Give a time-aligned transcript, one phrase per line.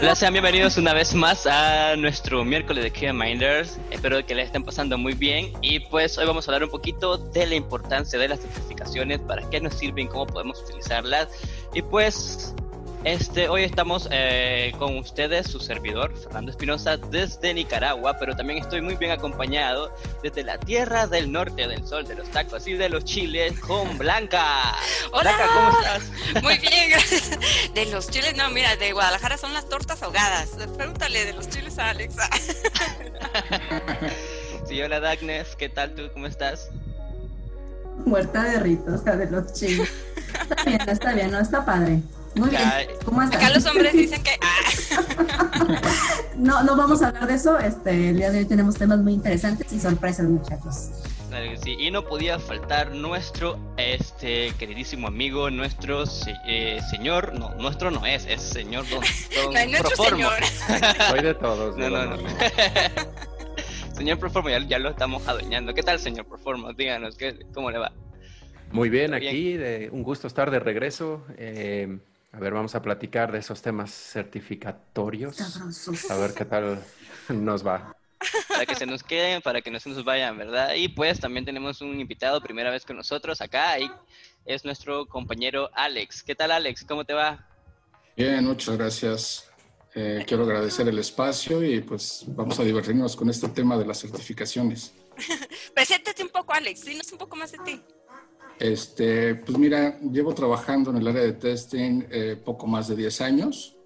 [0.00, 3.80] Hola, sean bienvenidos una vez más a nuestro miércoles de Minders.
[3.90, 5.52] Espero que les estén pasando muy bien.
[5.60, 9.50] Y pues hoy vamos a hablar un poquito de la importancia de las certificaciones, para
[9.50, 11.28] qué nos sirven, cómo podemos utilizarlas.
[11.74, 12.54] Y pues
[13.02, 18.80] este, hoy estamos eh, con ustedes, su servidor, Fernando Espinosa, desde Nicaragua, pero también estoy
[18.82, 19.92] muy bien acompañado
[20.22, 23.98] desde la tierra del norte del sol, de los tacos y de los chiles, con
[23.98, 24.76] Blanca.
[25.12, 26.42] Hola, Blanca, ¿cómo estás?
[26.42, 27.38] Muy bien, gracias.
[27.74, 30.50] De los chiles, no, mira, de Guadalajara son las tortas ahogadas.
[30.76, 32.28] Pregúntale de los chiles a Alexa.
[34.68, 36.02] Sí, hola Dagnes, ¿qué tal tú?
[36.12, 36.68] ¿Cómo estás?
[38.04, 39.90] Muerta de rito, o sea, de los chiles.
[40.42, 42.02] Está bien, está bien, no está padre.
[42.38, 42.62] Muy bien.
[43.04, 43.42] ¿Cómo estás?
[43.42, 44.30] Acá los hombres dicen que.
[44.40, 45.82] ah.
[46.36, 47.58] No, no vamos a hablar de eso.
[47.58, 50.90] Este, el día de hoy tenemos temas muy interesantes y sorpresas, muchachos.
[51.28, 56.04] Claro que sí, y no podía faltar nuestro este queridísimo amigo, nuestro
[56.46, 59.00] eh, señor, no, nuestro no es, es señor Don,
[59.34, 60.30] don No, nuestro Proformo.
[60.30, 60.94] señor.
[61.10, 61.76] Soy de todos.
[61.76, 62.16] No, no, no.
[62.16, 62.36] normal.
[63.94, 65.74] señor Proformo, ya, ya lo estamos adueñando.
[65.74, 66.72] ¿Qué tal, señor Proformo?
[66.72, 67.92] Díganos, ¿qué, ¿cómo le va?
[68.70, 69.30] Muy bien, Muy bien.
[69.30, 71.24] aquí, de, un gusto estar de regreso.
[71.36, 71.98] Eh,
[72.32, 75.36] a ver, vamos a platicar de esos temas certificatorios.
[75.36, 76.10] Sabrosos.
[76.10, 76.82] A ver qué tal
[77.28, 77.94] nos va.
[78.48, 80.74] Para que se nos queden, para que no se nos vayan, ¿verdad?
[80.74, 83.90] Y pues también tenemos un invitado, primera vez con nosotros acá, y
[84.44, 86.22] es nuestro compañero Alex.
[86.22, 86.84] ¿Qué tal, Alex?
[86.84, 87.46] ¿Cómo te va?
[88.16, 89.48] Bien, muchas gracias.
[89.94, 94.00] Eh, quiero agradecer el espacio y pues vamos a divertirnos con este tema de las
[94.00, 94.92] certificaciones.
[95.74, 96.84] Preséntate un poco, Alex.
[96.84, 97.82] Dinos un poco más de ti.
[98.58, 103.20] Este, pues mira, llevo trabajando en el área de testing eh, poco más de 10
[103.20, 103.76] años.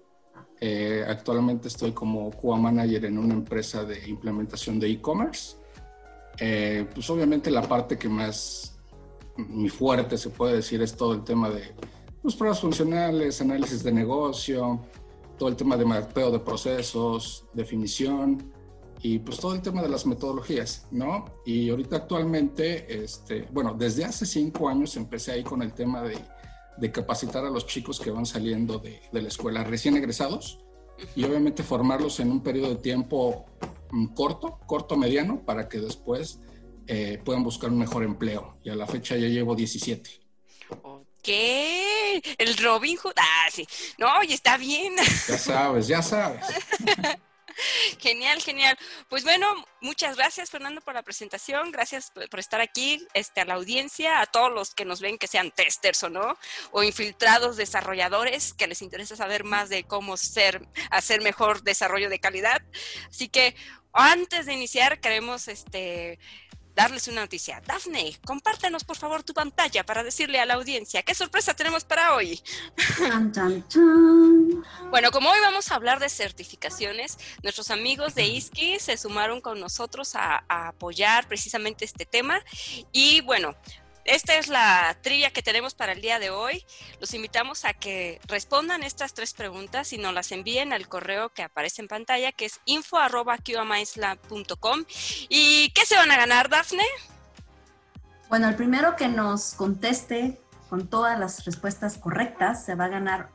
[0.59, 5.57] Eh, actualmente estoy como QA Manager en una empresa de implementación de e-commerce.
[6.39, 8.79] Eh, pues obviamente la parte que más,
[9.37, 11.75] mi fuerte se puede decir es todo el tema de
[12.21, 14.81] pues, pruebas funcionales, análisis de negocio,
[15.37, 18.52] todo el tema de mapeo de procesos, definición
[19.03, 21.25] y pues todo el tema de las metodologías, ¿no?
[21.45, 26.17] Y ahorita actualmente, este, bueno, desde hace cinco años empecé ahí con el tema de,
[26.77, 30.59] de capacitar a los chicos que van saliendo de, de la escuela recién egresados
[31.15, 33.45] y obviamente formarlos en un periodo de tiempo
[33.91, 36.39] mm, corto, corto mediano, para que después
[36.87, 38.57] eh, puedan buscar un mejor empleo.
[38.63, 40.09] Y a la fecha ya llevo 17.
[40.81, 41.27] Ok.
[41.27, 43.13] El Robin Hood.
[43.17, 43.67] Ah, sí.
[43.97, 44.93] No, y está bien.
[44.95, 46.45] Ya sabes, ya sabes.
[47.99, 48.77] Genial, genial.
[49.09, 49.47] Pues bueno,
[49.81, 54.25] muchas gracias Fernando por la presentación, gracias por estar aquí, este, a la audiencia, a
[54.25, 56.37] todos los que nos ven que sean testers o no,
[56.71, 62.19] o infiltrados desarrolladores que les interesa saber más de cómo ser, hacer mejor desarrollo de
[62.19, 62.61] calidad.
[63.09, 63.55] Así que
[63.93, 66.19] antes de iniciar queremos este
[66.75, 67.61] darles una noticia.
[67.65, 72.15] Dafne, compártenos por favor tu pantalla para decirle a la audiencia qué sorpresa tenemos para
[72.15, 72.41] hoy.
[74.89, 79.59] Bueno, como hoy vamos a hablar de certificaciones, nuestros amigos de ISKI se sumaron con
[79.59, 82.39] nosotros a, a apoyar precisamente este tema.
[82.91, 83.55] Y bueno,
[84.05, 86.65] esta es la trivia que tenemos para el día de hoy.
[86.99, 91.43] Los invitamos a que respondan estas tres preguntas y nos las envíen al correo que
[91.43, 94.85] aparece en pantalla, que es info.qamaislab.com.
[95.29, 96.83] ¿Y qué se van a ganar, Dafne?
[98.29, 100.39] Bueno, el primero que nos conteste
[100.69, 103.29] con todas las respuestas correctas se va a ganar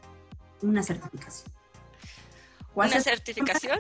[0.61, 1.53] una certificación.
[2.75, 3.79] ¿Cuál ¿Una cer- certificación?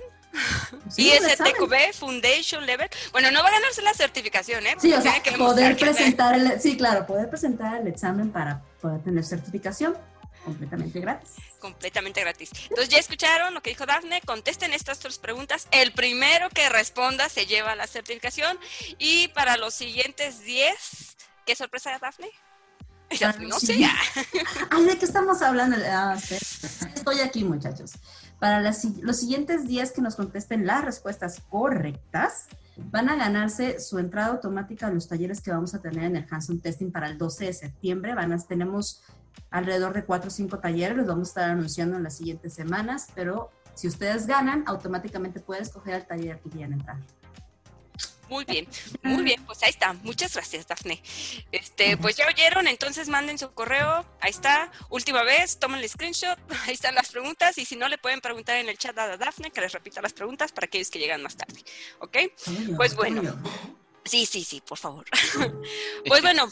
[0.90, 1.52] Sí, examen.
[1.56, 2.88] ISTQB Foundation Level.
[3.12, 4.76] Bueno, no va a ganarse la certificación, ¿eh?
[4.80, 8.30] Sí, o sea, que poder demostrar que- presentar el, sí, claro, poder presentar el examen
[8.30, 9.96] para poder tener certificación
[10.44, 11.30] completamente gratis.
[11.60, 12.50] completamente gratis.
[12.70, 15.66] Entonces ya escucharon lo que dijo Dafne, contesten estas tres preguntas.
[15.72, 18.58] El primero que responda se lleva la certificación
[18.98, 22.30] y para los siguientes 10, ¿qué sorpresa Dafne?
[23.20, 23.76] Dafne, no sé.
[24.70, 25.76] Ay, ¿de qué estamos hablando?
[25.90, 26.16] Ah.
[26.94, 27.92] Estoy aquí, muchachos.
[28.38, 32.46] Para las los siguientes días que nos contesten las respuestas correctas,
[32.76, 36.26] van a ganarse su entrada automática a los talleres que vamos a tener en el
[36.30, 38.14] Hanson Testing para el 12 de septiembre.
[38.14, 39.02] Van a, tenemos
[39.50, 43.08] alrededor de 4 o 5 talleres, los vamos a estar anunciando en las siguientes semanas,
[43.14, 46.98] pero si ustedes ganan, automáticamente pueden escoger el taller que quieran entrar.
[48.28, 48.66] Muy bien,
[49.02, 49.92] muy bien, pues ahí está.
[49.92, 51.02] Muchas gracias, Dafne.
[51.52, 56.38] Este, pues ya oyeron, entonces manden su correo, ahí está, última vez, tomen el screenshot,
[56.66, 59.50] ahí están las preguntas, y si no le pueden preguntar en el chat a Dafne
[59.50, 61.62] que les repita las preguntas para aquellos que llegan más tarde.
[62.00, 62.16] ¿Ok?
[62.76, 63.22] Pues bueno.
[64.04, 65.04] Sí, sí, sí, por favor.
[66.06, 66.50] Pues bueno,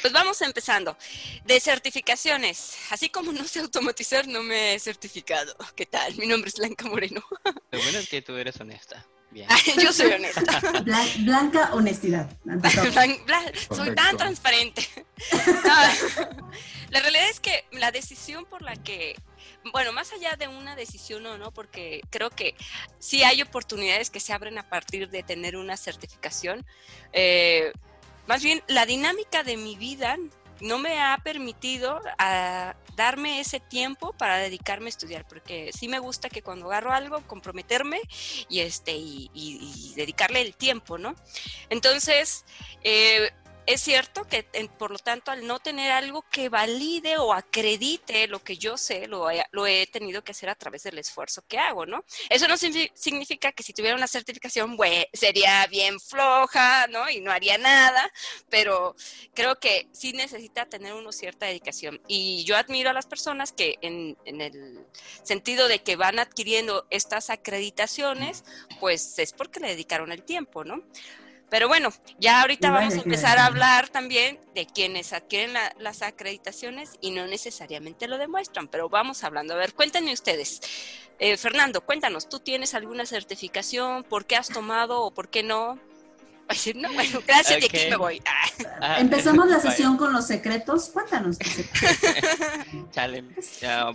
[0.00, 0.96] pues vamos empezando.
[1.44, 5.56] De certificaciones, así como no sé automatizar, no me he certificado.
[5.74, 6.14] ¿Qué tal?
[6.16, 7.22] Mi nombre es Blanca Moreno.
[7.70, 9.06] Lo bueno es que tú eres honesta.
[9.32, 9.48] Bien.
[9.82, 10.60] Yo soy honesta.
[10.84, 12.30] Blan- blanca honestidad.
[12.44, 14.86] Blan- blan- soy tan transparente.
[16.90, 19.16] La realidad es que la decisión por la que
[19.72, 22.54] bueno, más allá de una decisión o no, porque creo que
[22.98, 26.66] sí hay oportunidades que se abren a partir de tener una certificación.
[27.12, 27.72] Eh,
[28.26, 30.16] más bien, la dinámica de mi vida
[30.62, 35.98] no me ha permitido a darme ese tiempo para dedicarme a estudiar, porque sí me
[35.98, 38.00] gusta que cuando agarro algo, comprometerme
[38.48, 41.14] y, este, y, dedicarle el tiempo, ¿no?
[41.68, 42.44] Entonces,
[42.84, 43.32] eh,
[43.66, 44.44] es cierto que,
[44.78, 49.06] por lo tanto, al no tener algo que valide o acredite lo que yo sé,
[49.06, 52.04] lo he, tenido que hacer a través del esfuerzo que hago, ¿no?
[52.28, 54.76] Eso no significa que si tuviera una certificación,
[55.12, 57.08] sería bien floja, ¿no?
[57.10, 58.10] Y no haría nada,
[58.48, 58.96] pero
[59.34, 62.00] creo que sí necesita tener uno cierta dedicación.
[62.08, 64.86] Y yo admiro a las personas que en el
[65.22, 68.44] sentido de que van adquiriendo estas acreditaciones,
[68.80, 70.82] pues es porque le dedicaron el tiempo, ¿no?
[71.52, 76.96] Pero bueno, ya ahorita vamos a empezar a hablar también de quienes adquieren las acreditaciones
[77.02, 79.52] y no necesariamente lo demuestran, pero vamos hablando.
[79.52, 80.62] A ver, cuéntenme ustedes.
[81.18, 84.02] Eh, Fernando, cuéntanos, ¿tú tienes alguna certificación?
[84.02, 85.78] ¿Por qué has tomado o por qué no?
[86.76, 88.22] no, bueno, gracias, de aquí me voy.
[88.84, 88.96] Ah.
[89.00, 90.90] Empezamos la sesión con los secretos.
[90.92, 91.38] Cuéntanos.
[92.90, 93.24] Chale.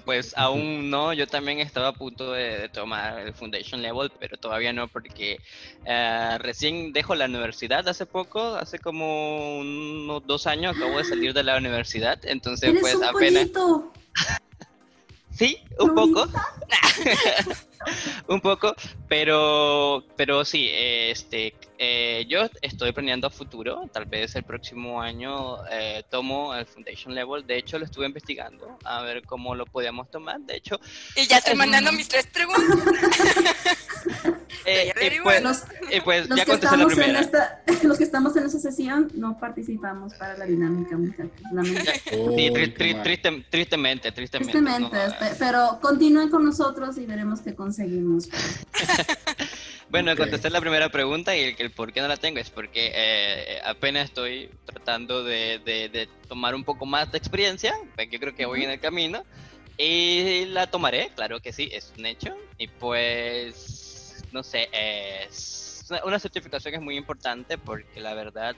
[0.05, 1.13] pues aún no.
[1.13, 5.41] Yo también estaba a punto de, tomar el Foundation Level, pero todavía no porque
[5.85, 11.33] eh, recién dejo la universidad hace poco, hace como unos dos años acabo de salir
[11.33, 12.19] de la universidad.
[12.23, 13.49] Entonces, pues un apenas.
[15.37, 16.27] Sí, un poco.
[18.27, 18.75] un poco,
[19.07, 25.57] pero, pero sí, este, eh, yo estoy planeando a futuro, tal vez el próximo año
[25.71, 30.09] eh, tomo el Foundation Level, de hecho lo estuve investigando a ver cómo lo podíamos
[30.09, 30.79] tomar, de hecho...
[31.15, 32.77] Y ya estoy mandando mis tres preguntas.
[34.65, 35.63] Eh, y pues,
[36.03, 37.29] pues ya contesté la primera.
[37.83, 41.31] los que estamos en esa sesión no participamos para la dinámica, muchachos.
[42.35, 44.11] sí, tristemente, tristemente.
[44.11, 48.29] Tristemente, este, pero continúen con nosotros y veremos qué conseguimos.
[49.89, 53.59] bueno, contesté la primera pregunta y el, por qué no la tengo es porque eh,
[53.65, 58.63] apenas estoy tratando de, tomar un poco más de experiencia, pues yo creo que voy
[58.63, 59.25] en el camino
[59.77, 62.33] y la tomaré, claro que sí, es un hecho.
[62.57, 68.55] Y pues, no sé, es una certificación es muy importante porque la verdad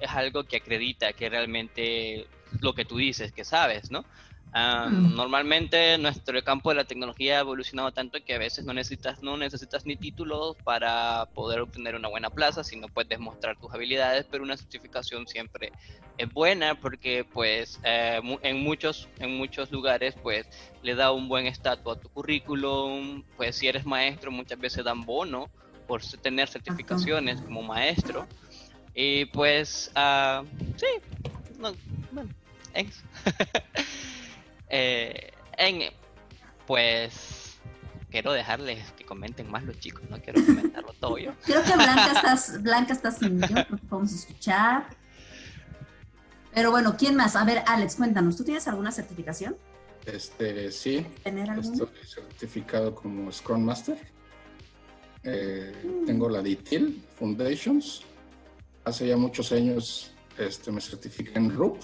[0.00, 2.26] es algo que acredita que realmente
[2.60, 4.04] lo que tú dices que sabes, ¿no?
[4.52, 5.14] Mm.
[5.14, 9.36] Normalmente nuestro campo de la tecnología ha evolucionado tanto que a veces no necesitas, no
[9.36, 14.42] necesitas ni títulos para poder obtener una buena plaza, sino puedes mostrar tus habilidades, pero
[14.42, 15.70] una certificación siempre
[16.18, 20.46] es buena porque pues eh, en, muchos, en muchos lugares pues
[20.82, 25.02] le da un buen estatus a tu currículum, pues si eres maestro muchas veces dan
[25.02, 25.48] bono
[25.86, 28.26] por tener certificaciones como maestro
[28.94, 30.44] y pues uh,
[30.76, 30.86] sí,
[31.58, 31.72] no,
[32.10, 32.30] bueno.
[34.70, 35.92] Eh, en,
[36.66, 37.58] pues
[38.10, 41.32] quiero dejarles que comenten más los chicos, no quiero comentarlo todo yo.
[41.44, 43.40] Creo que Blanca estás, Blanca estás sin
[43.88, 44.86] podemos escuchar.
[46.52, 47.36] Pero bueno, ¿quién más?
[47.36, 49.56] A ver, Alex, cuéntanos, ¿tú tienes alguna certificación?
[50.06, 51.06] Este, sí.
[51.22, 53.98] ¿Tener Estoy certificado como Scrum Master.
[55.22, 56.06] Eh, mm.
[56.06, 58.02] Tengo la DITIL Foundations.
[58.84, 61.82] Hace ya muchos años este, me certifiqué en RUP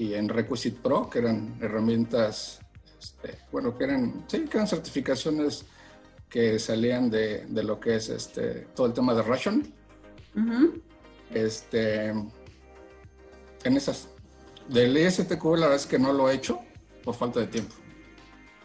[0.00, 2.58] y en Requisite Pro, que eran herramientas,
[2.98, 5.66] este, bueno, que eran, sí, que eran certificaciones
[6.26, 9.74] que salían de, de, lo que es este, todo el tema de Ration.
[11.34, 14.08] Este, en esas,
[14.68, 16.60] del ISTQ la verdad es que no lo he hecho
[17.04, 17.74] por falta de tiempo.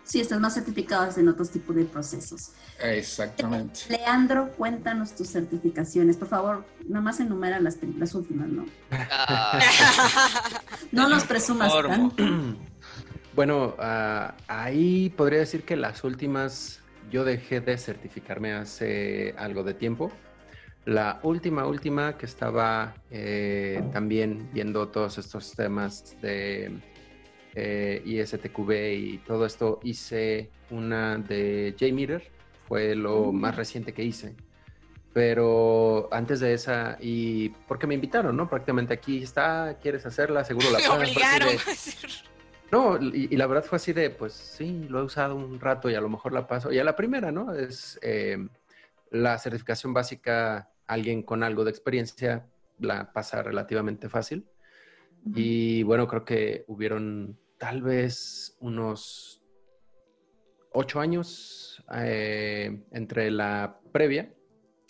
[0.06, 2.52] Sí, estás más certificados en otros tipos de procesos.
[2.80, 3.82] Exactamente.
[3.90, 6.16] Leandro, cuéntanos tus certificaciones.
[6.16, 8.66] Por favor, nada más enumera las, las últimas, ¿no?
[8.92, 9.60] Ah.
[10.92, 12.24] no los presumas tanto.
[13.34, 16.82] Bueno, ah, ahí podría decir que las últimas,
[17.12, 20.12] yo dejé de certificarme hace algo de tiempo.
[20.86, 26.80] La última, última que estaba eh, también viendo todos estos temas de
[27.56, 32.30] eh, ISTQB y todo esto, hice una de JMeter,
[32.68, 33.36] fue lo mm.
[33.36, 34.36] más reciente que hice.
[35.14, 38.50] Pero antes de esa, y porque me invitaron, ¿no?
[38.50, 40.44] Prácticamente aquí está, ¿quieres hacerla?
[40.44, 41.56] Seguro la Me obligaron
[42.72, 45.96] No, y, la verdad fue así de, pues sí, lo he usado un rato y
[45.96, 46.74] a lo mejor la paso.
[46.74, 47.54] Y a la primera, ¿no?
[47.54, 48.46] Es eh,
[49.12, 52.48] la certificación básica, alguien con algo de experiencia
[52.80, 54.46] la pasa relativamente fácil.
[55.34, 59.42] Y bueno, creo que hubieron tal vez unos
[60.72, 64.30] ocho años eh, entre la previa.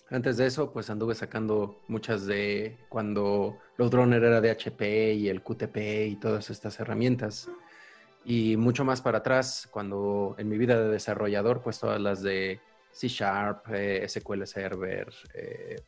[0.09, 5.29] Antes de eso, pues anduve sacando muchas de cuando los drones era de HP y
[5.29, 7.49] el QTP y todas estas herramientas.
[8.23, 12.59] Y mucho más para atrás, cuando en mi vida de desarrollador, pues todas las de
[12.91, 15.81] C Sharp, eh, SQL Server, eh,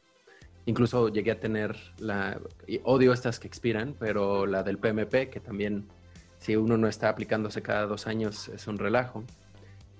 [0.66, 5.40] incluso llegué a tener la, y odio estas que expiran, pero la del PMP, que
[5.40, 5.88] también
[6.40, 9.24] si uno no está aplicándose cada dos años es un relajo.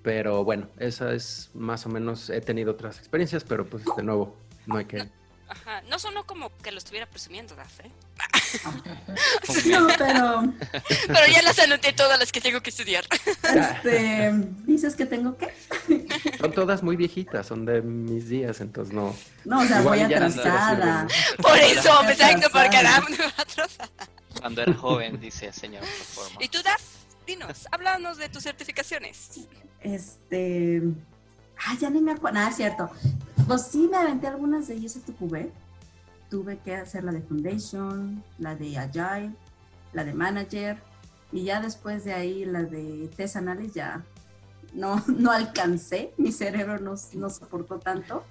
[0.02, 4.36] Pero bueno, esa es más o menos, he tenido otras experiencias, pero pues de nuevo,
[4.66, 5.08] no hay que...
[5.48, 7.90] Ajá, no sonó como que lo estuviera presumiendo, Daf, ¿eh?
[9.70, 10.52] No, pero
[11.06, 13.04] Pero ya las anoté todas las que tengo que estudiar.
[13.42, 14.30] este,
[14.66, 15.52] dices que tengo que.
[16.38, 19.14] Son todas muy viejitas, son de mis días, entonces no.
[19.44, 21.06] No, o sea, Igual voy no atrasada.
[21.38, 22.02] Por eso, Atrasada.
[22.02, 23.08] me exacto, por caramba.
[24.40, 26.36] Cuando era joven, dice señor Performance.
[26.44, 26.82] ¿Y tú, Daf?
[27.26, 29.46] Dinos, háblanos de tus certificaciones.
[29.80, 30.82] Este.
[31.66, 32.34] Ah, ya ni me acuerdo.
[32.34, 32.90] Nada, es cierto.
[33.46, 35.50] Pues sí, me aventé algunas de ISTQB.
[36.30, 39.32] Tuve que hacer la de Foundation, la de Agile,
[39.92, 40.78] la de Manager.
[41.32, 44.04] Y ya después de ahí la de Test Analysis ya
[44.72, 46.14] no, no alcancé.
[46.16, 48.24] Mi cerebro no, no soportó tanto.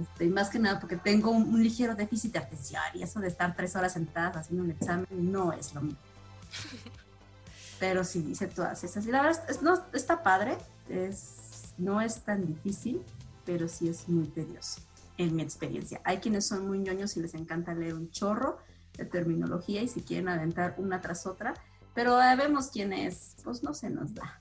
[0.00, 3.18] Este, y más que nada porque tengo un, un ligero déficit de atención y eso
[3.20, 5.96] de estar tres horas sentadas haciendo un examen no es lo mío.
[7.78, 9.06] Pero sí, hice todas esas.
[9.06, 10.56] Y la verdad, es- no, está padre.
[10.88, 13.02] Es, no es tan difícil,
[13.44, 14.80] pero sí es muy tedioso,
[15.18, 16.00] en mi experiencia.
[16.04, 18.58] Hay quienes son muy ñoños y les encanta leer un chorro
[18.96, 21.54] de terminología y si quieren aventar una tras otra,
[21.94, 24.40] pero eh, vemos quienes, pues no se nos da.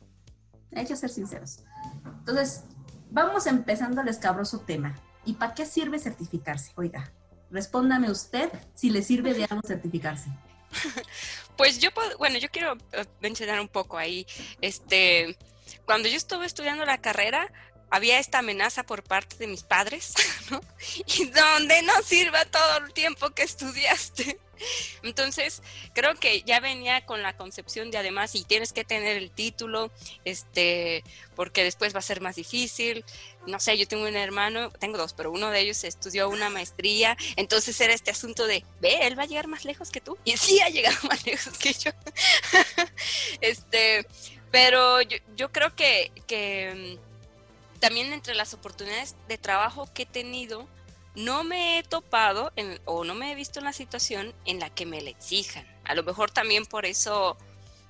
[0.76, 1.60] Hay que ser sinceros.
[2.20, 2.62] Entonces,
[3.12, 4.96] vamos empezando el escabroso tema.
[5.26, 6.72] ¿Y para qué sirve certificarse?
[6.76, 7.12] Oiga,
[7.52, 10.30] respóndame usted si le sirve de algo certificarse.
[11.58, 14.28] Pues yo, puedo- bueno, yo quiero eh, mencionar un poco ahí.
[14.60, 15.38] Este,
[15.86, 17.50] cuando yo estuve estudiando la carrera,
[17.90, 20.16] había esta amenaza por parte de mis padres,
[20.52, 20.60] ¿no?
[21.18, 24.38] Y donde no sirva todo el tiempo que estudiaste.
[25.04, 25.62] Entonces,
[25.94, 29.92] creo que ya venía con la concepción de además, y tienes que tener el título,
[30.26, 31.06] este,
[31.36, 33.06] porque después va a ser más difícil.
[33.48, 37.16] No sé, yo tengo un hermano, tengo dos, pero uno de ellos estudió una maestría,
[37.36, 40.18] entonces era este asunto de, ve, él va a llegar más lejos que tú.
[40.26, 41.92] Y sí ha llegado más lejos que yo.
[43.42, 44.08] este,
[44.52, 50.08] pero yo, yo creo que, que mm, también entre las oportunidades de trabajo que he
[50.08, 50.68] tenido,
[51.16, 52.52] no me he topado
[52.86, 55.66] o no me he visto en la situación en la que me le exijan.
[55.84, 57.38] A lo mejor también por eso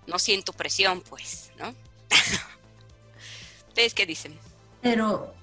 [0.08, 1.76] no siento presión, pues, ¿no?
[3.68, 4.40] ¿Ustedes qué dicen?
[4.82, 5.35] Pero,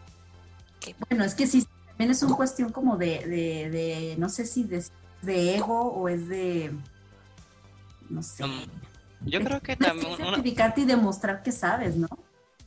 [1.08, 4.64] Bueno, es que sí, también es una cuestión como de, de, de, no sé si
[4.64, 4.84] de,
[5.22, 6.72] de ego o es de,
[8.08, 8.44] no sé.
[8.44, 8.62] Um,
[9.26, 12.08] Yo creo que también una, certificarte y demostrar que sabes, ¿no?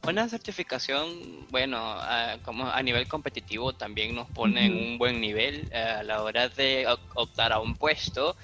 [0.07, 1.97] Una certificación, bueno,
[2.43, 6.47] como a nivel competitivo también nos pone en un buen nivel eh, a la hora
[6.47, 8.35] de op- optar a un puesto.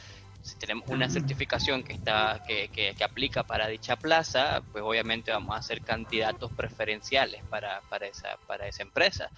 [0.42, 5.32] Si tenemos una certificación que está que, que- que aplica para dicha plaza, pues obviamente
[5.32, 9.32] vamos a ser candidatos preferenciales para, para esa para esa empresa.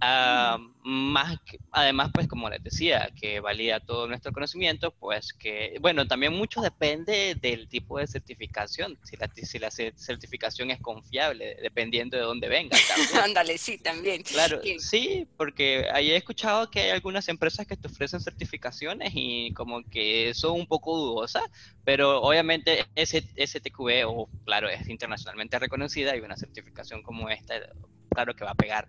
[0.00, 1.36] Ah, más
[1.72, 6.60] además, pues como les decía, que valida todo nuestro conocimiento, pues que, bueno, también mucho
[6.60, 12.22] depende del tipo de certificación, si la, si la ce- certificación es confiable, dependiendo de
[12.22, 12.76] dónde venga.
[13.24, 14.22] Ándale, sí, también.
[14.22, 19.52] Claro, sí, porque ahí he escuchado que hay algunas empresas que te ofrecen certificaciones y
[19.52, 21.42] como que son un poco dudosas,
[21.82, 27.54] pero obviamente ese STQB, o claro, es internacionalmente reconocida y una certificación como esta,
[28.18, 28.88] claro que va a pegar,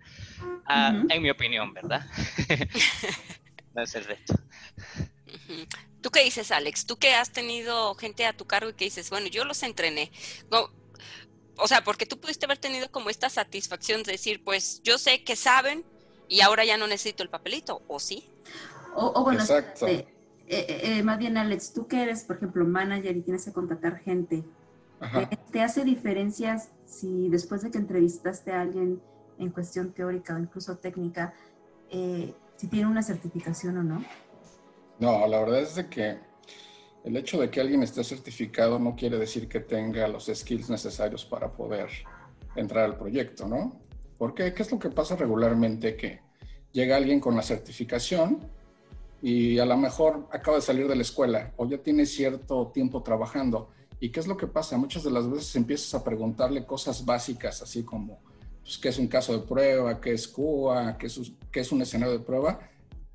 [0.66, 2.04] Ah, en mi opinión, ¿verdad?
[3.74, 4.34] no es el resto.
[6.00, 6.84] ¿Tú qué dices, Alex?
[6.84, 10.10] Tú que has tenido gente a tu cargo y que dices, bueno, yo los entrené.
[10.50, 10.68] No,
[11.56, 15.22] o sea, porque tú pudiste haber tenido como esta satisfacción de decir, pues yo sé
[15.22, 15.84] que saben
[16.28, 18.28] y ahora ya no necesito el papelito, ¿o sí?
[18.96, 19.86] O, o bueno, Exacto.
[19.86, 20.08] este,
[20.48, 24.00] eh, eh, más bien, Alex, tú que eres, por ejemplo, manager y tienes que contratar
[24.00, 24.44] gente,
[24.98, 25.28] Ajá.
[25.28, 29.00] ¿te, te hace diferencias si después de que entrevistaste a alguien
[29.40, 31.34] en cuestión teórica o incluso técnica,
[31.90, 34.04] eh, si tiene una certificación o no?
[34.98, 36.18] No, la verdad es de que
[37.04, 41.24] el hecho de que alguien esté certificado no quiere decir que tenga los skills necesarios
[41.24, 41.88] para poder
[42.54, 43.80] entrar al proyecto, ¿no?
[44.18, 45.96] Porque ¿qué es lo que pasa regularmente?
[45.96, 46.20] Que
[46.72, 48.40] llega alguien con la certificación
[49.22, 53.02] y a lo mejor acaba de salir de la escuela o ya tiene cierto tiempo
[53.02, 53.70] trabajando.
[53.98, 54.76] ¿Y qué es lo que pasa?
[54.76, 58.18] Muchas de las veces empiezas a preguntarle cosas básicas, así como,
[58.62, 60.00] pues, ¿qué es un caso de prueba?
[60.00, 60.96] ¿Qué es CUA?
[60.98, 62.60] ¿Qué es, qué es un escenario de prueba?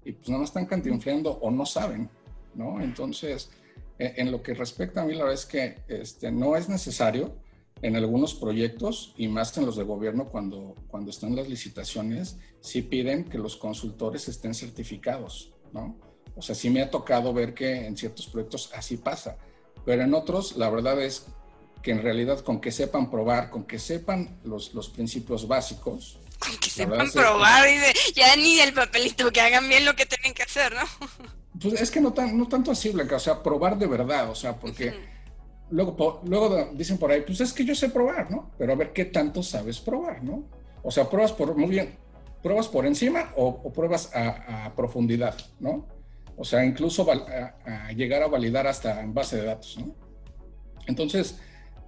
[0.04, 2.10] Y pues nada más están cantinfleando o no saben,
[2.54, 2.82] ¿no?
[2.82, 3.50] Entonces,
[3.98, 7.36] eh, en lo que respecta a mí, la verdad es que este, no es necesario
[7.82, 12.82] en algunos proyectos y más en los de gobierno cuando, cuando están las licitaciones, sí
[12.82, 15.98] piden que los consultores estén certificados, ¿no?
[16.36, 19.38] O sea, sí me ha tocado ver que en ciertos proyectos así pasa,
[19.86, 21.28] pero en otros la verdad es
[21.86, 26.18] que en realidad con que sepan probar, con que sepan los, los principios básicos.
[26.40, 27.68] Con que sepan probar,
[28.16, 30.82] ya ni el papelito, que hagan bien lo que tienen que hacer, ¿no?
[31.62, 34.36] Pues es que no, tan, no tanto así, Blanca, o sea, probar de verdad, o
[34.36, 34.94] sea, porque
[35.70, 38.52] luego, luego dicen por ahí, pues es que yo sé probar, ¿no?
[38.58, 40.44] Pero a ver qué tanto sabes probar, ¿no?
[40.84, 41.96] O sea, pruebas por, muy bien,
[42.44, 45.88] pruebas por encima o, pruebas a, profundidad, ¿no?
[46.36, 49.96] O sea, incluso a, llegar a validar hasta en base de datos, ¿no?
[50.88, 51.40] Entonces,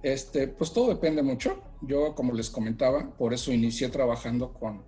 [0.02, 1.60] este, pues todo depende mucho.
[1.82, 4.82] Yo, como les comentaba, por eso inicié trabajando con,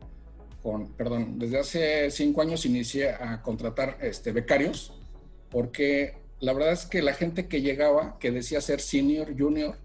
[0.62, 4.93] con perdón, desde hace cinco años inicié a contratar este, becarios,
[5.50, 9.76] porque la verdad es que la gente que llegaba, que decía ser senior, junior,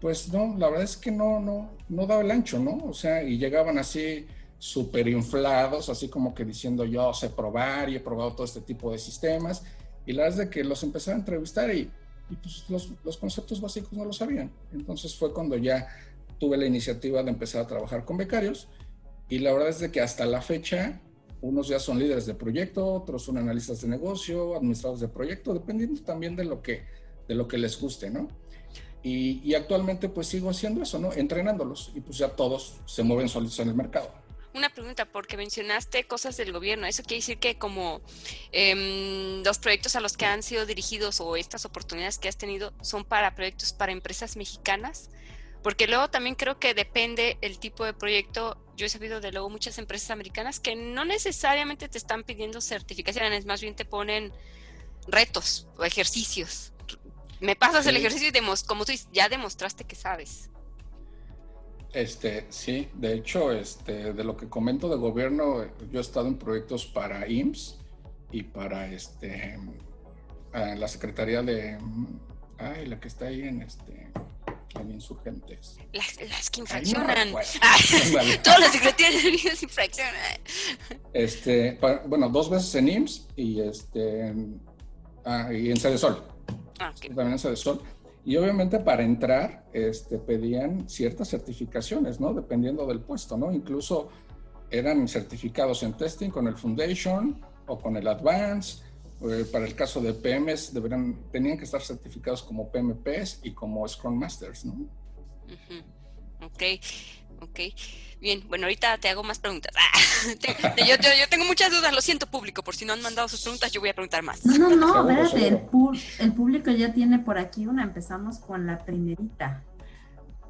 [0.00, 2.78] pues no, la verdad es que no, no, no daba el ancho, ¿no?
[2.84, 4.26] O sea, y llegaban así
[4.58, 8.92] súper inflados, así como que diciendo yo sé probar y he probado todo este tipo
[8.92, 9.64] de sistemas.
[10.06, 11.90] Y la verdad es que los empecé a entrevistar y,
[12.30, 14.50] y pues los, los, conceptos básicos no lo sabían.
[14.72, 15.88] Entonces fue cuando ya
[16.38, 18.68] tuve la iniciativa de empezar a trabajar con becarios
[19.28, 21.00] y la verdad es de que hasta la fecha
[21.40, 26.00] unos ya son líderes de proyecto, otros son analistas de negocio, administradores de proyecto, dependiendo
[26.02, 26.82] también de lo que,
[27.28, 28.28] de lo que les guste, ¿no?
[29.02, 31.12] Y, y, actualmente pues sigo haciendo eso, ¿no?
[31.12, 34.10] Entrenándolos y pues ya todos se mueven solitos en el mercado.
[34.54, 36.86] Una pregunta, porque mencionaste cosas del gobierno.
[36.86, 38.00] ¿Eso quiere decir que como
[38.50, 42.72] eh, los proyectos a los que han sido dirigidos o estas oportunidades que has tenido
[42.80, 45.10] son para proyectos para empresas mexicanas?
[45.62, 48.56] Porque luego también creo que depende el tipo de proyecto.
[48.76, 53.44] Yo he sabido de luego muchas empresas americanas que no necesariamente te están pidiendo certificaciones,
[53.44, 54.32] más bien te ponen
[55.06, 56.72] retos o ejercicios.
[57.40, 60.50] Me pasas el ejercicio y como tú dices, ya demostraste que sabes.
[61.92, 66.38] Este, sí, de hecho, este, de lo que comento de gobierno, yo he estado en
[66.38, 67.78] proyectos para IMSS
[68.30, 69.58] y para este,
[70.52, 71.78] la Secretaría de,
[72.58, 74.12] ay, la que está ahí en este,
[74.78, 75.78] en insurgentes.
[75.92, 77.30] Las, que infraccionan.
[78.42, 80.40] Todas las secretarías infraccionan.
[81.12, 84.34] Este, bueno, dos veces en IMSS y este,
[85.24, 86.22] ah, y en Sede Sol.
[86.78, 87.82] Ah, También en Sede Sol.
[88.28, 92.34] Y obviamente para entrar este, pedían ciertas certificaciones, ¿no?
[92.34, 93.50] Dependiendo del puesto, ¿no?
[93.50, 94.10] Incluso
[94.70, 98.82] eran certificados en testing con el Foundation o con el Advance
[99.22, 103.88] eh, para el caso de PMs, deberían, tenían que estar certificados como PMPs y como
[103.88, 104.74] Scrum Masters, ¿no?
[106.44, 106.62] Ok,
[107.40, 107.60] ok.
[108.20, 109.72] Bien, bueno, ahorita te hago más preguntas.
[110.86, 113.80] yo, tengo muchas dudas, lo siento público, por si no han mandado sus preguntas, yo
[113.80, 114.44] voy a preguntar más.
[114.44, 115.54] No, no, no, espérate, el,
[116.18, 119.62] el, público ya tiene por aquí una, empezamos con la primerita.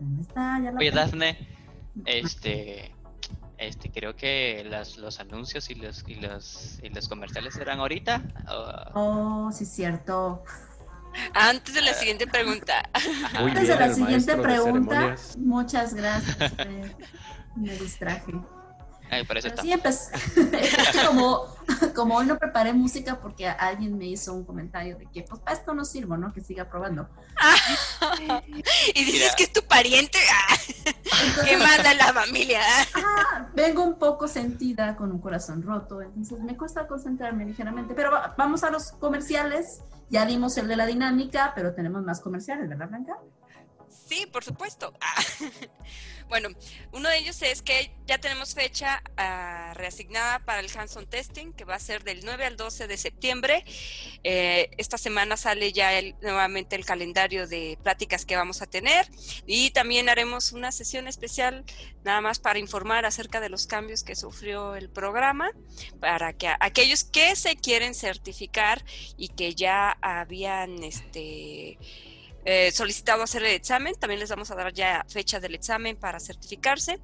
[0.00, 0.60] ¿Dónde está?
[0.62, 1.46] Ya la Oye, Dafne,
[2.06, 2.94] este,
[3.58, 4.64] este, creo que
[4.96, 8.22] los anuncios y los, y los, y los comerciales serán ahorita.
[8.94, 10.42] Oh, sí, cierto.
[11.34, 12.88] Antes de la siguiente pregunta.
[13.34, 16.52] Antes de la siguiente pregunta, muchas gracias.
[17.56, 18.32] me distraje.
[19.10, 19.26] Ay,
[19.62, 19.72] sí,
[21.06, 21.46] como,
[21.94, 25.56] como hoy no preparé música porque alguien me hizo un comentario de que, pues para
[25.56, 26.32] esto no sirvo, ¿no?
[26.32, 27.08] Que siga probando.
[28.94, 30.18] y dices que es tu pariente.
[31.44, 32.60] ¿Qué manda la familia?
[33.54, 37.94] vengo un poco sentida con un corazón roto, entonces me cuesta concentrarme ligeramente.
[37.94, 39.82] Pero vamos a los comerciales.
[40.10, 43.18] Ya dimos el de la dinámica, pero tenemos más comerciales, ¿verdad, Blanca?
[44.06, 44.92] Sí, por supuesto.
[45.10, 45.24] Ah,
[46.28, 46.50] bueno,
[46.92, 51.64] uno de ellos es que ya tenemos fecha ah, reasignada para el Hanson Testing, que
[51.64, 53.64] va a ser del 9 al 12 de septiembre.
[54.24, 59.08] Eh, esta semana sale ya nuevamente el calendario de pláticas que vamos a tener
[59.46, 61.64] y también haremos una sesión especial
[62.04, 65.50] nada más para informar acerca de los cambios que sufrió el programa,
[66.00, 68.84] para que aquellos que se quieren certificar
[69.16, 71.78] y que ya habían este
[72.44, 73.94] eh, solicitado hacer el examen.
[73.94, 77.00] También les vamos a dar ya fecha del examen para certificarse.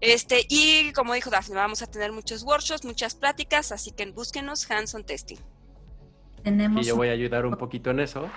[0.00, 4.70] Este, y como dijo Daphne, vamos a tener muchos workshops, muchas pláticas, así que búsquenos
[4.70, 5.38] hands-on testing.
[6.42, 8.30] Tenemos y yo voy a ayudar un poquito en eso.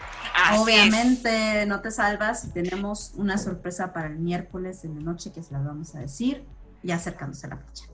[0.57, 2.51] Obviamente no te salvas.
[2.53, 6.43] Tenemos una sorpresa para el miércoles en la noche que se la vamos a decir,
[6.81, 7.85] ya acercándose a la fecha.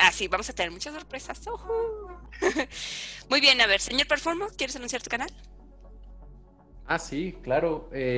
[0.00, 1.40] Ah, sí, vamos a tener muchas sorpresas.
[3.30, 5.30] Muy bien, a ver, señor Performo, ¿quieres anunciar tu canal?
[6.90, 7.88] Ah, sí, claro.
[7.94, 8.16] Eh,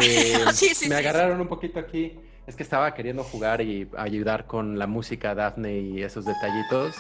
[0.89, 2.19] me agarraron un poquito aquí.
[2.47, 6.97] Es que estaba queriendo jugar y ayudar con la música Daphne y esos detallitos.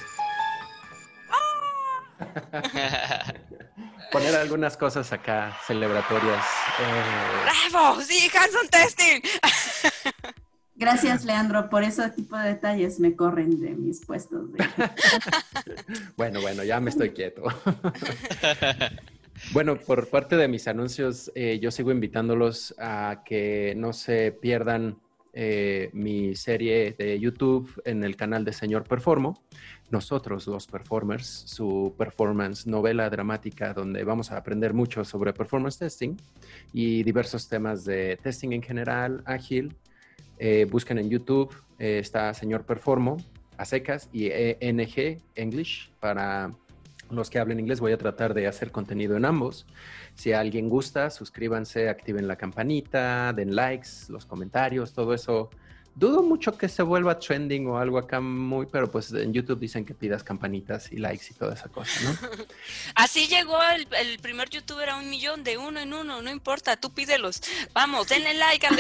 [4.12, 6.44] Poner algunas cosas acá celebratorias.
[6.78, 7.70] Eh...
[7.70, 8.02] ¡Bravo!
[8.02, 9.22] ¡Sí, Hanson Testing!
[10.74, 14.50] Gracias, Leandro, por ese tipo de detalles me corren de mis puestos.
[16.16, 17.44] bueno, bueno, ya me estoy quieto.
[19.50, 24.98] Bueno, por parte de mis anuncios, eh, yo sigo invitándolos a que no se pierdan
[25.34, 29.42] eh, mi serie de YouTube en el canal de Señor Performo.
[29.90, 36.16] Nosotros, los performers, su performance novela dramática donde vamos a aprender mucho sobre performance testing
[36.72, 39.76] y diversos temas de testing en general, ágil.
[40.38, 43.18] Eh, busquen en YouTube, está Señor Performo,
[43.58, 46.54] a secas y ENG, English, para
[47.12, 47.80] los que hablen inglés.
[47.80, 49.66] Voy a tratar de hacer contenido en ambos.
[50.14, 55.50] Si a alguien gusta, suscríbanse, activen la campanita, den likes, los comentarios, todo eso
[55.94, 59.84] Dudo mucho que se vuelva trending o algo acá muy, pero pues en YouTube dicen
[59.84, 62.28] que pidas campanitas y likes y toda esa cosa, ¿no?
[62.94, 63.58] Así llegó
[63.98, 67.42] el, primer youtuber a un millón de uno en uno, no importa, tú pídelos.
[67.74, 68.70] Vamos, denle like a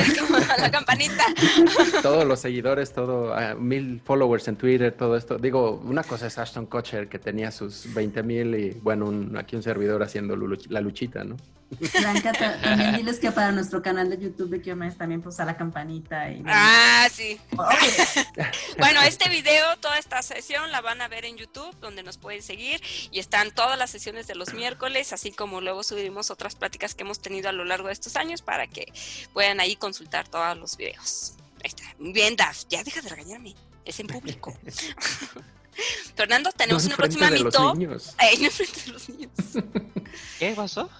[0.58, 1.24] la campanita.
[2.02, 5.36] Todos los seguidores, todo, mil followers en Twitter, todo esto.
[5.36, 9.62] Digo, una cosa es Ashton Kutcher que tenía sus 20 mil y bueno, aquí un
[9.62, 11.36] servidor haciendo la luchita, ¿no?
[11.78, 16.30] Blanca, también diles que para nuestro canal de YouTube de Kiomes también pulsa la campanita.
[16.30, 16.42] Y...
[16.46, 17.40] Ah, sí.
[18.78, 22.42] bueno, este video, toda esta sesión la van a ver en YouTube, donde nos pueden
[22.42, 26.94] seguir y están todas las sesiones de los miércoles, así como luego subimos otras pláticas
[26.94, 28.92] que hemos tenido a lo largo de estos años para que
[29.32, 31.34] puedan ahí consultar todos los videos.
[31.64, 31.84] Ahí está.
[31.98, 33.54] Bien, Daf, ya deja de regañarme,
[33.84, 34.56] es en público.
[36.16, 37.74] Fernando, tenemos una próxima mito.
[37.74, 39.30] Eh, no de los niños.
[40.38, 40.90] ¿Qué pasó?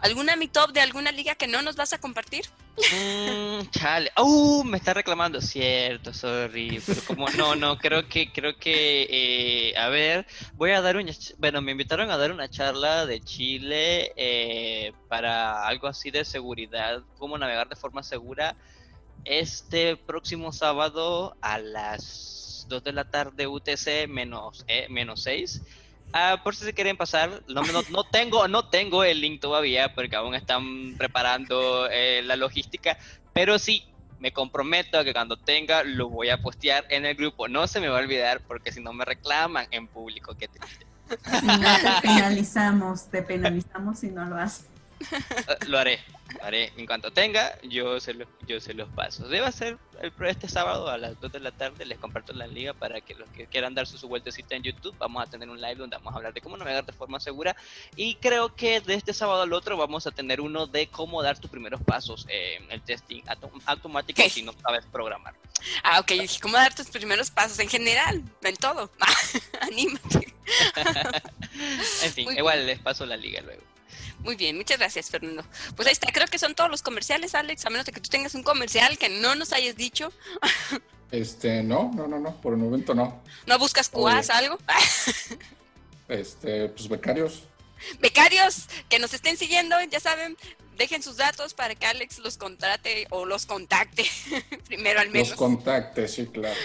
[0.00, 2.44] ¿Alguna mi top de alguna liga que no nos vas a compartir?
[2.76, 4.12] Mm, chale.
[4.18, 5.40] Uh, me está reclamando.
[5.40, 6.80] Cierto, sorry.
[6.84, 11.10] Pero como no, no, creo que, creo que, eh, a ver, voy a dar un,
[11.38, 17.02] bueno, me invitaron a dar una charla de Chile eh, para algo así de seguridad,
[17.18, 18.56] cómo navegar de forma segura.
[19.24, 25.62] Este próximo sábado a las 2 de la tarde UTC menos, eh, menos 6
[26.12, 30.16] Ah, por si se quieren pasar, no, no, tengo, no tengo el link todavía porque
[30.16, 32.96] aún están preparando eh, la logística,
[33.32, 33.84] pero sí,
[34.18, 37.48] me comprometo a que cuando tenga lo voy a postear en el grupo.
[37.48, 40.86] No se me va a olvidar porque si no me reclaman en público, qué triste.
[41.08, 44.66] te penalizamos, te penalizamos si no lo haces.
[45.48, 46.00] Eh, lo haré,
[46.42, 46.72] haré.
[46.76, 49.28] En cuanto tenga, yo se los, yo se los paso.
[49.28, 51.84] Debe ser el, este sábado a las 2 de la tarde.
[51.84, 55.22] Les comparto la liga para que los que quieran darse su vueltecita en YouTube, vamos
[55.22, 57.54] a tener un live donde vamos a hablar de cómo navegar de forma segura.
[57.94, 61.38] Y creo que de este sábado al otro vamos a tener uno de cómo dar
[61.38, 63.22] tus primeros pasos en el testing
[63.66, 65.34] automático si no sabes programar.
[65.82, 66.12] Ah, ok.
[66.40, 68.22] ¿Cómo dar tus primeros pasos en general?
[68.42, 68.90] En todo.
[69.60, 70.34] Anímate.
[72.02, 73.62] en fin, igual les paso la liga luego.
[74.20, 75.44] Muy bien, muchas gracias, Fernando.
[75.74, 78.08] Pues ahí está, creo que son todos los comerciales, Alex, a menos de que tú
[78.08, 80.12] tengas un comercial que no nos hayas dicho.
[81.10, 83.22] Este, no, no, no, no, por el momento no.
[83.46, 84.58] ¿No buscas cuas, algo?
[86.08, 87.44] este, pues becarios.
[88.00, 90.36] Becarios que nos estén siguiendo, ya saben,
[90.76, 94.04] dejen sus datos para que Alex los contrate o los contacte
[94.66, 95.30] primero al menos.
[95.30, 96.56] Los contacte, sí, claro.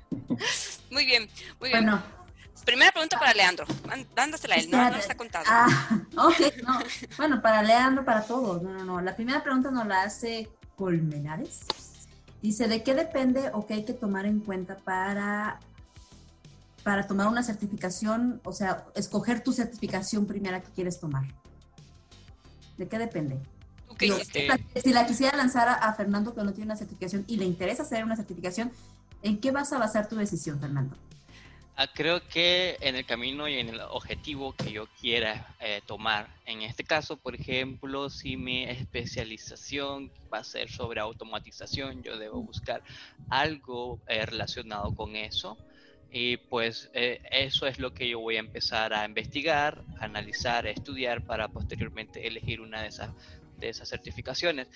[0.90, 1.84] muy bien, muy bien.
[1.84, 2.02] Bueno,
[2.68, 3.66] Primera pregunta para Leandro.
[4.14, 5.46] Dándosela a él, no, no está contado.
[5.48, 6.78] Ah, ok, no.
[7.16, 8.62] Bueno, para Leandro, para todos.
[8.62, 9.00] No, no, no.
[9.00, 11.60] La primera pregunta nos la hace Colmenares.
[12.42, 15.58] Dice, ¿de qué depende o qué hay que tomar en cuenta para,
[16.84, 18.40] para tomar una certificación?
[18.44, 21.24] O sea, escoger tu certificación primera que quieres tomar.
[22.76, 23.40] ¿De qué depende?
[24.82, 28.04] Si la quisiera lanzar a Fernando que no tiene una certificación y le interesa hacer
[28.04, 28.70] una certificación,
[29.22, 30.96] ¿en qué vas a basar tu decisión, Fernando?
[31.80, 36.26] Ah, creo que en el camino y en el objetivo que yo quiera eh, tomar,
[36.44, 42.42] en este caso, por ejemplo, si mi especialización va a ser sobre automatización, yo debo
[42.42, 42.82] buscar
[43.30, 45.56] algo eh, relacionado con eso.
[46.10, 51.24] Y pues eh, eso es lo que yo voy a empezar a investigar, analizar, estudiar
[51.24, 53.12] para posteriormente elegir una de esas,
[53.56, 54.66] de esas certificaciones.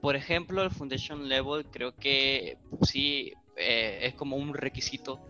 [0.00, 5.20] por ejemplo, el Foundation Level creo que sí eh, es como un requisito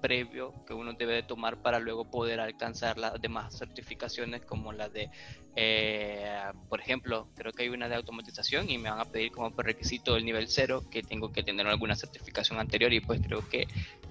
[0.00, 4.88] previo que uno debe de tomar para luego poder alcanzar las demás certificaciones como la
[4.88, 5.10] de,
[5.56, 9.50] eh, por ejemplo, creo que hay una de automatización y me van a pedir como
[9.50, 13.66] requisito el nivel cero que tengo que tener alguna certificación anterior y pues creo que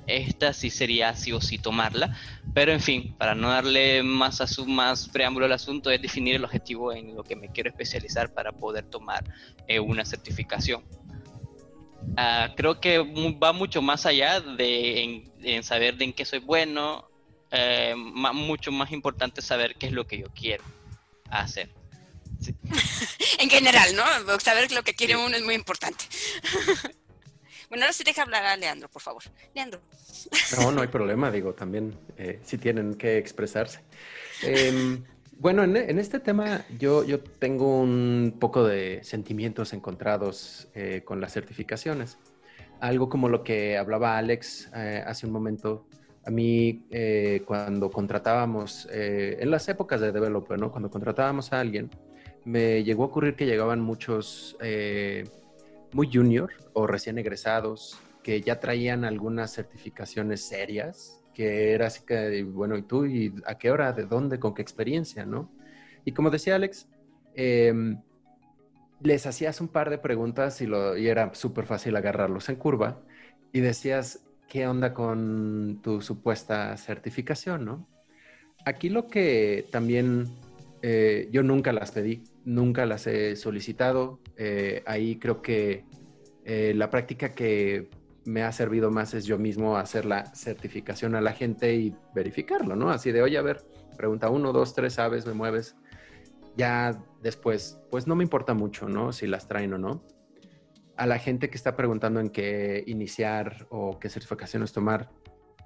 [0.08, 2.15] esta sí sería sí o sí tomarla,
[2.54, 6.36] pero en fin, para no darle más, a su, más preámbulo al asunto es definir
[6.36, 9.23] el objetivo en lo que me quiero especializar para poder tomar
[9.67, 10.84] eh, una certificación.
[12.18, 17.10] Ah, creo que va mucho más allá de en, saber de en qué soy bueno,
[17.52, 20.63] eh, mucho más importante saber qué es lo que yo quiero
[21.30, 21.70] hacer.
[23.39, 24.04] en general, ¿no?
[24.39, 26.06] Saber lo que quiere uno es muy importante.
[27.70, 29.24] bueno, ahora sí deja hablar a Leandro, por favor.
[29.54, 29.82] Leandro.
[30.60, 33.82] no, no hay problema, digo, también eh, si tienen que expresarse.
[34.41, 35.04] Em,
[35.38, 41.34] Bueno, en, este tema yo, yo tengo un poco de sentimientos encontrados eh, con las
[41.34, 42.17] certificaciones.
[42.80, 45.88] Algo como lo que hablaba Alex eh, hace un momento.
[46.26, 50.71] A mí, eh, cuando contratábamos, en las épocas de developer, ¿no?
[50.71, 51.91] Cuando contratábamos a alguien,
[52.45, 54.58] me llegó a ocurrir que llegaban muchos
[55.93, 62.43] muy junior o recién egresados que ya traían algunas certificaciones serias que era así que,
[62.43, 63.06] bueno, ¿y tú?
[63.06, 63.91] ¿Y a qué hora?
[63.93, 64.39] ¿De dónde?
[64.39, 65.26] ¿Con qué experiencia?
[65.26, 65.52] ¿No?
[66.06, 66.88] Y como decía Alex,
[67.36, 68.02] em,
[69.02, 73.02] les hacías un par de preguntas y, lo, era súper fácil agarrarlos en curva
[73.52, 77.65] y decías, ¿qué onda con tu supuesta certificación?
[77.65, 77.88] ¿no?
[78.65, 80.28] Aquí lo que también
[80.82, 84.19] eh, yo nunca las pedí, nunca las he solicitado.
[84.38, 85.84] Eh, ahí creo que
[86.45, 87.89] eh, la práctica que
[88.26, 92.76] me ha servido más es yo mismo hacer la certificación a la gente y verificarlo,
[92.76, 92.90] ¿no?
[92.90, 93.64] Así de, oye, a ver,
[93.96, 95.76] pregunta uno, dos, tres, sabes, me mueves.
[96.58, 99.14] Ya después, pues no me importa mucho, ¿no?
[99.14, 100.04] Si las traen o no.
[100.98, 105.12] A la gente que está preguntando en qué iniciar o qué certificaciones tomar,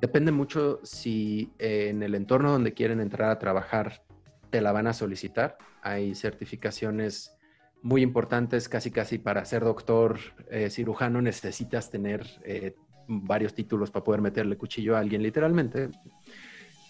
[0.02, 4.04] depende mucho si eh, en el entorno donde quieren entrar a trabajar
[4.50, 5.58] te la van a solicitar.
[5.82, 7.39] Hay certificaciones
[7.82, 12.76] muy importantes, casi casi para ser doctor eh, cirujano necesitas tener eh,
[13.08, 15.90] varios títulos para poder meterle cuchillo a alguien literalmente.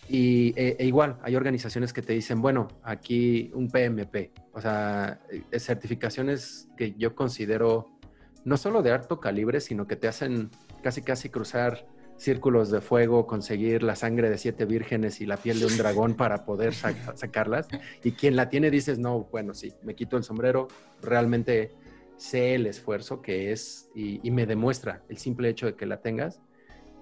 [0.10, 5.22] Y e, e igual, hay organizaciones que te dicen, bueno, aquí un PMP, o sea,
[5.30, 8.00] eh, certificaciones que yo considero
[8.44, 10.50] no solo de alto calibre, sino que te hacen
[10.82, 11.86] casi casi cruzar
[12.20, 16.16] círculos de fuego, conseguir la sangre de siete vírgenes y la piel de un dragón
[16.16, 17.68] para poder sacarlas.
[18.04, 20.68] Y quien la tiene dices, no, bueno, sí, me quito el sombrero,
[21.02, 21.72] realmente
[22.18, 26.42] sé el esfuerzo que es y, me demuestra el simple hecho de que la tengas,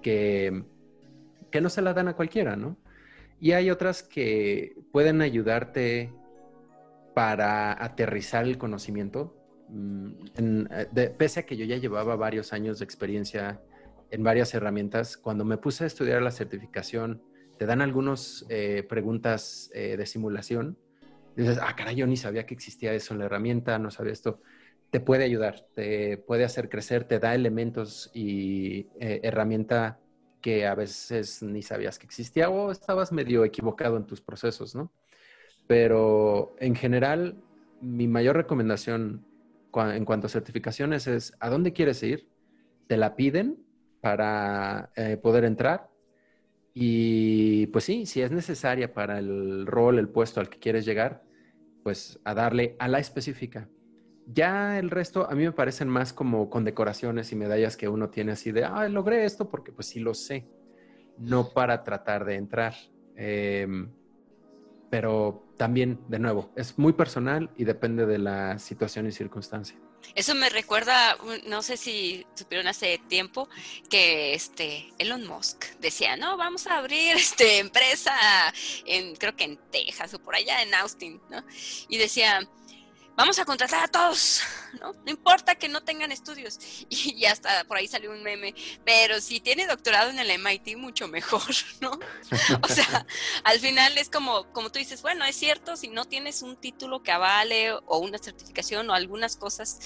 [0.00, 0.62] que,
[1.50, 2.76] que no se la dan a cualquiera, ¿no?
[3.40, 6.12] Y hay otras que pueden ayudarte
[7.14, 9.34] para aterrizar el conocimiento.
[9.68, 10.12] Mm,
[11.18, 13.60] pese a que yo ya llevaba varios años de experiencia
[14.10, 15.16] en varias herramientas.
[15.16, 17.22] Cuando me puse a estudiar la certificación,
[17.58, 20.78] te dan algunas eh, preguntas eh, de simulación.
[21.36, 24.40] Dices, ah, caray, yo ni sabía que existía eso en la herramienta, no sabía esto.
[24.90, 30.00] Te puede ayudar, te puede hacer crecer, te da elementos y eh, herramienta
[30.40, 34.92] que a veces ni sabías que existía o estabas medio equivocado en tus procesos, ¿no?
[35.66, 37.36] Pero en general,
[37.82, 39.26] mi mayor recomendación
[39.74, 42.28] en cuanto a certificaciones es, ¿a dónde quieres ir?
[42.86, 43.67] ¿Te la piden?
[44.00, 45.90] Para eh, poder entrar.
[46.74, 51.24] Y pues sí, si es necesaria para el rol, el puesto al que quieres llegar,
[51.82, 53.68] pues a darle a la específica.
[54.26, 58.32] Ya el resto a mí me parecen más como condecoraciones y medallas que uno tiene
[58.32, 60.46] así de, ah, logré esto porque pues sí lo sé,
[61.18, 62.74] no para tratar de entrar.
[63.16, 63.90] Em,
[64.90, 69.78] pero también, de nuevo, es muy personal y depende de la situación y circunstancia.
[70.14, 73.48] Eso me recuerda, no sé si supieron hace tiempo
[73.88, 78.16] que este Elon Musk decía, no, vamos a abrir este empresa
[78.84, 81.44] en, creo que en Texas o por allá en Austin, ¿no?
[81.88, 82.48] Y decía,
[83.18, 84.42] vamos a contratar a todos,
[84.80, 84.92] ¿no?
[84.92, 86.58] No importa que no tengan estudios.
[86.88, 88.54] Y, hasta por ahí salió un meme,
[88.84, 91.42] pero si tiene doctorado en el MIT, mucho mejor,
[91.80, 91.98] ¿no?
[92.62, 93.06] O sea,
[93.42, 97.02] al final es como, como tú dices, bueno, es cierto, si no tienes un título
[97.02, 99.80] que avale o una certificación o algunas cosas,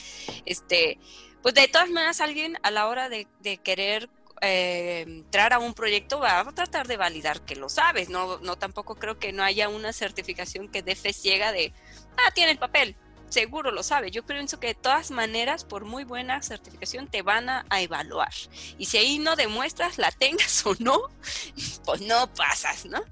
[0.45, 0.99] este,
[1.43, 3.27] pues de todas maneras alguien a la hora de,
[3.65, 4.11] querer
[4.43, 8.11] eh, entrar a un proyecto va a tratar de validar que lo sabes.
[8.11, 11.73] No, no tampoco creo que no haya una certificación que dé fe ciega de,
[12.19, 12.95] ah, tiene el papel,
[13.33, 14.11] seguro lo sabe.
[14.11, 18.33] Yo pienso que de todas maneras, por muy buena certificación, te van a, evaluar.
[18.79, 21.01] Y si ahí no demuestras la tengas o no,
[21.85, 23.03] pues no pasas, ¿no?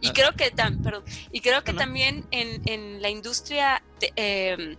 [0.00, 3.82] Y creo que, perdón, y creo que también en, la industria...
[4.16, 4.78] Em, eh,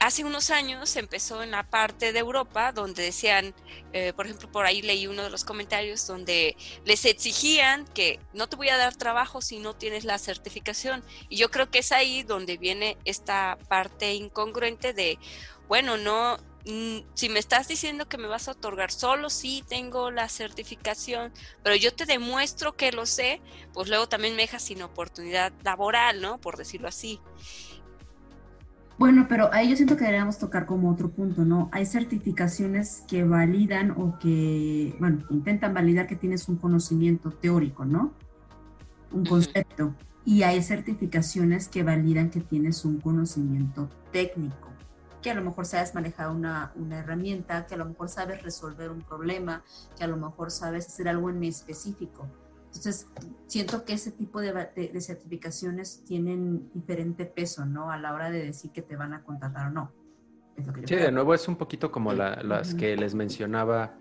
[0.00, 3.54] hace unos años empezó en la parte de Europa donde decían,
[3.92, 8.48] eh, por ejemplo, por ahí leí uno de los comentarios donde les exigían que no
[8.48, 11.04] te voy a dar trabajo si no tienes la certificación.
[11.28, 15.18] Y yo creo que es ahí donde viene esta parte incongruente de,
[15.68, 16.38] bueno, no,
[17.14, 21.76] si me estás diciendo que me vas a otorgar solo si tengo la certificación, pero
[21.76, 23.40] yo te demuestro que lo sé,
[23.72, 26.40] pues luego también me dejas sin oportunidad laboral, ¿no?
[26.40, 27.20] Por decirlo así.
[28.98, 31.68] Bueno, pero ahí yo siento que deberíamos tocar como otro punto, ¿no?
[31.70, 38.12] Hay certificaciones que validan o que, bueno, intentan validar que tienes un conocimiento teórico, ¿no?
[39.12, 39.94] Un concepto.
[40.24, 44.70] Y hay certificaciones que validan que tienes un conocimiento técnico,
[45.20, 48.90] que a lo mejor sabes manejar una, una herramienta, que a lo mejor sabes resolver
[48.90, 49.62] un problema,
[49.96, 52.26] que a lo mejor sabes hacer algo en específico.
[52.76, 53.08] Entonces,
[53.46, 57.90] siento que ese tipo de, de, certificaciones tienen diferente peso, ¿no?
[57.90, 59.92] A la hora de decir que te van a contratar o no.
[60.84, 63.94] sí, de nuevo es un poquito como las que les mencionaba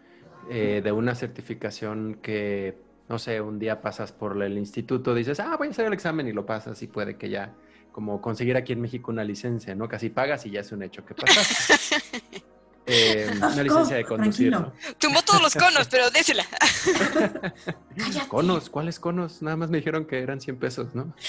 [0.50, 2.78] eh, de una certificación que,
[3.10, 6.28] no sé, un día pasas por el instituto, dices, ah, voy a hacer el examen
[6.28, 7.54] y lo pasas y puede que ya,
[7.92, 9.88] como conseguir aquí en México una licencia, ¿no?
[9.88, 12.02] Casi pagas y ya es un hecho que pasas.
[12.88, 14.52] Eh, una licencia de conducir.
[14.52, 14.74] ¿no?
[14.98, 16.46] Tumbó todos los conos, pero désela.
[18.28, 18.70] ¿Conos?
[18.70, 19.42] ¿Cuáles conos?
[19.42, 21.14] Nada más me dijeron que eran 100 pesos, ¿no?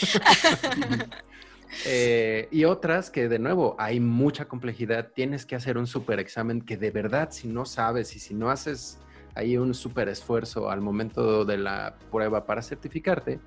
[1.85, 5.11] Eh, y otras que, de nuevo, hay mucha complejidad.
[5.15, 8.51] Tienes que hacer un super examen que de verdad, si no sabes y si no
[8.51, 8.99] haces
[9.35, 13.41] ahí un super esfuerzo al momento de la prueba para certificarte,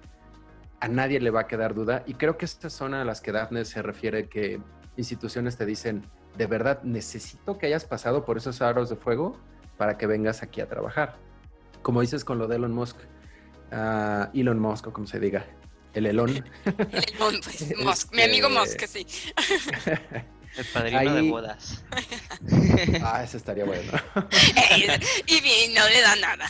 [0.81, 2.03] a nadie le va a quedar duda.
[2.05, 4.61] Y creo que esta zona a las que Daphne se refiere que
[4.97, 6.05] instituciones te dicen,
[6.39, 9.37] de verdad necesito que hayas pasado por esos aros de fuego
[9.77, 11.17] para que vengas aquí a trabajar.
[11.81, 12.95] Como dices con lo de Elon Musk,
[13.73, 15.45] uh, Elon Musk o como se diga,
[15.93, 16.29] el Elon.
[16.65, 19.05] El Elon, pues, Musk, mi amigo este, Musk, sí.
[20.55, 21.83] El padrino de bodas.
[23.03, 23.91] Ah, eso estaría bueno.
[25.27, 26.49] y bien, no le da nada.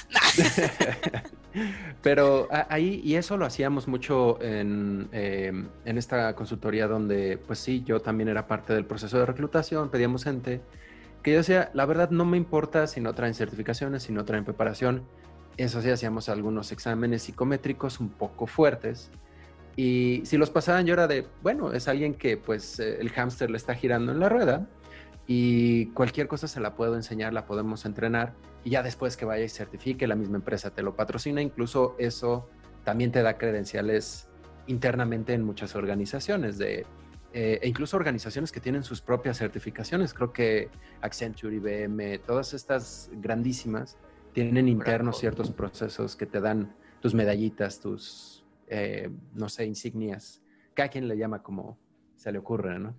[2.02, 7.84] Pero ahí, y eso lo hacíamos mucho en, em, en, esta consultoría donde, pues sí,
[7.86, 10.62] yo también era parte del proceso de reclutación, pedíamos gente,
[11.24, 14.46] que yo decía, la verdad no me importa si no traen certificaciones, si no traen
[14.46, 15.04] preparación.
[15.58, 19.12] Eso sí, hacíamos algunos exámenes psicométricos un poco fuertes.
[19.76, 23.50] Y si los pasaban yo era de, bueno, es alguien que pues eh, el hámster
[23.50, 24.68] le está girando en la rueda
[25.32, 29.44] y cualquier cosa se la puedo enseñar, la podemos entrenar y ya después que vaya
[29.44, 32.50] y certifique, la misma empresa te lo patrocina, incluso eso
[32.84, 34.28] también te da credenciales
[34.66, 36.88] internamente en muchas organizaciones de
[37.32, 40.16] eh, e incluso organizaciones que tienen sus propias certificaciones.
[40.16, 40.70] Creo que
[41.02, 44.00] Accenture, IBM, todas estas grandísimas
[44.34, 50.42] tienen internos ciertos procesos que te dan tus medallitas, tus, eh, no sé, insignias.
[50.74, 51.78] Cada quien le llama como
[52.16, 52.96] se le ocurre, ¿no?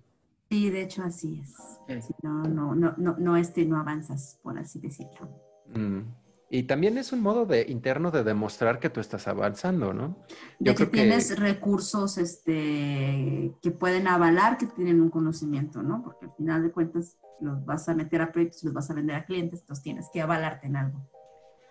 [0.51, 2.09] Sí, de hecho así es.
[2.21, 5.29] no, no, no, no, no, este, no avanzas, por así decirlo.
[5.73, 6.01] Mm.
[6.49, 10.17] Y también es un modo de interno de demostrar que tú estás avanzando, ¿no?
[10.59, 16.03] Yo de creo que tienes recursos este, que pueden avalar que tienen un conocimiento, ¿no?
[16.03, 19.15] Porque al final de cuentas los vas a meter a proyectos, los vas a vender
[19.15, 21.09] a clientes, entonces tienes que avalarte en algo.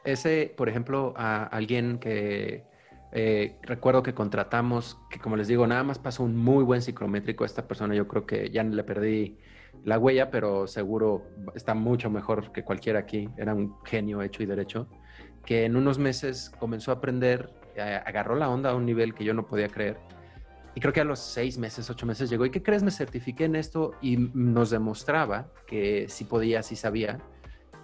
[0.05, 2.65] Ese, por ejemplo, a alguien que
[3.13, 7.45] eh, recuerdo que contratamos, que como les digo, nada más pasó un muy buen psicométrico.
[7.45, 9.39] Esta persona yo creo que ya le perdí
[9.85, 11.23] la huella, pero seguro
[11.55, 13.29] está mucho mejor que cualquiera aquí.
[13.37, 14.87] Era un genio hecho y derecho,
[15.45, 19.25] que en unos meses comenzó a aprender, eh, agarró la onda a un nivel que
[19.25, 19.99] yo no podía creer.
[20.77, 22.47] Y creo que a los seis meses, ocho meses llegó.
[22.47, 22.85] ¿Y qué crees?
[22.85, 27.19] Me certifiqué en esto y nos demostraba que sí podía, sí sabía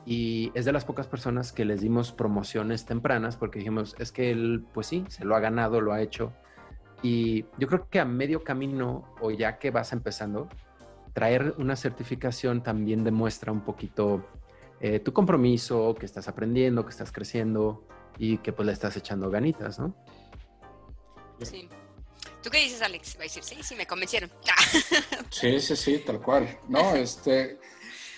[0.07, 4.31] y es de las pocas personas que les dimos promociones tempranas porque dijimos, es que
[4.31, 6.33] él, pues sí, se lo ha ganado, lo ha hecho.
[7.03, 10.49] Y yo creo que a medio camino o ya que vas empezando,
[11.13, 14.25] traer una certificación también demuestra un poquito
[14.81, 17.85] eh, tu compromiso, que estás aprendiendo, que estás creciendo
[18.17, 19.97] y que pues le estás echando ganitas, ¿no?
[21.43, 21.69] Sí.
[22.43, 23.17] ¿Tú qué dices, Alex?
[23.17, 24.31] Va a decir, sí, sí, me convencieron.
[25.31, 26.59] sí, sí, sí, tal cual.
[26.69, 27.59] No, este,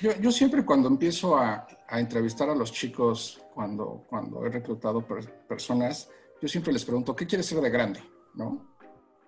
[0.00, 5.04] yo, siempre cuando empiezo a, a, entrevistar a los chicos, cuando, cuando he reclutado
[5.48, 6.08] personas,
[6.40, 8.00] yo siempre les pregunto, ¿qué quieres ser de grande?
[8.34, 8.76] ¿No?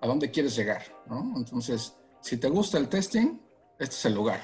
[0.00, 0.82] ¿A dónde quieres llegar?
[1.06, 1.32] ¿No?
[1.36, 3.40] Entonces, si te gusta el testing,
[3.78, 4.40] este es el lugar.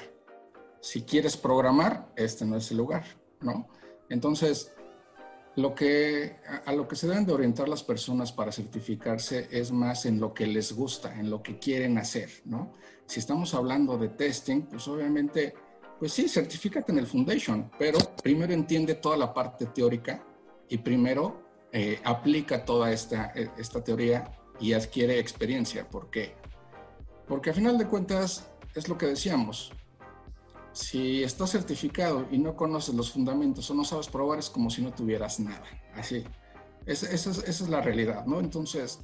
[0.81, 3.05] Si quieres programar, este no es el lugar,
[3.41, 3.67] ¿no?
[4.09, 4.73] Entonces,
[5.55, 9.71] lo que, a, a lo que se deben de orientar las personas para certificarse es
[9.71, 12.73] más en lo que les gusta, en lo que quieren hacer, ¿no?
[13.05, 15.55] Si estamos hablando de testing, pues obviamente
[15.99, 20.23] pues sí, certifícate en el Foundation, pero primero entiende toda la parte teórica
[20.69, 21.41] y primero
[21.71, 25.89] eh, aplica toda esta, e, esta teoría y adquiere experiencia.
[25.89, 26.35] ¿Por qué?
[27.27, 29.71] Porque a final de cuentas es lo que decíamos.
[30.71, 34.83] Si estás certificado y no conoces los fundamentos o no sabes probar, es como si
[34.83, 35.65] no tuvieras nada.
[35.95, 36.23] Así.
[36.85, 38.39] esa, es, la realidad, ¿no?
[38.39, 38.99] Entonces,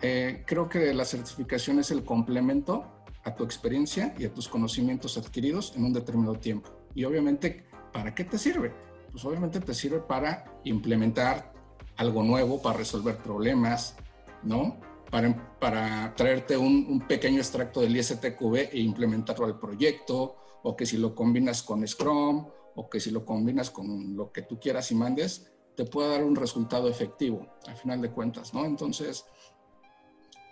[0.00, 2.93] eh, creo que la certificación es el complemento
[3.24, 6.70] a tu experiencia y a tus conocimientos adquiridos en un determinado tiempo.
[6.94, 8.72] Y obviamente, ¿para qué te sirve?
[9.10, 11.52] Pues obviamente te sirve para implementar
[11.96, 13.96] algo nuevo, para resolver problemas,
[14.42, 14.76] ¿no?
[15.10, 20.96] Para, para traerte un, pequeño extracto del ISTQB e implementarlo al proyecto, o que si
[20.96, 24.96] lo combinas con Scrum, o que si lo combinas con lo que tú quieras y
[24.96, 28.64] mandes, te pueda dar un resultado efectivo, al final de cuentas, ¿no?
[28.64, 29.24] Entonces,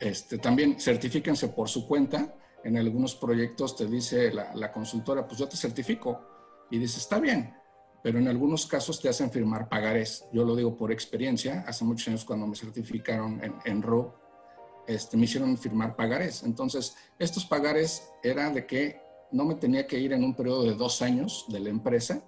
[0.01, 2.35] este, también certifíquense por su cuenta
[2.65, 6.21] en algunos proyectos te dice la, consultora, pues yo te certifico.
[6.71, 7.55] Y dices, está bien,
[8.03, 10.25] pero en algunos casos te hacen firmar pagarés.
[10.33, 14.15] Yo lo digo por experiencia, hace muchos años cuando me certificaron en, en RO,
[14.87, 16.43] este, me hicieron firmar pagarés.
[16.43, 19.01] Entonces, estos pagares eran de que
[19.33, 22.25] no me tenía que ir en un periodo de dos años de la empresa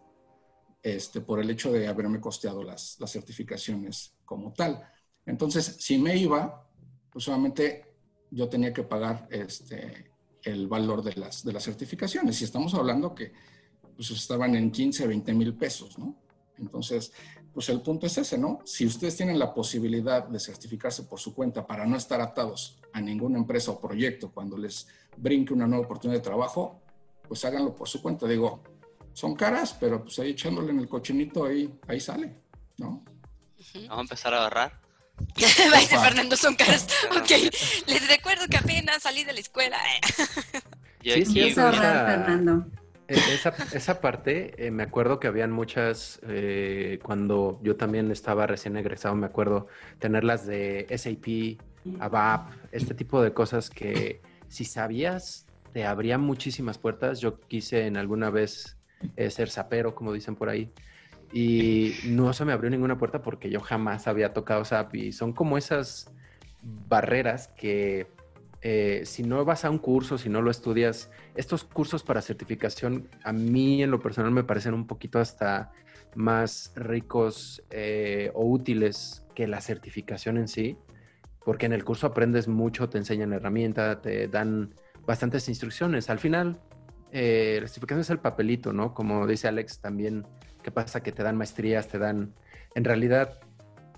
[0.82, 4.86] este, por el hecho de haberme costeado las, las certificaciones como tal.
[5.24, 6.68] Entonces, si me iba,
[7.10, 7.94] pues solamente
[8.30, 10.12] yo tenía que pagar este,
[10.44, 12.40] el valor de las, de las certificaciones.
[12.40, 13.32] Y estamos hablando que
[13.96, 16.16] pues estaban en 15, 20 mil pesos, ¿no?
[16.58, 17.12] Entonces,
[17.52, 18.60] pues el punto es ese, ¿no?
[18.64, 23.00] Si ustedes tienen la posibilidad de certificarse por su cuenta para no estar atados a
[23.00, 26.82] ninguna empresa o proyecto cuando les brinque una nueva oportunidad de trabajo,
[27.26, 28.26] pues háganlo por su cuenta.
[28.26, 28.62] Digo,
[29.12, 32.36] son caras, pero pues ahí echándole en el cochinito, ahí, ahí sale,
[32.78, 33.04] ¿no?
[33.74, 34.83] Vamos a empezar a ahorrar.
[35.70, 36.86] Vaya, Fernando, son caras.
[37.16, 37.30] Ok,
[37.86, 39.78] les recuerdo que apenas salí de la escuela.
[41.02, 42.66] Yo Sí, sí, ahorrar, esa- Fernando.
[43.06, 48.46] E- Esa, esa parte, eh, me acuerdo que habían muchas, eh, cuando yo también estaba
[48.46, 49.66] recién egresado, me acuerdo
[49.98, 51.58] tenerlas de SAP,
[52.00, 55.44] ABAP, este tipo de cosas que si sabías
[55.74, 57.20] te abrían muchísimas puertas.
[57.20, 58.78] Yo quise en alguna vez
[59.16, 60.72] eh, ser sapero, como dicen por ahí,
[61.36, 65.32] y no se me abrió ninguna puerta porque yo jamás había tocado SAP y son
[65.32, 66.14] como esas
[66.62, 68.06] barreras que
[68.62, 73.08] eh, si no vas a un curso, si no lo estudias, estos cursos para certificación
[73.24, 75.72] a mí en lo personal me parecen un poquito hasta
[76.14, 80.78] más ricos eh, o útiles que la certificación en sí,
[81.44, 84.72] porque en el curso aprendes mucho, te enseñan herramientas, te dan
[85.04, 86.08] bastantes instrucciones.
[86.10, 86.60] Al final,
[87.10, 88.94] eh, la certificación es el papelito, ¿no?
[88.94, 90.24] Como dice Alex también,
[90.64, 91.02] ¿qué pasa?
[91.02, 92.34] Que te dan maestrías, te dan...
[92.74, 93.38] En realidad,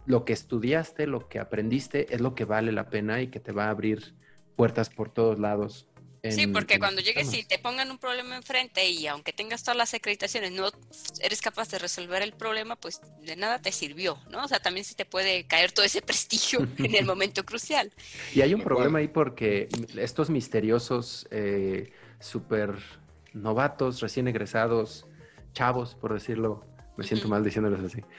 [0.04, 3.52] lo que estudiaste, lo que aprendiste, es lo que vale la pena y que te
[3.52, 4.14] va a abrir
[4.56, 5.88] puertas por todos lados.
[6.28, 9.94] Sí, porque cuando llegues y te pongan un problema enfrente y aunque tengas todas las
[9.94, 10.70] acreditaciones, no
[11.20, 14.44] eres capaz de resolver el problema, pues de nada te sirvió, ¿no?
[14.44, 17.92] O sea, también se te puede caer todo ese prestigio en el momento crucial.
[18.34, 22.74] Y hay un problema ahí porque estos misteriosos, eh, súper
[23.32, 25.06] novatos, recién egresados,
[25.56, 26.62] chavos, por decirlo,
[26.98, 28.00] me siento mal diciéndolos así.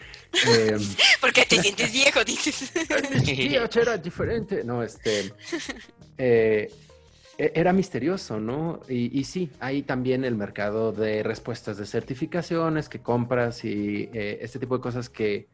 [0.47, 0.75] Eh,
[1.21, 2.71] Porque te sientes viejo, dices.
[3.25, 4.63] "Tío, era diferente.
[4.63, 5.31] No, este.
[6.17, 6.69] eh,
[7.37, 8.81] e- era misterioso, ¿no?
[8.89, 14.39] Y, y sí, hay también el mercado de respuestas de certificaciones que compras y eh,
[14.41, 15.47] este tipo de cosas que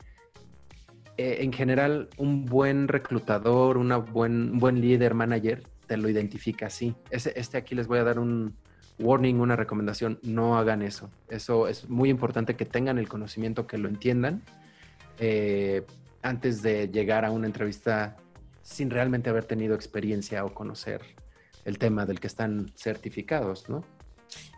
[1.17, 6.65] eh, en general un buen reclutador, una buen, un buen líder, manager, te lo identifica
[6.67, 6.95] así.
[7.11, 8.55] Este aquí les voy a dar un
[8.99, 11.09] warning, una recomendación, no hagan eso.
[11.29, 14.43] Eso es muy importante que tengan el conocimiento, que lo entiendan
[15.19, 15.85] eh,
[16.21, 18.17] antes de llegar a una entrevista
[18.61, 21.01] sin realmente haber tenido experiencia o conocer
[21.65, 23.85] el tema del que están certificados, ¿no?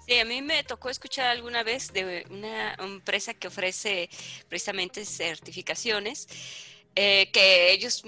[0.07, 4.09] Sí, a mí me tocó escuchar alguna vez de una empresa que ofrece
[4.47, 6.27] precisamente certificaciones,
[6.95, 8.03] eh, que ellos,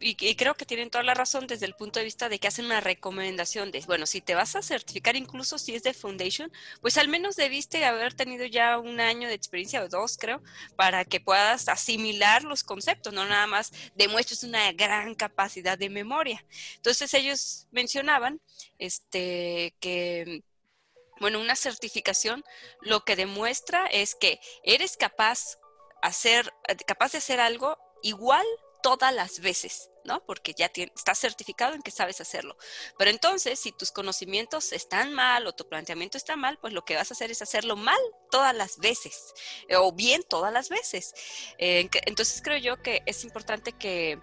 [0.00, 2.48] y, y creo que tienen toda la razón desde el punto de vista de que
[2.48, 6.50] hacen una recomendación de, bueno, si te vas a certificar, incluso si es de Foundation,
[6.80, 10.42] pues al menos debiste haber tenido ya un año de experiencia o dos, creo,
[10.76, 16.44] para que puedas asimilar los conceptos, no nada más demuestres una gran capacidad de memoria.
[16.76, 18.40] Entonces ellos mencionaban
[18.78, 20.42] este, que
[21.20, 22.42] bueno, una certificación
[22.80, 25.58] lo que demuestra es que eres capaz,
[26.02, 26.52] hacer,
[26.86, 28.46] capaz de hacer algo igual
[28.82, 30.24] todas las veces, ¿no?
[30.24, 32.56] Porque ya tien- estás certificado en que sabes hacerlo.
[32.98, 36.96] Pero entonces, si tus conocimientos están mal o tu planteamiento está mal, pues lo que
[36.96, 39.34] vas a hacer es hacerlo mal todas las veces
[39.68, 41.14] eh, o bien todas las veces.
[41.58, 44.18] Eh, entonces creo yo que es importante que,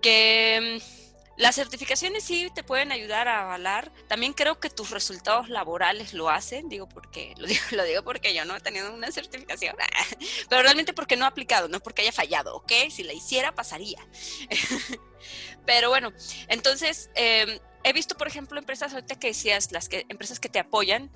[0.00, 1.07] que mm,
[1.38, 3.92] las certificaciones sí te pueden ayudar a avalar.
[4.08, 7.34] También creo que tus resultados laborales lo hacen, digo porque
[7.70, 9.76] lo digo, porque yo no he tenido una certificación,
[10.50, 12.72] pero realmente porque no he aplicado, no porque haya fallado, ¿ok?
[12.90, 14.04] Si la hiciera pasaría.
[15.64, 16.12] pero bueno,
[16.48, 20.58] entonces eh, he visto, por ejemplo, empresas ahorita que decías, las que empresas que te
[20.58, 21.10] apoyan.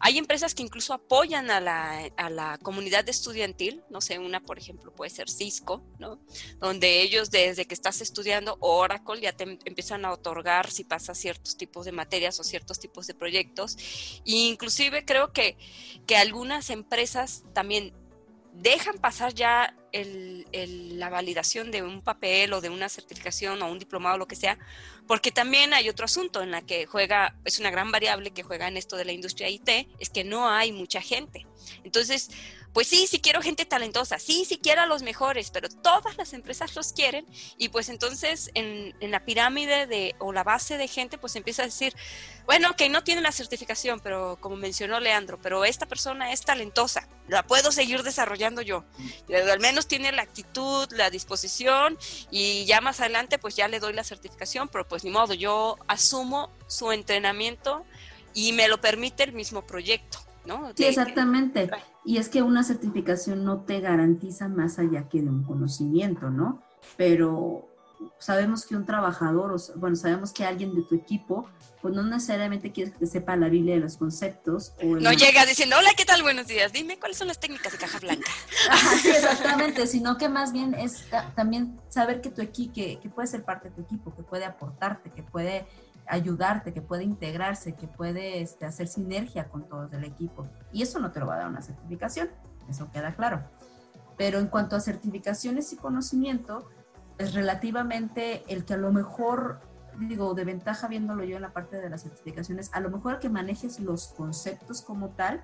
[0.00, 4.58] Hay empresas que incluso apoyan a la, a la comunidad estudiantil, no sé, una por
[4.58, 6.18] ejemplo puede ser Cisco, ¿no?
[6.60, 11.18] donde ellos desde que estás estudiando Oracle ya te em- empiezan a otorgar si pasas
[11.18, 13.76] ciertos tipos de materias o ciertos tipos de proyectos.
[14.24, 15.56] E inclusive creo que,
[16.06, 17.92] que algunas empresas también
[18.60, 20.46] dejan pasar ya el-
[20.98, 24.36] la validación de un papel o de una certificación o un diplomado o lo que
[24.36, 24.58] sea,
[25.06, 28.68] porque también hay otro asunto en la que juega, es una gran variable que juega
[28.68, 31.46] en esto de la industria IT, es que no hay mucha gente.
[31.84, 32.30] Entonces,
[32.78, 36.32] pues sí, sí quiero gente talentosa, sí, sí quiero a los mejores, pero todas las
[36.32, 37.26] empresas los quieren
[37.56, 41.64] y pues entonces en, la pirámide de, o la base de gente pues empieza a
[41.64, 41.92] decir,
[42.46, 47.08] bueno, que no tiene la certificación, pero como mencionó Leandro, pero esta persona es talentosa,
[47.26, 48.84] la puedo seguir desarrollando yo,
[49.28, 51.98] al menos tiene la actitud, la disposición
[52.30, 55.78] y ya más adelante pues ya le doy la certificación, pero pues ni modo, yo
[55.88, 57.84] asumo su entrenamiento
[58.34, 60.27] y me lo permite el mismo proyecto.
[60.74, 61.70] Sí, exactamente.
[62.04, 66.62] Y es que una certificación no te garantiza más allá que de un conocimiento, ¿no?
[66.96, 67.68] Pero
[68.18, 71.48] sabemos que un trabajador, o, bueno, sabemos que alguien de tu equipo,
[71.80, 74.72] pues no necesariamente quieres que sepa la Biblia de los conceptos.
[74.82, 76.22] O no llega diciendo, hola, ¿qué tal?
[76.22, 76.72] Buenos días.
[76.72, 78.30] Dime cuáles son las técnicas de caja blanca.
[79.02, 83.28] sí, exactamente, sino que más bien es también saber que tu equipo, que, que puede
[83.28, 85.66] ser parte de tu equipo, que puede aportarte, que puede
[86.08, 90.46] ayudarte, que puede integrarse, que puede este, hacer sinergia con todos del equipo.
[90.72, 92.28] Y eso no te lo va a dar una certificación,
[92.68, 93.42] eso queda claro.
[94.16, 96.68] Pero en cuanto a certificaciones y conocimiento,
[97.18, 99.60] es relativamente el que a lo mejor,
[99.98, 103.18] digo, de ventaja viéndolo yo en la parte de las certificaciones, a lo mejor el
[103.20, 105.42] que manejes los conceptos como tal,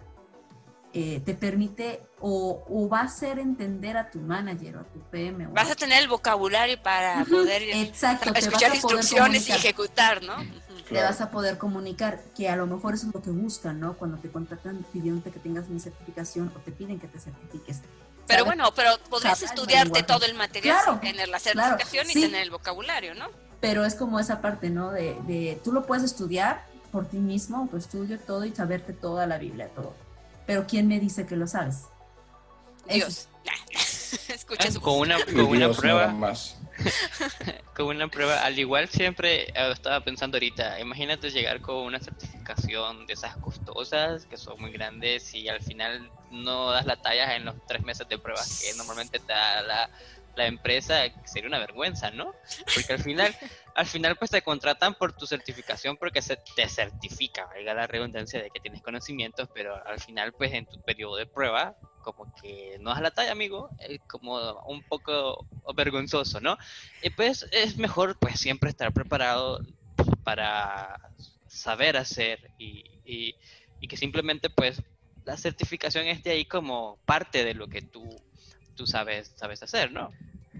[0.96, 5.48] eh, te permite o, va a hacer entender a tu manager o a tu PM.
[5.48, 10.36] Vas a tener el vocabulario para poder escuchar instrucciones y ejecutar, ¿no?
[10.88, 13.94] Te vas a poder comunicar, que a lo mejor eso es lo que buscan, ¿no?
[13.94, 17.80] Cuando te contratan pidiéndote que tengas una certificación o te piden que te certifiques.
[18.28, 22.50] Pero bueno, pero podrías estudiarte todo el material sin tener la certificación y tener el
[22.50, 23.30] vocabulario, ¿no?
[23.60, 24.92] Pero es como esa parte, ¿no?
[24.92, 29.26] De, de tú lo puedes estudiar por ti mismo, tu estudio, todo y saberte toda
[29.26, 30.03] la Biblia, todo
[30.46, 31.84] pero ¿quién me dice que lo sabes?
[32.88, 33.28] Dios.
[34.28, 36.08] Escucha su con una, con una prueba.
[36.08, 36.56] Más.
[37.76, 43.06] con una prueba, al igual siempre eh, estaba pensando ahorita, imagínate llegar con una certificación
[43.06, 47.44] de esas costosas, que son muy grandes, y al final no das la talla en
[47.44, 49.90] los tres meses de pruebas que normalmente te da la,
[50.36, 52.34] la empresa, sería una vergüenza, ¿no?
[52.74, 53.34] Porque al final,
[53.74, 58.42] al final pues te contratan por tu certificación porque se te certifica, valga la redundancia
[58.42, 62.76] de que tienes conocimientos, pero al final pues en tu periodo de prueba como que
[62.80, 66.58] no das la talla, amigo, es como un poco vergonzoso, ¿no?
[67.02, 69.60] Y pues es mejor pues siempre estar preparado
[70.22, 71.00] para
[71.46, 73.36] saber hacer y, y,
[73.80, 74.82] y que simplemente pues
[75.24, 78.04] la certificación esté ahí como parte de lo que tú
[78.74, 80.12] tú sabes, sabes hacer, ¿no?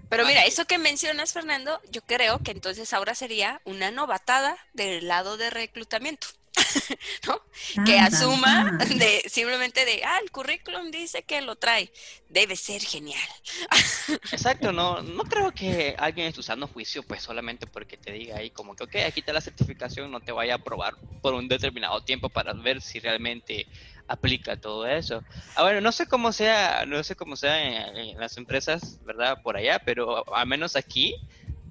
[0.09, 5.07] Pero mira, eso que mencionas, Fernando, yo creo que entonces ahora sería una novatada del
[5.07, 6.27] lado de reclutamiento.
[7.27, 7.41] ¿no?
[7.83, 11.91] que asuma de simplemente de, ah, el currículum dice que lo trae,
[12.29, 13.27] debe ser genial.
[14.31, 18.49] Exacto, no, no creo que alguien esté usando juicio pues solamente porque te diga ahí
[18.51, 22.03] como que, ok, aquí está la certificación, no te vaya a aprobar por un determinado
[22.03, 23.67] tiempo para ver si realmente
[24.07, 25.21] aplica todo eso.
[25.55, 29.41] Ah, bueno, no sé cómo sea, no sé cómo sea en, las empresas, ¿verdad?
[29.43, 31.15] Por allá, pero al menos aquí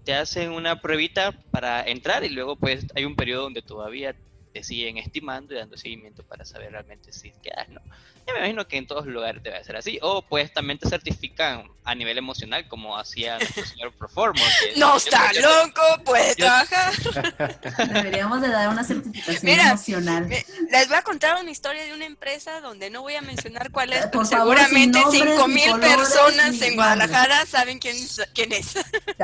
[0.05, 4.15] te hacen una pruebita para entrar y luego pues hay un periodo donde todavía
[4.55, 7.81] te siguen estimando y dando seguimiento para saber realmente si quedas, ¿no?
[8.25, 9.99] Yo me imagino que en todos los lugares debe ser así.
[10.01, 14.55] O pues también te certifican a nivel emocional, como hacía nuestro señor Performance.
[14.77, 15.83] ¡No está loco!
[16.05, 16.93] ¡Puede trabajar!
[17.93, 20.29] Deberíamos de dar una certificación emocional.
[20.29, 23.93] Les voy a contar una historia de una empresa donde no voy a mencionar cuál
[23.93, 27.97] es, pero seguramente 5 mil personas en Guadalajara saben quién,
[28.33, 28.75] quién es.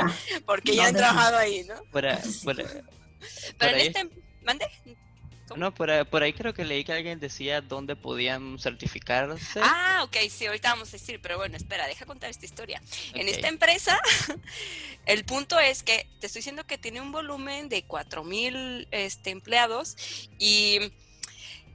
[0.44, 1.76] Porque ya han trabajado ahí, ¿no?
[1.92, 2.18] Para,
[3.58, 4.10] pero en este...
[4.42, 4.66] ¿Mande?
[5.56, 9.60] No, por, ahí creo que leí que alguien decía dónde podían certificarse.
[9.62, 12.80] Ah, ok, sí, ahorita vamos a decir, pero bueno, espera, deja contar esta historia.
[13.14, 14.00] En esta empresa,
[15.06, 19.96] el punto es que te estoy diciendo que tiene un volumen de 4.000 este, empleados
[20.38, 20.92] y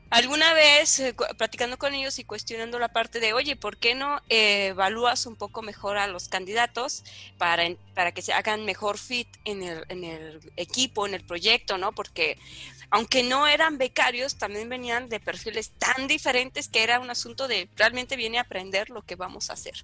[0.09, 4.21] alguna vez eh, platicando con ellos y cuestionando la parte de, oye, ¿por qué no
[4.30, 7.03] evalúas un poco mejor a los candidatos
[7.38, 7.63] para,
[7.93, 11.91] para que se hagan mejor fit en el, en el equipo, en el proyecto, ¿no?
[11.93, 12.38] Porque
[12.89, 17.69] aunque no eran becarios, también venían de perfiles tan diferentes que era un asunto de
[17.75, 19.75] realmente viene a aprender lo que vamos a hacer.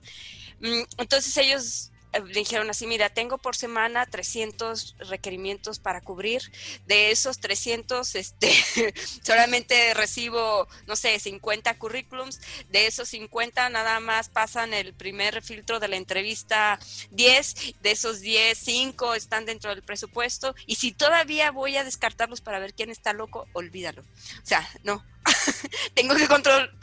[0.59, 6.41] Mm, entonces ellos le dijeron así, mira, tengo por semana 300 requerimientos para cubrir,
[6.85, 8.51] de esos 300, este,
[9.23, 15.79] solamente recibo, no sé, 50 currículums, de esos 50 nada más pasan el primer filtro
[15.79, 16.79] de la entrevista
[17.11, 22.41] 10, de esos 10, 5 están dentro del presupuesto, y si todavía voy a descartarlos
[22.41, 24.01] para ver quién está loco, olvídalo.
[24.01, 25.03] O sea, no,
[25.93, 26.27] tengo que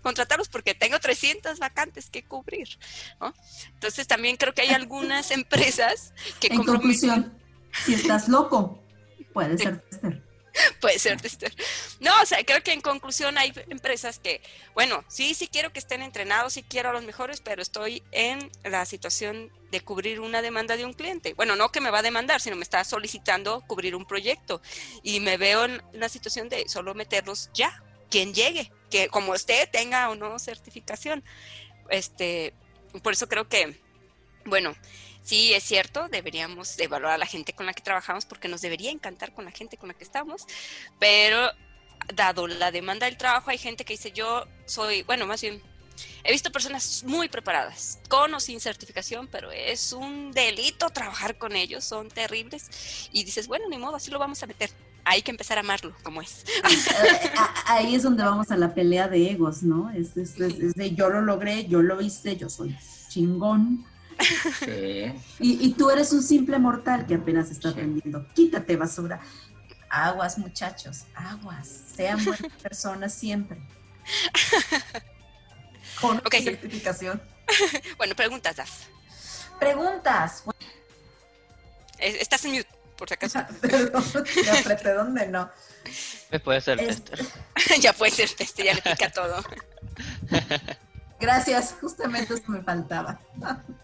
[0.02, 2.78] contratarlos porque tengo 300 vacantes que cubrir.
[3.74, 6.48] Entonces también creo que hay algunas empresas que...
[6.48, 7.36] En conclusión,
[7.84, 8.82] si estás loco,
[9.32, 10.28] puede ser tester.
[10.80, 11.54] Puede ser tester.
[12.00, 14.42] No, o sea, creo que en conclusión hay empresas que,
[14.74, 18.50] bueno, sí, sí quiero que estén entrenados, sí quiero a los mejores, pero estoy en
[18.64, 21.34] la situación de cubrir una demanda de un cliente.
[21.34, 24.60] Bueno, no que me va a demandar, sino me está solicitando cubrir un proyecto.
[25.02, 29.68] Y me veo en la situación de solo meterlos ya, quien llegue, que como usted
[29.70, 31.24] tenga o no certificación.
[31.90, 32.54] Este,
[33.02, 33.80] por eso creo que,
[34.44, 34.74] bueno,
[35.22, 38.90] sí es cierto, deberíamos evaluar a la gente con la que trabajamos porque nos debería
[38.90, 40.46] encantar con la gente con la que estamos,
[40.98, 41.50] pero
[42.14, 45.62] dado la demanda del trabajo, hay gente que dice, yo soy, bueno, más bien,
[46.24, 51.56] he visto personas muy preparadas, con o sin certificación, pero es un delito trabajar con
[51.56, 54.70] ellos, son terribles, y dices, bueno, ni modo, así lo vamos a meter.
[55.10, 56.44] Hay que empezar a amarlo, como es.
[57.66, 59.90] Ahí es donde vamos a la pelea de egos, ¿no?
[59.90, 62.76] Es, es, es de yo lo logré, yo lo hice, yo soy
[63.08, 63.86] chingón
[65.38, 68.26] y, tú eres un simple mortal que apenas está aprendiendo.
[68.34, 69.20] Quítate basura.
[69.88, 71.68] Aguas, muchachos, aguas.
[71.94, 73.58] Sean buenas personas siempre.
[76.00, 77.20] Con certificación.
[77.96, 78.70] bueno, preguntas, Daf.
[79.58, 80.44] Preguntas.
[81.98, 82.68] Estás en mute,
[82.98, 83.38] por si acaso.
[84.44, 85.48] ya apreté donde no.
[86.44, 87.24] Puede ser tester.
[87.80, 89.42] ya puede ser tester, ya le pica todo.
[91.20, 93.20] Gracias, justamente eso me faltaba.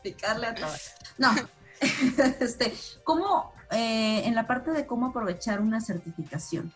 [0.02, 0.94] Picarle a todas.
[1.18, 1.34] No,
[1.80, 6.72] este, ¿cómo, eh, en la parte de cómo aprovechar una certificación?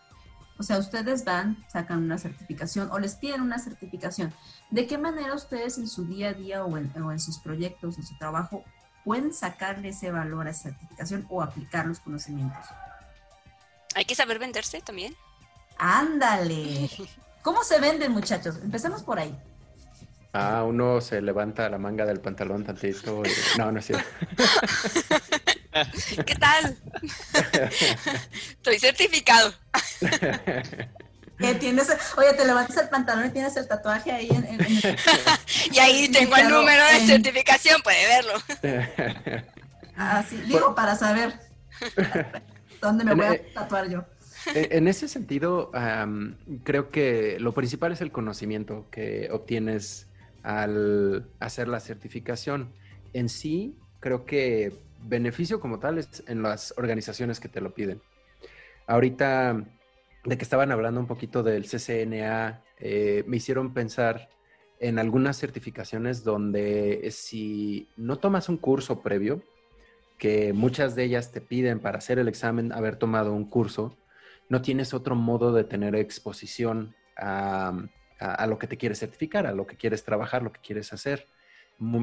[0.57, 4.33] O sea, ustedes van, sacan una certificación o les piden una certificación.
[4.69, 7.97] ¿De qué manera ustedes en su día a día o en, o en sus proyectos,
[7.97, 8.65] en su trabajo,
[9.09, 12.63] pueden sacarle ese valor a esa certificación o aplicar los conocimientos?
[13.95, 15.15] Hay que saber venderse también.
[15.79, 16.87] Ándale.
[17.41, 18.59] ¿Cómo se venden, muchachos?
[18.61, 19.35] Empecemos por ahí.
[20.31, 23.23] Ah, uno se levanta la manga del pantalón tantito.
[23.57, 24.07] No, no es cierto.
[26.27, 26.77] ¿Qué tal?
[28.51, 29.51] Estoy certificado.
[31.59, 34.57] tienes, oye, te levantas el pantalón y tienes el tatuaje ahí en,
[35.71, 39.43] y ahí tengo el número de certificación, puede verlo.
[40.01, 41.33] Ah, sí, digo para saber
[42.81, 44.05] dónde me voy a e tatuar yo.
[44.55, 45.73] E, en ese sentido,
[46.63, 50.07] creo que lo principal es el conocimiento que obtienes
[50.41, 52.71] al hacer la certificación.
[53.11, 54.71] En sí, creo que
[55.01, 58.01] beneficio como tal es en las organizaciones que te lo piden.
[58.87, 59.65] Ahorita,
[60.25, 64.29] de que estaban hablando un poquito del CCNA, eh, me hicieron pensar
[64.79, 69.41] en algunas certificaciones donde si no tomas un curso previo,
[70.17, 73.97] que muchas de ellas te piden para hacer el examen haber tomado un curso,
[74.49, 77.73] no tienes otro modo de tener exposición a,
[78.19, 81.27] a, lo que te quieres certificar, a lo que quieres trabajar, lo que quieres hacer.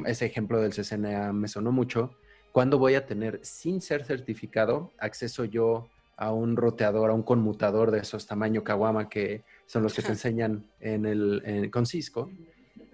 [0.06, 2.16] Ese ejemplo del CCNA me sonó mucho.
[2.52, 7.90] ¿Cuándo voy a tener, sin ser certificado, acceso yo a un roteador, a un conmutador
[7.90, 12.30] de esos tamaño Kawama que son los que te enseñan en el, con Cisco?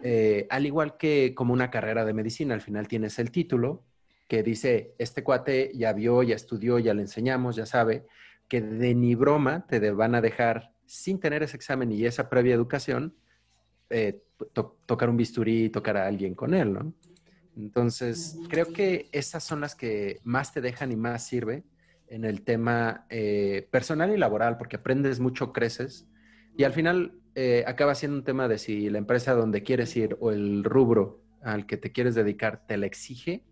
[0.02, 3.84] Eh, al igual que como una carrera de medicina, al final tienes el título
[4.26, 8.06] que dice, este cuate ya vio, ya estudió, ya le enseñamos, ya sabe,
[8.48, 12.54] que de ni broma te van a dejar sin tener ese examen y esa previa
[12.54, 13.14] educación,
[13.90, 14.22] eh,
[14.86, 16.92] tocar un bisturí y tocar a alguien con él, ¿no?
[17.56, 21.62] Entonces, creo que esas son las que más te dejan y más sirve
[22.12, 26.06] en el tema eh, personal y laboral, porque aprendes mucho, creces,
[26.56, 30.18] y al final eh, acaba siendo un tema de si la empresa donde quieres ir
[30.20, 33.44] o el rubro al que te quieres dedicar te la exige,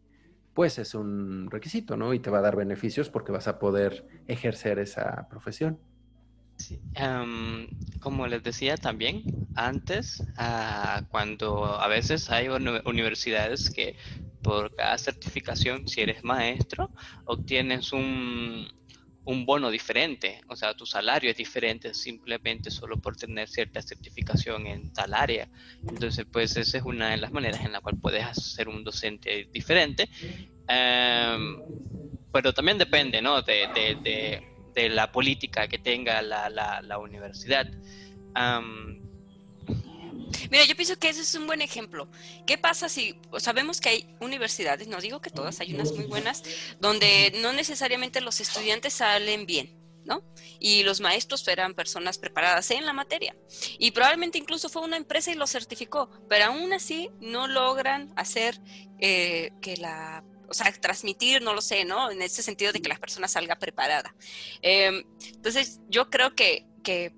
[0.52, 2.12] pues es un requisito, ¿no?
[2.12, 5.78] Y te va a dar beneficios porque vas a poder ejercer esa profesión.
[6.94, 7.68] Em,
[8.00, 13.96] como les decía también antes, ah, cuando a veces hay universidades que
[14.42, 16.90] por cada certificación, si eres maestro,
[17.26, 18.68] obtienes un,
[19.46, 24.92] bono diferente, o sea, tu salario es diferente simplemente solo por tener cierta certificación en
[24.92, 25.48] tal área.
[25.86, 29.48] Entonces, pues esa es una de las maneras en la cual puedes ser un docente
[29.52, 30.08] diferente.
[30.66, 31.60] Em,
[32.32, 33.40] pero también depende, ¿no?
[33.42, 37.66] de la política que tenga la, la, universidad.
[40.50, 42.08] Mira, yo pienso que ese es un buen ejemplo.
[42.46, 46.42] ¿Qué pasa si sabemos que hay universidades, no digo que todas, hay unas muy buenas,
[46.80, 49.80] donde no necesariamente los estudiantes salen bien?
[50.04, 50.22] ¿no?
[50.58, 53.36] Y los maestros eran personas preparadas en la materia.
[53.78, 58.60] Y probablemente incluso fue una empresa y lo certificó, pero aún así no logran hacer
[58.98, 62.10] eh, que la o sea, transmitir, no lo sé, ¿no?
[62.10, 64.14] En ese sentido de que la persona salga preparada.
[64.62, 67.14] Em, entonces, yo creo que, que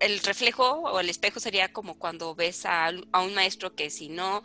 [0.00, 4.42] el reflejo o el espejo sería como cuando ves a, un maestro que si no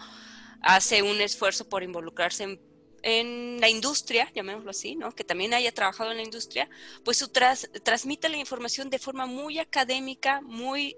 [0.62, 2.60] hace un esfuerzo por involucrarse
[3.02, 5.14] en la industria, llamémoslo así, ¿no?
[5.14, 6.70] Que también haya trabajado en la industria,
[7.06, 10.98] pues su tras, transmite la información de forma muy académica, muy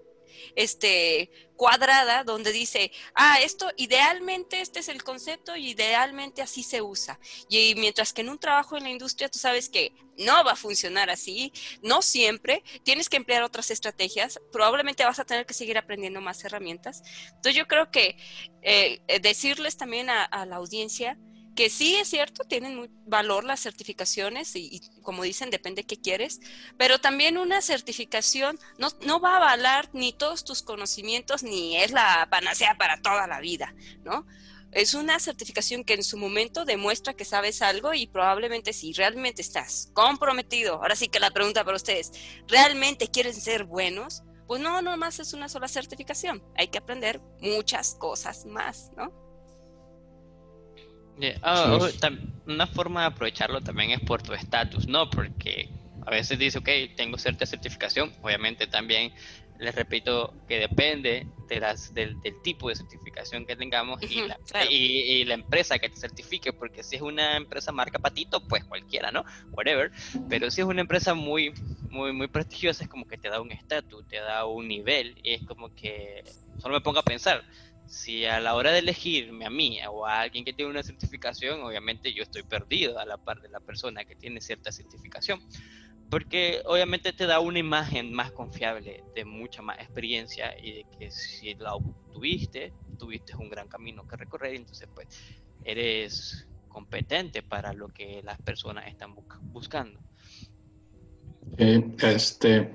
[0.55, 6.81] este, cuadrada donde dice, ah, esto idealmente este es el concepto y idealmente así se
[6.81, 7.19] usa.
[7.49, 10.55] Y mientras que en un trabajo en la industria tú sabes que no va a
[10.55, 15.77] funcionar así, no siempre, tienes que emplear otras estrategias, probablemente vas a tener que seguir
[15.77, 17.01] aprendiendo más herramientas.
[17.27, 18.17] Entonces yo creo que
[18.61, 21.17] eh, decirles también a la audiencia,
[21.55, 26.41] que sí es cierto, tienen valor las certificaciones y, como dicen, depende qué quieres,
[26.77, 31.91] pero también una certificación no, no, va a avalar ni todos tus conocimientos ni es
[31.91, 34.27] la panacea para toda la vida, ¿no?
[34.71, 39.41] Es una certificación que en su momento demuestra que sabes algo y probablemente si realmente
[39.41, 42.11] estás comprometido, ahora sí que la pregunta para ustedes,
[42.49, 44.23] ¿realmente quieren ser buenos?
[44.47, 49.24] Pues no, no más es una sola certificación, hay que aprender muchas cosas más, ¿no?
[51.41, 51.79] Ah,
[52.45, 55.09] una forma de aprovecharlo también es por tu estatus, ¿no?
[55.09, 55.69] Porque
[56.05, 59.13] a veces dice, ok, tengo cierta certificación, obviamente también
[59.57, 64.37] les repito que depende de las, del, tipo de certificación que tengamos y, la,
[64.69, 69.11] y, la empresa que te certifique, porque si es una empresa marca patito, pues cualquiera,
[69.11, 69.23] ¿no?
[69.51, 69.91] Whatever.
[70.27, 71.53] Pero si es una empresa muy,
[71.89, 75.33] muy, muy prestigiosa, es como que te da un estatus, te da un nivel, y
[75.33, 76.23] es como que
[76.59, 77.43] solo me pongo a pensar,
[77.87, 81.61] si a la hora de elegirme a mí o a alguien que tiene una certificación,
[81.61, 85.39] obviamente yo estoy perdido a la par de la persona que tiene cierta certificación,
[86.09, 91.11] porque obviamente te da una imagen más confiable de mucha más experiencia y de que
[91.11, 95.07] si la obtuviste, tuviste un gran camino que recorrer, entonces pues
[95.63, 99.99] eres competente para lo que las personas están buscando.
[101.57, 102.71] Eh, este,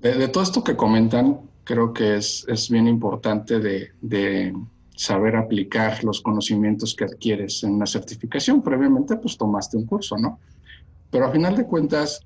[0.00, 1.40] de, todo esto que comentan,
[1.70, 4.52] creo que es, es bien importante de, de,
[4.96, 8.60] saber aplicar los conocimientos que adquieres en una certificación.
[8.60, 10.40] Previamente, pues tomaste un curso, ¿no?
[11.12, 12.20] Pero a final de cuentas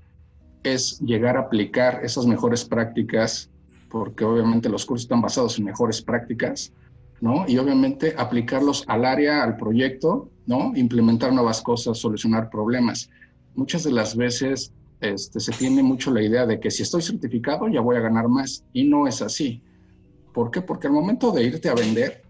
[0.63, 3.51] es llegar a aplicar esas mejores prácticas,
[3.89, 6.73] porque obviamente los cursos están basados en mejores prácticas,
[7.21, 7.45] ¿no?
[7.47, 10.73] Y obviamente aplicarlos al área, al proyecto, ¿no?
[10.75, 13.11] Implementar nuevas cosas, solucionar problemas.
[13.53, 17.67] Muchas de las veces este, se tiene mucho la idea de que si estoy certificado
[17.67, 19.61] ya voy a ganar más y no es así.
[20.33, 20.61] ¿Por qué?
[20.61, 22.23] Porque al momento de irte a vender,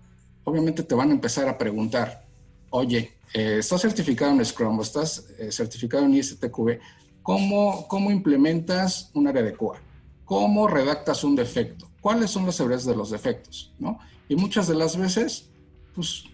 [0.43, 2.25] obviamente te van a empezar a preguntar,
[2.69, 6.79] oye, eh, ¿estás certificado en Scrum estás eh, certificado en ISTQB?
[7.23, 9.81] ¿Cómo, ¿Cómo implementas un área de QA?
[10.25, 11.89] ¿Cómo redactas un defecto?
[12.01, 13.73] ¿Cuáles son las severidades de los defectos?
[13.79, 13.97] ¿no?
[14.29, 15.49] Y muchas de las veces,
[15.95, 16.25] pues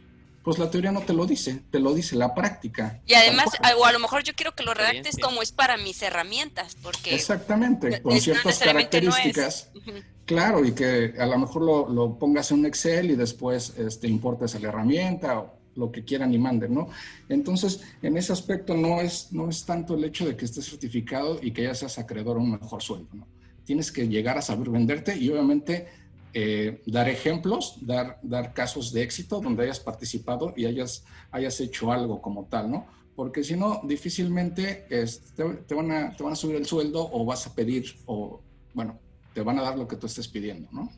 [0.43, 2.99] pues la teoría no te lo dice, te lo dice la práctica.
[3.05, 6.01] Y además, o a lo mejor yo quiero que lo redactes como es para mis
[6.01, 7.13] herramientas, porque...
[7.13, 9.69] Exactamente, con ciertas características.
[10.23, 14.55] Claro, y que a lo mejor lo, pongas en un Excel y después este, importes
[14.55, 16.87] a la herramienta o lo que quieran y manden, ¿no?
[17.27, 21.37] Entonces, en ese aspecto no es, no es tanto el hecho de que estés certificado
[21.41, 23.27] y que ya seas acreedor a un mejor sueldo, ¿no?
[23.65, 25.87] Tienes que llegar a saber venderte y obviamente
[26.33, 31.91] eh, dar ejemplos, dar, dar casos de éxito donde hayas participado y hayas, hayas hecho
[31.91, 32.87] algo como tal, ¿no?
[33.15, 34.87] Porque si no, difícilmente
[35.35, 38.41] te, van a, te van a subir el sueldo o vas a pedir, o
[38.73, 38.99] bueno,
[39.33, 40.91] te van a dar lo que tú estés pidiendo, ¿no?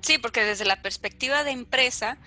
[0.00, 2.18] Sí, porque desde la perspectiva de empresa,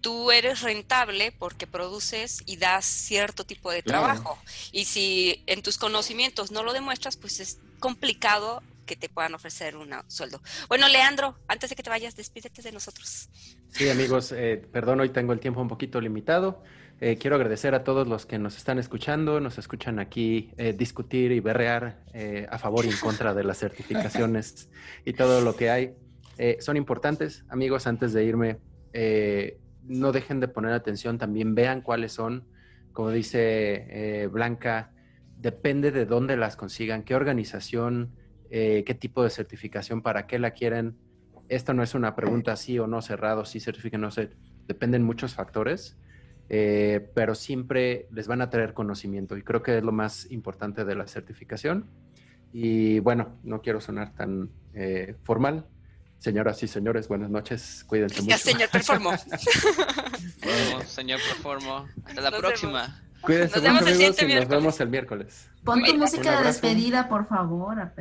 [0.00, 4.38] tú eres rentable porque produces y das cierto tipo de trabajo.
[4.72, 9.76] Y si en tus conocimientos no lo demuestras, pues es complicado que te puedan ofrecer
[9.76, 10.42] un sueldo.
[10.68, 13.30] Bueno, Leandro, antes de que te vayas, despídete de nosotros.
[13.68, 16.64] Sí, amigos, eh, perdón, hoy tengo el tiempo un poquito limitado.
[17.00, 21.30] Eh, quiero agradecer a todos los que nos están escuchando, nos escuchan aquí eh, discutir
[21.30, 22.02] y berrear
[22.50, 24.68] a favor y en contra de las certificaciones
[25.04, 25.94] y todo lo que hay.
[26.58, 28.58] son importantes, amigos, antes de irme,
[29.84, 32.44] no dejen de poner atención, también vean cuáles son,
[32.92, 34.90] como dice Blanca,
[35.36, 38.16] depende de dónde las consigan, qué organización
[38.50, 40.96] eh, qué tipo de certificación, para qué la quieren.
[41.48, 44.30] Esto no es una pregunta sí o no cerrado, sí certifican, no sé,
[44.66, 45.96] dependen muchos factores,
[46.48, 50.84] eh, pero siempre les van a traer conocimiento y creo que es lo más importante
[50.84, 51.88] de la certificación.
[52.52, 55.66] Y bueno, no quiero sonar tan eh, formal.
[56.18, 57.84] Señoras y señores, buenas noches.
[57.86, 58.36] Cuídense mucho.
[58.38, 59.10] señor Performo.
[60.42, 61.86] bueno, señor Performo.
[62.04, 63.02] Hasta la próxima.
[63.20, 65.48] Cuídense mucho, amigos, y nos vemos el miércoles.
[65.64, 67.92] Pon tu música de despedida, por favor.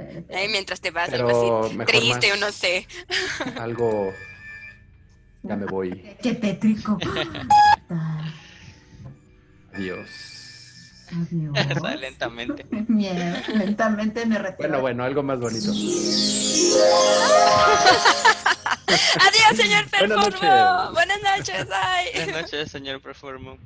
[0.50, 2.88] mientras te vas, Pero así, triste o no sé.
[3.60, 4.14] Algo.
[5.44, 6.16] Ya me voy.
[6.22, 6.98] Qué tétrico.
[9.74, 10.10] Adiós.
[11.12, 12.00] Adiós.
[12.00, 12.66] lentamente.
[12.88, 14.70] Miedo, lentamente me retiro.
[14.70, 15.72] Bueno, bueno, algo más bonito.
[18.90, 20.92] Adiós, señor Performo.
[20.94, 21.68] Buenas noches.
[22.16, 23.58] Buenas noches, señor Performo.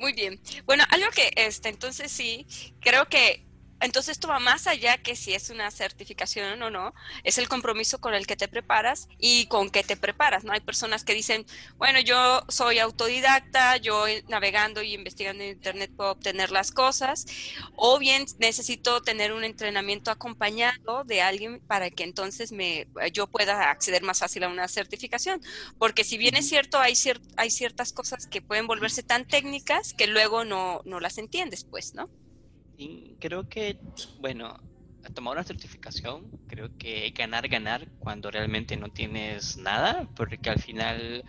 [0.00, 0.40] Muy bien.
[0.64, 2.46] Bueno, algo que este, entonces sí,
[2.80, 3.44] creo que
[3.80, 8.00] entonces esto va más allá que si es una certificación o no, es el compromiso
[8.00, 10.52] con el que te preparas y con qué te preparas, ¿no?
[10.52, 16.12] Hay personas que dicen, bueno, yo soy autodidacta, yo navegando y investigando en internet puedo
[16.12, 17.26] obtener las cosas,
[17.76, 23.70] o bien necesito tener un entrenamiento acompañado de alguien para que entonces me yo pueda
[23.70, 25.40] acceder más fácil a una certificación,
[25.78, 26.94] porque si bien es cierto, hay
[27.36, 31.94] hay ciertas cosas que pueden volverse tan técnicas que luego no no las entiendes, pues,
[31.94, 32.10] ¿no?
[33.18, 33.76] Creo que,
[34.18, 34.56] bueno,
[35.14, 41.24] tomar una certificación, creo que ganar, ganar cuando realmente no tienes nada, porque al final,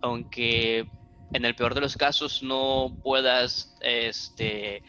[0.00, 0.88] aunque
[1.32, 4.82] en el peor de los casos no puedas este,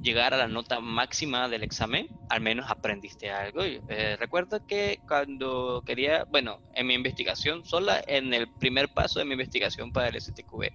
[0.00, 3.62] llegar a la nota máxima del examen, al menos aprendiste algo.
[3.62, 9.24] Eh, recuerdo que cuando quería, bueno, en mi investigación, sola en el primer paso de
[9.24, 10.70] mi investigación para el STQB,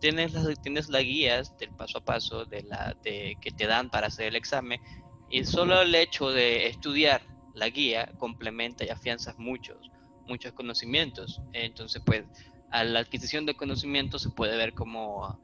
[0.00, 3.90] tienes las, tienes las guías del paso a paso de la, de, que te dan
[3.90, 4.80] para hacer el examen
[5.30, 7.22] y solo el hecho de estudiar
[7.54, 9.90] la guía complementa y afianza muchos,
[10.26, 11.40] muchos conocimientos.
[11.52, 12.26] Entonces, pues,
[12.70, 15.40] a la adquisición de conocimientos se puede ver como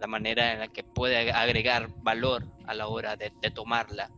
[0.00, 4.10] la manera en la que puede agregar valor a la hora de, tomar la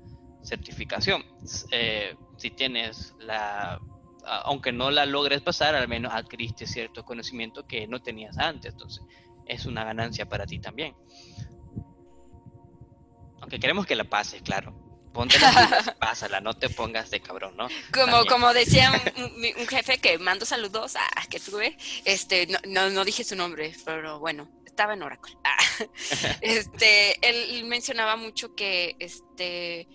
[0.42, 1.24] certificación.
[1.70, 3.80] Eh, si tienes la
[4.24, 8.72] aunque no la logres pasar, al menos adquiriste cierto conocimiento que no tenías antes.
[8.72, 9.02] Entonces,
[9.46, 10.94] es una ganancia para ti también.
[13.40, 14.78] Aunque queremos que la pases, claro.
[15.12, 17.68] Ponte la pásala, no te pongas de cabrón, ¿no?
[17.92, 21.76] Como, como decía un, jefe que mando saludos a que tuve,
[22.06, 25.36] este, no, no, dije su nombre, pero bueno, estaba en Oracle.
[26.40, 29.86] este, él mencionaba mucho que este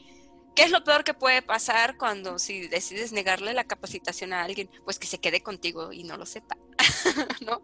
[0.57, 4.71] ¿Qué es lo peor que puede pasar cuando si decides negarle la capacitación a alguien?
[4.85, 6.57] Pues que se quede contigo y no lo sepa,
[7.45, 7.61] ¿no?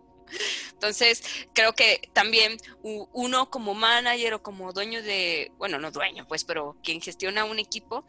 [0.74, 6.44] Entonces, creo que también uno como manager o como dueño de, bueno, no dueño, pues,
[6.44, 8.06] pero quien gestiona un equipo,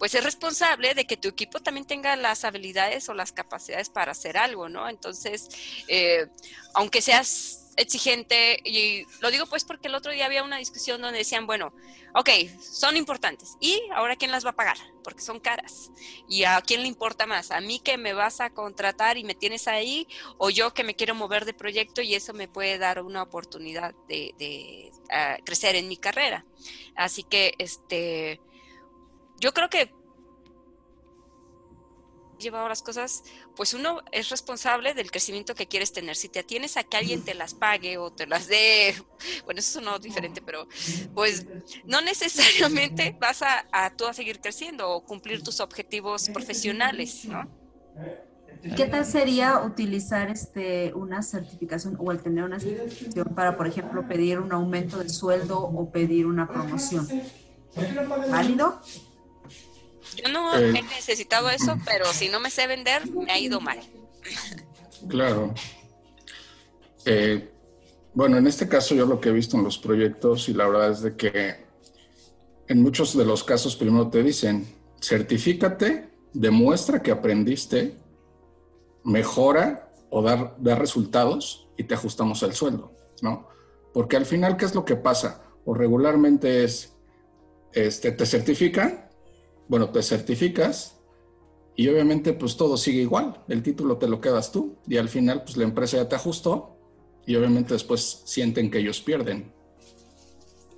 [0.00, 4.10] pues es responsable de que tu equipo también tenga las habilidades o las capacidades para
[4.10, 4.88] hacer algo, ¿no?
[4.88, 5.48] Entonces,
[5.86, 6.26] eh,
[6.74, 11.18] aunque seas exigente y lo digo pues porque el otro día había una discusión donde
[11.18, 11.72] decían, bueno,
[12.14, 15.90] ok, son importantes y ahora quién las va a pagar porque son caras.
[16.28, 19.34] Y a quién le importa más, a mí que me vas a contratar y me
[19.34, 20.08] tienes ahí
[20.38, 23.94] o yo que me quiero mover de proyecto y eso me puede dar una oportunidad
[24.08, 26.44] de, ah, crecer en mi carrera.
[26.96, 28.40] Así que este,
[29.38, 29.92] yo creo que
[32.44, 33.24] llevado las cosas,
[33.56, 36.14] pues uno es responsable del crecimiento que quieres tener.
[36.14, 38.94] Si te atienes a que alguien te las pague o te las dé,
[39.44, 40.68] bueno, eso no es diferente, pero
[41.14, 41.46] pues
[41.84, 47.48] no necesariamente vas a, a tú a seguir creciendo o cumplir tus objetivos profesionales, ¿no?
[48.76, 54.08] ¿Qué tal sería utilizar este una certificación o el tener una certificación para, por ejemplo,
[54.08, 57.06] pedir un aumento de sueldo o pedir una promoción?
[58.30, 58.80] ¿Válido?
[60.16, 63.60] Yo no eh, he necesitado eso, pero si no me sé vender, me ha ido
[63.60, 63.80] mal.
[65.08, 65.52] Claro.
[67.04, 67.50] Eh,
[68.14, 70.90] bueno, en este caso yo lo que he visto en los proyectos y la verdad
[70.92, 71.64] es de que
[72.68, 74.66] en muchos de los casos primero te dicen,
[75.00, 77.96] certifícate, demuestra que aprendiste,
[79.04, 83.48] mejora o dar, dar resultados y te ajustamos el sueldo, ¿no?
[83.92, 85.42] Porque al final, ¿qué es lo que pasa?
[85.64, 86.94] O regularmente es,
[87.72, 89.03] este, te certifican
[89.68, 91.00] bueno, te certificas
[91.76, 95.42] y obviamente pues todo sigue igual, el título te lo quedas tú y al final
[95.42, 96.78] pues la empresa ya te ajustó
[97.26, 99.52] y obviamente después sienten que ellos pierden.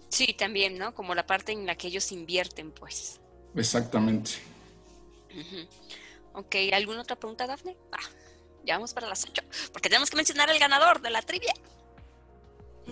[0.08, 0.94] Sí, también, ¿no?
[0.94, 3.20] Como la parte en la que ellos invierten, pues.
[3.54, 4.30] Exactamente.
[6.32, 7.76] Ok, ¿alguna otra pregunta, Dafne?
[7.92, 8.08] Ah,
[8.64, 11.52] ya vamos para las ocho, porque tenemos que mencionar al ganador de la trivia.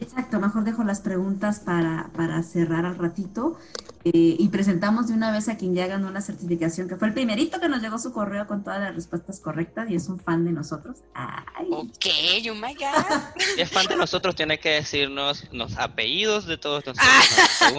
[0.01, 3.57] Exacto, mejor dejo las preguntas para, para cerrar al ratito
[4.05, 7.15] eh, y presentamos de una vez a quien ya ganó la certificación, que fue el
[7.15, 10.45] primerito que nos llegó su correo con todas las respuestas correctas y es un fan
[10.45, 10.99] de nosotros.
[11.15, 11.69] Ay.
[11.71, 12.07] Ok,
[12.51, 13.23] oh my God.
[13.59, 17.71] Es fan de nosotros, tiene que decirnos los apellidos de todos nosotros, ah,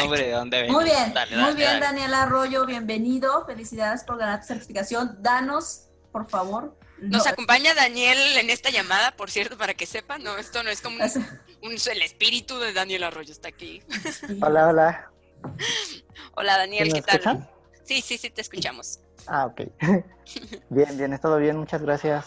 [0.00, 0.82] nombre, de dónde venimos.
[0.82, 3.44] Muy bien, muy bien, Daniel Arroyo, bienvenido.
[3.46, 5.16] Felicidades por ganar tu certificación.
[5.20, 10.38] Danos, por favor, nos acompaña Daniel en esta llamada, por cierto, para que sepan, no,
[10.38, 10.96] esto no es como
[11.62, 13.82] un, el espíritu de Daniel Arroyo está aquí.
[14.40, 15.10] Hola, hola.
[16.34, 17.48] Hola Daniel, ¿qué tal?
[17.84, 19.00] Sí, sí, sí, te escuchamos.
[19.26, 19.62] Ah, ok.
[20.70, 22.26] bien, bien, es todo bien, muchas gracias.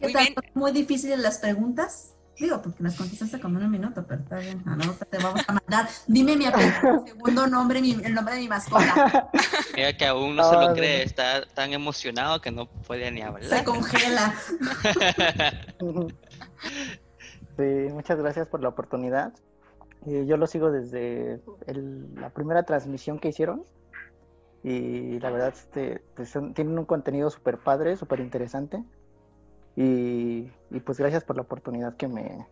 [0.00, 0.24] ¿Qué Muy tal?
[0.24, 0.34] Bien.
[0.54, 2.14] ¿Muy difíciles las preguntas?
[2.38, 4.62] Digo, porque las contestaste como un minuto, pero está bien.
[4.66, 5.88] A la te vamos a mandar.
[6.06, 9.30] Dime mi apellido, segundo nombre, el nombre de mi mascota.
[9.76, 13.44] Mira que aún no, se lo cree, está tan emocionado que no puede ni hablar.
[13.58, 14.34] Se congela.
[17.56, 19.32] Sí, muchas gracias por la oportunidad.
[20.06, 23.62] Eh, yo lo sigo desde el- la primera transmisión que hicieron
[24.64, 28.82] y la verdad este, pues son- tienen un contenido súper padre, súper interesante
[29.76, 32.46] y, y, pues gracias por la oportunidad que me,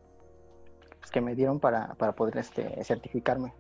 [0.99, 3.53] pues, que me dieron para, para poder este, certificarme.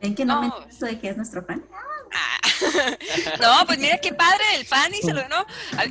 [0.00, 0.60] ¿En qué no, No.
[0.60, 1.64] me esto de que es nuestro fan?
[1.72, 2.38] Ah.
[3.40, 5.44] No, pues mira qué padre el fan y se lo ganó.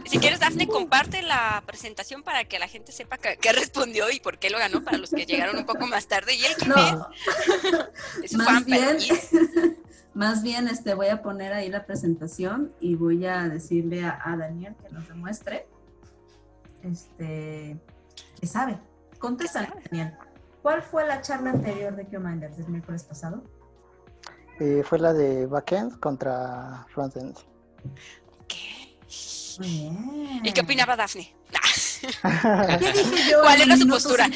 [0.06, 4.20] Si quieres, Dafne, comparte la presentación para que la gente sepa que- qué respondió y
[4.20, 6.34] por qué lo ganó para los que llegaron un poco más tarde.
[6.34, 8.24] ¿Y él quién No, es?
[8.24, 8.98] Es su más fan, bien,
[9.32, 9.74] pero-
[10.16, 14.36] más bien este, voy a poner ahí la presentación y voy a decirle a, a
[14.38, 15.68] Daniel que nos demuestre
[16.86, 17.78] este,
[18.40, 18.80] que sabe.
[19.20, 20.14] Contéstale, Daniel.
[20.62, 23.44] ¿Cuál fue la charla anterior de Q-Minders del miércoles pasado?
[24.60, 27.38] Eh, fue la de backend contra frontend.
[29.60, 30.42] Muy bien.
[30.44, 31.34] ¿Y qué opinaba Dafne?
[32.80, 33.42] ¿Qué dije yo?
[33.42, 34.30] ¿Cuál era su postura?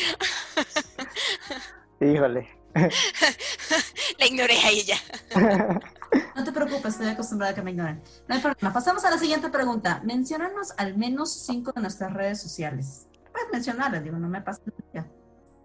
[1.99, 2.49] Híjole.
[4.19, 4.97] La ignoré a ella.
[6.35, 8.01] No te preocupes, estoy acostumbrada a que me ignoren.
[8.27, 8.73] No hay problema.
[8.73, 10.01] Pasamos a la siguiente pregunta.
[10.03, 13.07] Menciónanos al menos cinco de nuestras redes sociales.
[13.31, 14.61] Puedes mencionarlas, digo, no me pasa
[14.93, 15.07] nada.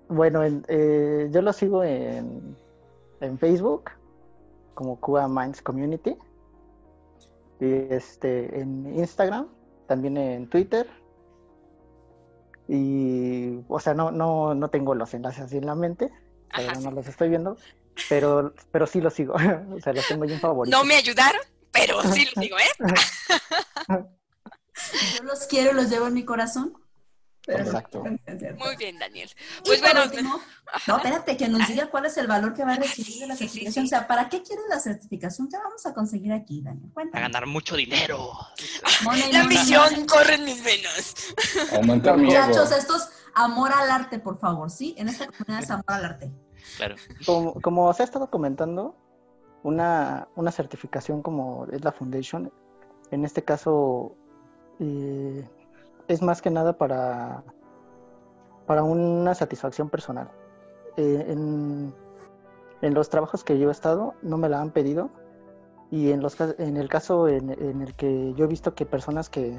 [0.09, 2.57] Bueno, en- eh, yo lo sigo en,
[3.21, 3.91] en Facebook
[4.75, 6.17] como Cuba Minds Community.
[7.61, 9.47] Y este, en Instagram,
[9.87, 10.87] también en Twitter.
[12.69, 16.11] Y, o sea, no, no, no tengo los enlaces así en la mente,
[16.55, 16.97] pero Ajá, no sí.
[16.97, 17.57] los estoy viendo,
[18.09, 19.35] pero, pero sí los sigo.
[19.77, 20.77] o sea, los tengo yo en favorito.
[20.77, 21.41] No me ayudaron,
[21.71, 24.05] pero sí lo digo, ¿eh?
[25.17, 26.77] Yo los quiero y los llevo en mi corazón.
[27.47, 28.03] Pero Exacto.
[28.03, 29.29] Muy bien, Daniel.
[29.59, 30.41] Y Pues por bueno, último,
[30.87, 33.37] no, espérate, que nos diga cuál es el valor que va a recibir de la
[33.37, 33.85] sí, sí, certificación.
[33.87, 33.95] sí.
[33.95, 35.51] O sea, ¿para qué quieres la certificación?
[35.51, 36.89] ¿Qué vamos a conseguir aquí, Daniel?
[36.91, 37.23] A Cuéntanos.
[37.23, 38.33] ganar mucho dinero.
[39.03, 41.15] Money, la misión corre en mis venas.
[41.75, 42.47] Aumentar mi ego.
[42.47, 44.95] Muchachos, esto es amor al arte, por favor, ¿sí?
[44.97, 46.31] En esta comunidad es amor al arte.
[47.27, 48.95] Como, se ha estado comentando,
[49.63, 52.53] una, una certificación como es la Foundation,
[53.11, 54.15] en este caso
[54.81, 55.49] eh,
[56.09, 57.43] es más que nada para,
[58.67, 60.31] para una satisfacción personal.
[60.97, 61.95] Eh, en,
[62.83, 65.09] los trabajos que yo he estado no me la han pedido
[65.91, 69.31] y en, los, en el caso en, en el que yo he visto que personas
[69.31, 69.59] que,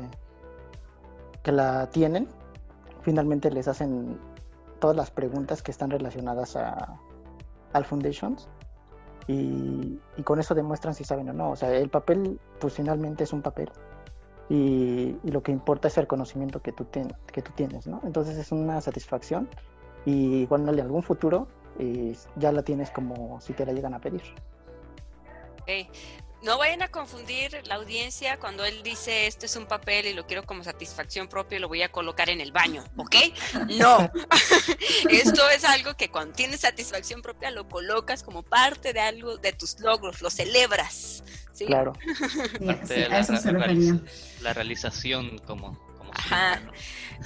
[1.41, 2.27] que la tienen,
[3.01, 4.19] finalmente les hacen
[4.79, 6.99] todas las preguntas que están relacionadas a,
[7.75, 8.47] al Foundations
[9.27, 11.51] y, y con eso demuestran si saben o no.
[11.51, 13.69] O sea, el papel, pues finalmente es un papel
[14.49, 18.01] y, y lo que importa es el conocimiento que tú, ten- que tú tienes, ¿no?
[18.03, 19.47] Entonces es una satisfacción
[20.05, 21.47] y igual en algún futuro
[21.79, 24.21] eh, ya la tienes como si te la llegan a pedir.
[25.61, 25.87] Ok.
[26.45, 30.27] No vayan a confundir la audiencia cuando él dice esto es un papel y lo
[30.27, 33.15] quiero como satisfacción propia y lo voy a colocar en el baño, ¿ok?
[33.79, 34.11] No.
[35.09, 39.53] esto es algo que cuando tienes satisfacción propia lo colocas como parte de algo de
[39.53, 41.23] tus logros, lo celebras.
[41.51, 41.65] ¿sí?
[41.65, 41.93] Claro.
[42.65, 43.99] Parte sí, de la, eso se la- refería.
[44.41, 45.79] la realización como,
[46.13, 46.61] Ajá.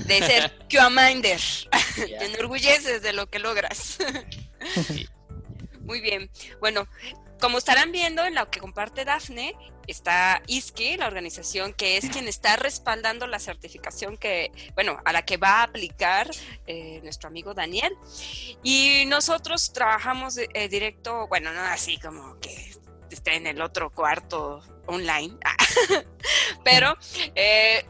[0.06, 1.42] De ser QAminder.
[2.08, 2.20] Ya.
[2.20, 3.98] Te enorgulleces de lo que logras.
[4.88, 5.10] Sí.
[5.82, 6.32] Muy bien.
[6.62, 6.88] Bueno,
[7.40, 9.56] como estarán viendo en lo que comparte Dafne,
[9.88, 15.24] está ISKI, la organización que es quien está respaldando la certificación que, bueno, a la
[15.24, 16.30] que va a aplicar
[16.68, 17.96] eh, nuestro amigo Daniel.
[18.64, 22.76] Y nosotros trabajamos eh, directo, bueno, no así como que
[23.10, 25.36] esté en el otro cuarto online,
[26.64, 26.96] pero
[27.36, 27.86] eh,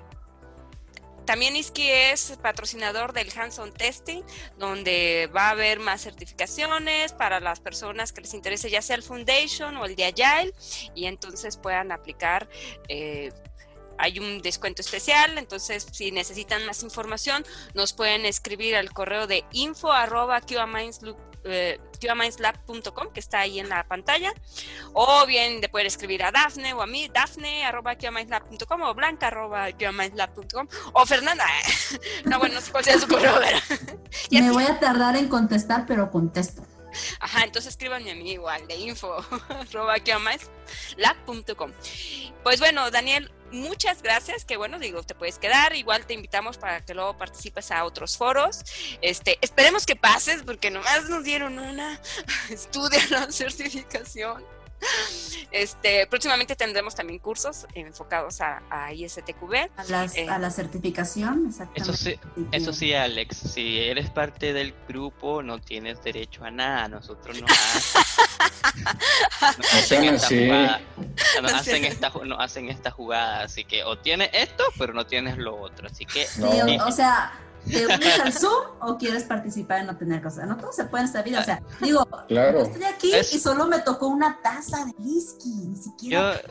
[1.29, 4.23] también ISKI es patrocinador del Hands-on Testing,
[4.57, 9.03] donde va a haber más certificaciones para las personas que les interese, ya sea el
[9.03, 10.51] Foundation o el de Agile,
[10.95, 12.49] y entonces puedan aplicar.
[12.87, 13.31] eh,
[13.99, 19.43] hay un descuento especial, entonces si necesitan más información, nos pueden escribir al correo de
[19.51, 19.91] info
[21.43, 24.33] eh, qamindslab.com, que está ahí en la pantalla,
[24.93, 29.27] o bien de poder escribir a Dafne o a mí, dafne arroba qamindslab.com o blanca
[29.27, 31.45] arroba qamindslab.com o Fernanda.
[32.25, 33.35] no, bueno, no sé cuál sea su correo,
[34.31, 36.63] Me voy a tardar en contestar, pero contesto.
[37.19, 39.15] Ajá, entonces escríbanme a mí igual de info
[40.05, 41.71] qamindslab.com.
[42.43, 46.83] Pues bueno, Daniel, muchas gracias, que bueno, digo, te puedes quedar, igual te invitamos para
[46.85, 48.61] que luego participes a otros foros.
[49.01, 51.99] Este, esperemos que pases, porque nomás nos dieron una,
[52.49, 54.58] estudia la certificación.
[55.51, 59.53] Este, próximamente tendremos también cursos enfocados a, a ISTQB.
[59.77, 60.27] A, las- Eh.
[60.29, 61.81] a la certificación, exactamente.
[61.81, 62.19] Eso sí,
[62.51, 66.87] eso sí, Alex, si eres parte del grupo, no tienes derecho a nada.
[66.87, 67.49] Nosotros nos,
[69.41, 70.45] ha- nos hacen sean esta así.
[70.45, 70.81] jugada.
[71.41, 73.43] Nos No hacen esta, ju- nos hacen esta jugada.
[73.43, 75.87] Así que o tienes esto, pero no tienes lo otro.
[75.87, 76.51] Así que No.
[76.51, 77.31] Sí, o, o sea,
[77.71, 80.47] ¿Te unes al Zoom o quieres participar en no tener cosas?
[80.47, 81.39] No todo se puede en esta vida.
[81.41, 82.59] O sea, digo, Claro.
[82.59, 86.41] yo estoy aquí Es- y solo me tocó una taza de whisky, ni siquiera.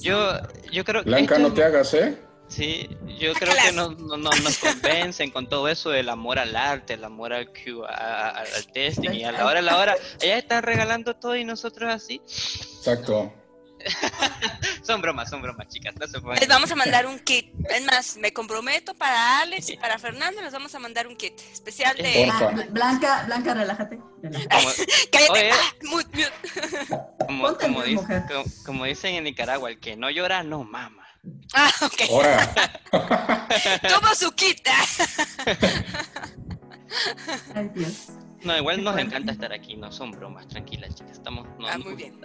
[0.00, 0.32] yo,
[0.72, 1.10] yo creo que.
[1.10, 2.18] Blanca, esto no te hagas, ¿eh?
[2.48, 6.56] Sí, yo creo que nos, no- no- nos convencen con todo eso del amor al
[6.56, 10.38] arte, el amor al, Q, al testing y a la hora, a la hora, ellas
[10.38, 12.20] están regalando todo y nosotros así.
[12.78, 13.32] Exacto.
[14.82, 17.52] Son bromas, son bromas, chicas, no se Les vamos a mandar un kit.
[17.70, 21.38] Es más, me comprometo para Alex y para Fernando, les vamos a mandar un kit
[21.52, 22.28] especial de.
[22.32, 24.00] Ah, Blanca, Blanca, relájate.
[24.22, 24.48] relájate.
[24.48, 24.68] Como,
[25.12, 25.32] Cállate.
[25.32, 25.50] Oye.
[25.52, 26.32] ah, mute, mute.
[27.26, 28.22] como, Ponte como en dice- mujer.
[28.28, 31.06] como- como dicen en Nicaragua, el que no llora no mama.
[31.54, 32.00] Ah, ok.
[33.88, 34.66] Tuvo su kit.
[37.54, 38.08] Ay, Dios.
[38.44, 41.46] No, igual nos encanta estar aquí, no son bromas, tranquilas, chicas, estamos...
[41.58, 42.18] No, Ah, muy bien.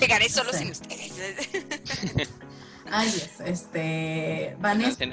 [0.00, 0.58] Llegaré solo Sí.
[0.58, 1.12] sin ustedes.
[2.92, 3.22] Ay.
[3.44, 4.56] Este.
[4.58, 5.04] Vanessa.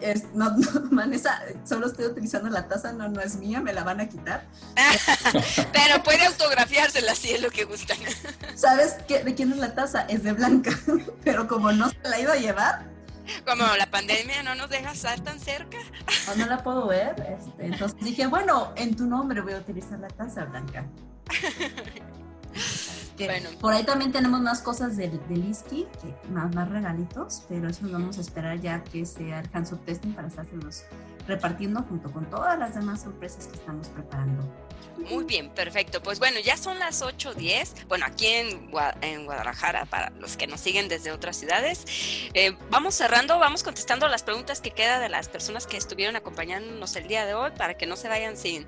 [0.00, 3.84] es- no, no, Vanessa, solo estoy utilizando la taza, no, no es mía, me la
[3.84, 4.46] van a quitar.
[5.72, 7.98] Pero puede autografiársela si es lo que gustan.
[8.54, 10.02] ¿Sabes qué, de quién es la taza?
[10.02, 10.70] Es de Blanca.
[11.24, 12.86] Pero como no se la iba a llevar,
[13.46, 15.78] Como la pandemia no nos deja estar tan cerca.
[16.30, 19.98] o no la puedo ver, este, entonces dije, bueno, en tu nombre voy a utilizar
[19.98, 20.86] la taza, Blanca.
[23.16, 23.48] Que Bueno.
[23.60, 27.86] Por ahí también tenemos más cosas del, del Iski, que más, más regalitos, pero eso
[27.90, 30.84] vamos a esperar ya que sea el hands testing para estárselos
[31.26, 34.44] repartiendo junto con todas las demás sorpresas que estamos preparando.
[35.10, 36.02] Muy bien, perfecto.
[36.02, 37.86] Pues bueno, ya son las 8.10.
[37.86, 41.84] Bueno, aquí en, Gua- en Guadalajara, para los que nos siguen desde otras ciudades.
[42.34, 46.96] Eh, vamos cerrando, vamos contestando las preguntas que queda de las personas que estuvieron acompañándonos
[46.96, 48.66] el día de hoy para que no se vayan sin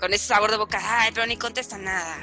[0.00, 0.80] con ese sabor de boca.
[0.82, 2.16] Ay, pero ni contestan nada.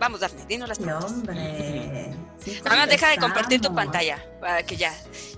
[0.00, 1.12] Vamos, Daphne, dinos las preguntas.
[1.12, 2.14] hombre.
[2.42, 4.92] Sí, Nada más deja de compartir tu pantalla para que ya,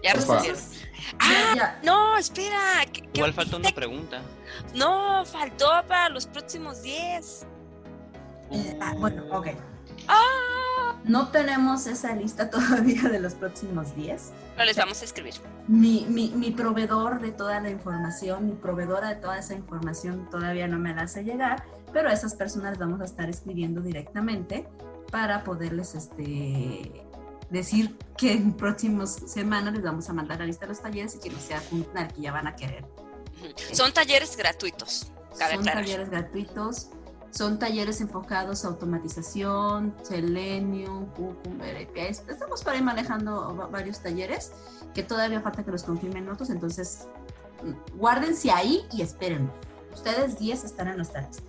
[0.04, 0.60] ya respondieron.
[1.18, 1.80] Ah, ya.
[1.84, 2.59] no, espera.
[2.92, 4.20] ¿qué- qué- Igual falta una pregunta.
[4.74, 7.46] No, faltó para los próximos 10.
[8.50, 9.48] Eh, ah, bueno, ok.
[10.09, 14.32] Ah, No tenemos esa lista todavía de los próximos 10.
[14.55, 15.34] pero les vamos a escribir.
[15.68, 20.68] Mi, mi, mi proveedor de toda la información, mi proveedora de toda esa información todavía
[20.68, 24.68] no me la hace llegar, pero a esas personas vamos a estar escribiendo directamente
[25.11, 27.05] para poderles este,
[27.53, 31.18] decir que en próximas semanas les vamos a mandar la lista de los talleres y
[31.20, 32.84] que no se apuntan al que ya van a querer.
[33.72, 35.12] Son talleres gratuitos.
[35.38, 35.84] Cabe Son aclarar.
[35.84, 36.88] talleres gratuitos,
[37.30, 42.22] son talleres enfocados a automatización, Selenium, Cucumber, APIs.
[42.28, 44.53] Estamos por ahí manejando va- varios talleres
[44.94, 47.07] que todavía falta que los confirmen otros, entonces
[47.62, 49.50] mm, guárdense ahí y esperen.
[49.94, 51.42] Ustedes 10 están en nuestra lista.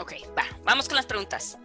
[0.00, 1.58] Ok, va, vamos con las preguntas.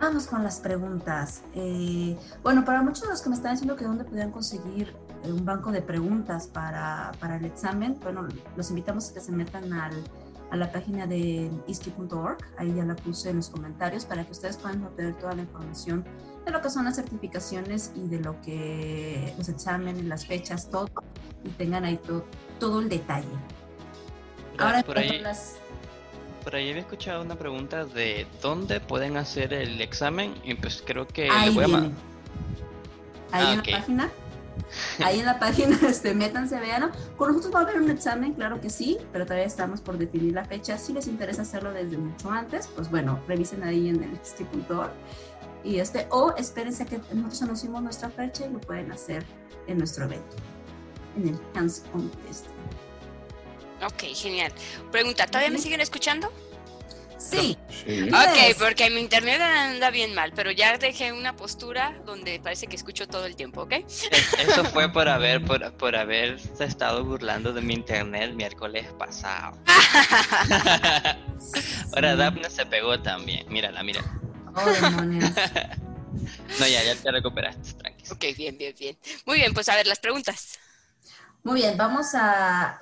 [0.00, 1.42] Vamos con las preguntas.
[1.54, 5.32] Eh, bueno, para muchos de los que me están diciendo que dónde podían conseguir eh,
[5.32, 8.26] un banco de preguntas para, para el examen, bueno,
[8.56, 9.94] los invitamos a que se metan al,
[10.50, 14.56] a la página de iski.org, ahí ya la puse en los comentarios para que ustedes
[14.58, 16.04] puedan obtener toda la información
[16.44, 20.88] de lo que son las certificaciones y de lo que los exámenes, las fechas, todo,
[21.44, 22.26] y tengan ahí to-
[22.60, 23.26] todo el detalle.
[24.58, 25.54] Ahora, por ahí, las-
[26.44, 31.08] por ahí había escuchado una pregunta de dónde pueden hacer el examen y pues creo
[31.08, 31.94] que le Ahí voy a ma- viene.
[33.32, 33.66] Ahí Ah, en ok.
[33.68, 34.10] la página.
[35.04, 36.92] Ahí en la página, este, métanse, vean.
[37.16, 40.32] Con nosotros va a haber un examen, claro que sí, pero todavía estamos por definir
[40.34, 40.78] la fecha.
[40.78, 44.90] Si les interesa hacerlo desde mucho antes, pues bueno, revisen ahí en el instituto.
[45.64, 49.24] Y este, o espérense que nosotros anunciamos nuestra fecha y lo pueden hacer
[49.66, 50.36] en nuestro evento,
[51.16, 52.46] en el Hands On Test.
[53.86, 54.52] Ok, genial.
[54.90, 56.32] Pregunta, ¿todavía me siguen escuchando?
[57.18, 57.56] Sí,
[57.86, 58.08] sí.
[58.10, 58.56] Ok, Yes.
[58.58, 63.06] porque mi internet anda bien mal, pero ya dejé una postura donde parece que escucho
[63.08, 63.72] todo el tiempo, ¿ok?
[63.72, 64.08] Es-
[64.38, 69.56] Eso fue por haber, por, por haber estado burlando de mi internet el miércoles pasado.
[71.94, 72.16] Ahora.
[72.16, 73.46] Daphne se pegó también.
[73.48, 74.02] Mírala, mira.
[74.54, 75.30] Oh, demonios.
[76.60, 78.04] No, ya, ya te recuperaste, tranqui.
[78.12, 78.96] ok, bien, bien, bien.
[79.26, 80.58] Muy bien, pues a ver las preguntas.
[81.42, 82.80] Muy bien, vamos a...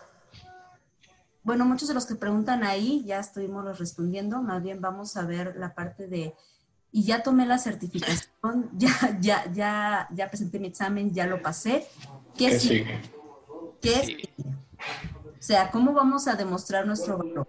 [1.44, 5.23] Bueno, muchos de los que preguntan ahí ya estuvimos los respondiendo, más bien vamos a
[5.27, 6.35] ver la parte de...
[6.94, 11.86] Y ya tomé la certificación, ya, ya, ya, ya presenté mi examen, ya lo pasé.
[12.36, 12.85] ¿Qué, ¿Qué sigue?
[12.85, 13.01] sigue?
[13.81, 14.06] ¿Qué Sí.
[14.06, 14.35] sigue?
[15.43, 17.47] O sea, ¿cómo vamos a demostrar nuestro valor?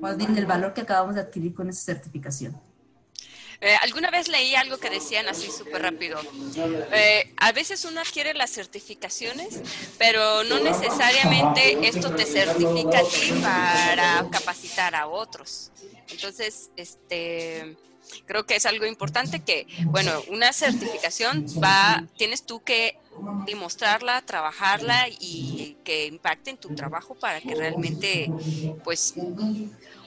[0.00, 2.56] Más bien el valor que acabamos de adquirir con esa certificación.
[3.60, 6.20] Eh, Alguna vez leí algo que decían así súper rápido.
[6.92, 9.60] Eh, a veces uno adquiere las certificaciones,
[9.98, 15.70] pero no necesariamente esto te certifica a ti para capacitar a otros.
[16.08, 17.76] Entonces, este,
[18.26, 22.98] Creo que es algo importante que, bueno, una certificación va, tienes tú que
[23.46, 28.30] demostrarla, trabajarla y que impacte en tu trabajo para que realmente,
[28.84, 29.14] pues,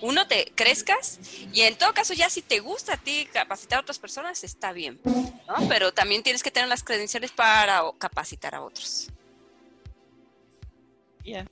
[0.02, 1.20] uno te crezcas
[1.54, 4.72] y en todo caso ya si te gusta a ti capacitar a otras personas está
[4.72, 5.68] bien, ¿no?
[5.68, 9.08] Pero también tienes que tener las credenciales para capacitar a otros.
[11.24, 11.46] Yeah.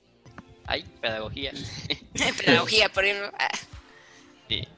[0.66, 1.52] Hay pedagogía.
[2.44, 3.32] pedagogía, por ejemplo.
[4.48, 4.68] Sí.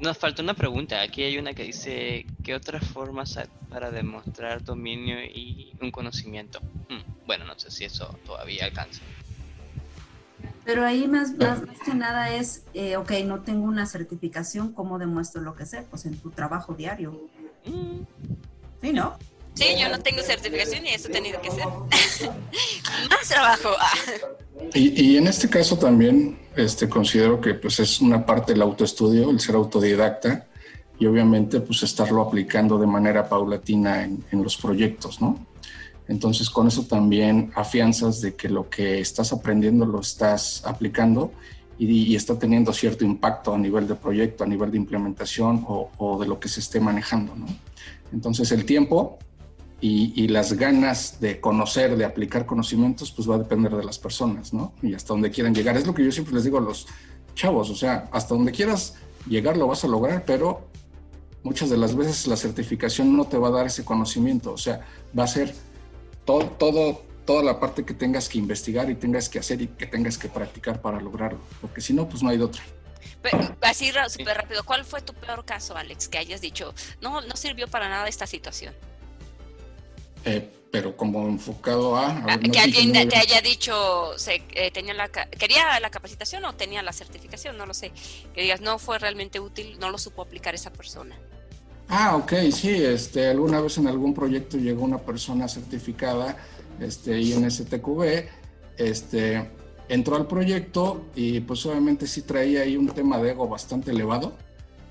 [0.00, 1.00] Nos falta una pregunta.
[1.00, 6.60] Aquí hay una que dice, ¿qué otras formas hay para demostrar dominio y un conocimiento?
[6.88, 9.00] Hmm, bueno, no sé si eso todavía alcanza.
[10.64, 15.42] Pero ahí más, más, que nada es, eh, ok, no tengo una certificación, ¿cómo demuestro
[15.42, 15.84] lo que sé?
[15.90, 17.12] Pues en tu trabajo diario.
[17.66, 18.02] Mm.
[18.80, 19.16] ¿Sí, no?
[19.54, 21.66] Sí, yo no tengo certificación y eso ha tenido que ser
[23.10, 23.70] más trabajo.
[24.72, 29.30] Y, y, en este caso también este, considero que pues, es una parte del autoestudio,
[29.30, 30.46] el ser autodidacta
[30.98, 35.46] y obviamente pues estarlo aplicando de manera paulatina en, en los proyectos, ¿no?
[36.12, 41.32] Entonces con eso también afianzas de que lo que estás aprendiendo lo estás aplicando
[41.78, 46.26] y, está teniendo cierto impacto a nivel de proyecto, a nivel de implementación o, de
[46.26, 47.34] lo que se esté manejando.
[47.34, 47.46] ¿no?
[48.12, 49.18] Entonces el tiempo
[49.80, 54.52] y, las ganas de conocer, de aplicar conocimientos, pues va a depender de las personas,
[54.52, 54.74] ¿no?
[54.82, 55.76] Y hasta donde quieran llegar.
[55.76, 56.86] Es lo que yo siempre les digo a los
[57.34, 58.94] chavos, o sea, hasta donde quieras
[59.26, 60.68] llegar lo vas a lograr, pero
[61.42, 64.86] muchas de las veces la certificación no te va a dar ese conocimiento, o sea,
[65.18, 65.52] va a ser
[66.24, 69.86] todo, todo, toda la parte que tengas que investigar y tengas que hacer y que
[69.86, 72.62] tengas que practicar para lograrlo, porque si no, pues no hay de otra.
[73.60, 77.68] así súper rápido, ¿cuál fue tu peor caso, Alex, que hayas dicho, no, no sirvió
[77.68, 78.74] para nada esta situación?
[80.24, 82.08] Eh, pero como enfocado a...
[82.26, 86.82] Ah, que alguien te haya dicho, se, eh, tenía la, quería la capacitación o tenía
[86.82, 87.92] la certificación, no lo sé,
[88.32, 91.18] que digas, no fue realmente útil, no lo supo aplicar esa persona.
[91.94, 96.38] Ah, ok, sí, este, alguna vez en algún proyecto llegó una persona certificada,
[96.80, 98.24] este, INSTQB,
[98.78, 99.50] este,
[99.90, 104.32] entró al proyecto y pues obviamente sí traía ahí un tema de ego bastante elevado,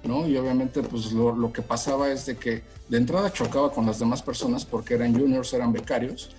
[0.04, 0.28] ¿no?
[0.28, 3.98] Y obviamente pues lo, lo que pasaba es de que de entrada chocaba con las
[3.98, 6.30] demás personas porque eran juniors, eran becarios,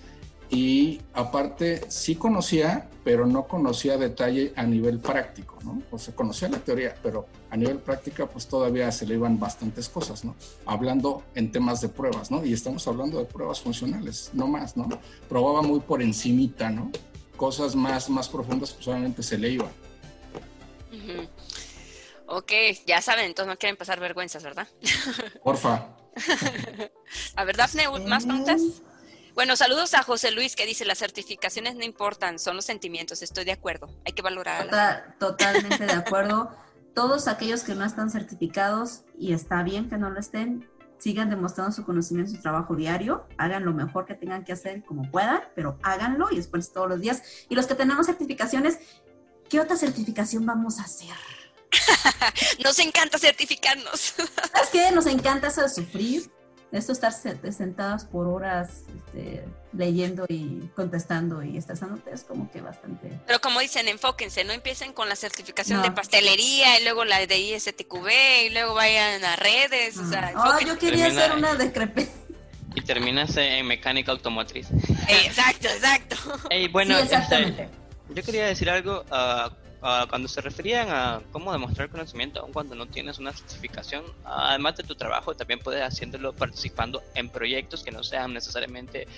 [0.53, 5.81] y aparte sí conocía, pero no conocía detalle a nivel práctico, ¿no?
[5.89, 9.89] O sea, conocía la teoría, pero a nivel práctica pues todavía se le iban bastantes
[9.89, 10.35] cosas, ¿no?
[10.67, 12.45] Hablando en temas de pruebas, ¿no?
[12.45, 14.87] Y estamos hablando de pruebas funcionales, no más, ¿no?
[15.27, 16.91] Probaba muy por encimita, ¿no?
[17.35, 19.71] Cosas más, más profundas pues obviamente se le iban.
[22.27, 22.51] Ok,
[22.85, 24.67] ya saben, entonces no quieren pasar vergüenzas, ¿verdad?
[25.43, 25.87] Porfa.
[27.35, 28.61] a ver, Dafne, ¿más preguntas?
[29.35, 33.45] Bueno, saludos a José Luis que dice, las certificaciones no importan, son los sentimientos, estoy
[33.45, 34.69] de acuerdo, hay que valorar.
[35.19, 36.51] totalmente de acuerdo.
[36.93, 40.69] Todos aquellos que no están certificados, y está bien que no lo estén,
[40.99, 45.09] sigan demostrando su conocimiento, su trabajo diario, hagan lo mejor que tengan que hacer como
[45.09, 47.23] puedan, pero háganlo y después todos los días.
[47.49, 48.77] Y los que tenemos certificaciones,
[49.49, 51.09] ¿qué otra certificación vamos a hacer?
[52.63, 54.13] Nos encanta certificarnos.
[54.53, 54.91] ¿Sabes qué?
[54.91, 56.31] Nos encanta eso de sufrir
[56.73, 63.19] esto estar sentadas por horas este, leyendo y contestando y estresándote es como que bastante.
[63.27, 67.37] Pero como dicen, enfóquense, no empiecen con la certificación de pastelería y luego la de
[67.37, 68.09] ISTQB
[68.47, 69.97] y luego vayan a redes.
[69.97, 72.09] O sea, oh, yo quería hacer una decrepit.
[72.75, 74.67] Y terminas en mecánica automotriz.
[75.07, 76.15] exacto, exacto.
[76.71, 77.69] bueno, este,
[78.09, 79.05] yo quería decir algo.
[79.11, 84.05] Uh, Ah, cuando se referían a cómo demostrar conocimiento, aun cuando no tienes una certificación,
[84.23, 89.09] además de tu trabajo, también puedes haciéndolo participando en proyectos que no sean necesariamente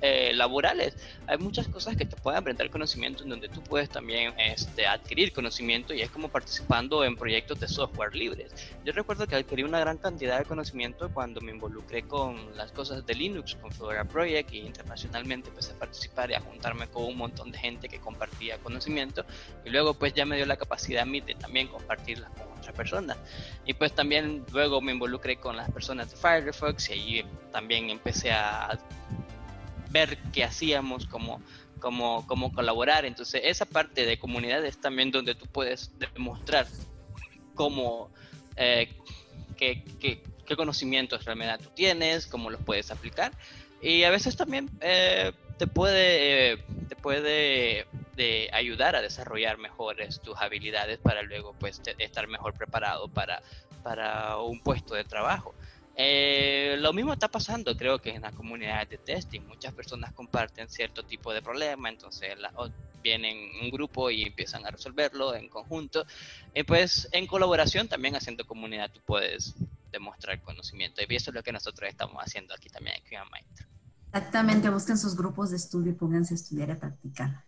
[0.00, 0.96] eh, laborales.
[1.26, 5.30] Hay muchas cosas que te pueden aprender conocimiento en donde tú puedes también este, adquirir
[5.34, 8.50] conocimiento y es como participando en proyectos de software libres.
[8.82, 13.04] Yo recuerdo que adquirí una gran cantidad de conocimiento cuando me involucré con las cosas
[13.04, 17.18] de Linux, con Fedora Project y internacionalmente empecé a participar y a juntarme con un
[17.18, 19.26] montón de gente que compartía conocimiento
[19.66, 22.74] y luego pues ya me dio la capacidad a mí de también compartirlas con otras
[22.74, 23.16] personas.
[23.66, 28.32] Y pues también luego me involucré con las personas de Firefox y ahí también empecé
[28.32, 28.78] a
[29.90, 31.40] ver qué hacíamos, cómo,
[31.78, 33.04] cómo, cómo colaborar.
[33.04, 36.66] Entonces esa parte de comunidad es también donde tú puedes demostrar
[37.54, 38.10] cómo,
[38.56, 38.88] eh,
[39.56, 43.32] qué, qué, qué, conocimientos realmente tú tienes, cómo los puedes aplicar.
[43.80, 47.86] Y a veces también eh, te puede, eh, te puede
[48.16, 53.42] de ayudar a desarrollar mejores tus habilidades para luego pues estar mejor preparado para,
[53.82, 55.54] para un puesto de trabajo.
[55.96, 59.42] Eh, lo mismo está pasando, creo que en las comunidades de testing.
[59.42, 62.36] Muchas personas comparten cierto tipo de problema, entonces
[63.02, 66.04] vienen un grupo y empiezan a resolverlo en conjunto.
[66.54, 69.54] Y pues en colaboración, también haciendo comunidad, tú puedes
[69.92, 71.00] demostrar conocimiento.
[71.08, 73.74] Y eso es lo que nosotros estamos haciendo aquí también en Mind.
[74.08, 77.44] Exactamente, busquen sus grupos de estudio y pónganse a estudiar y a practicar.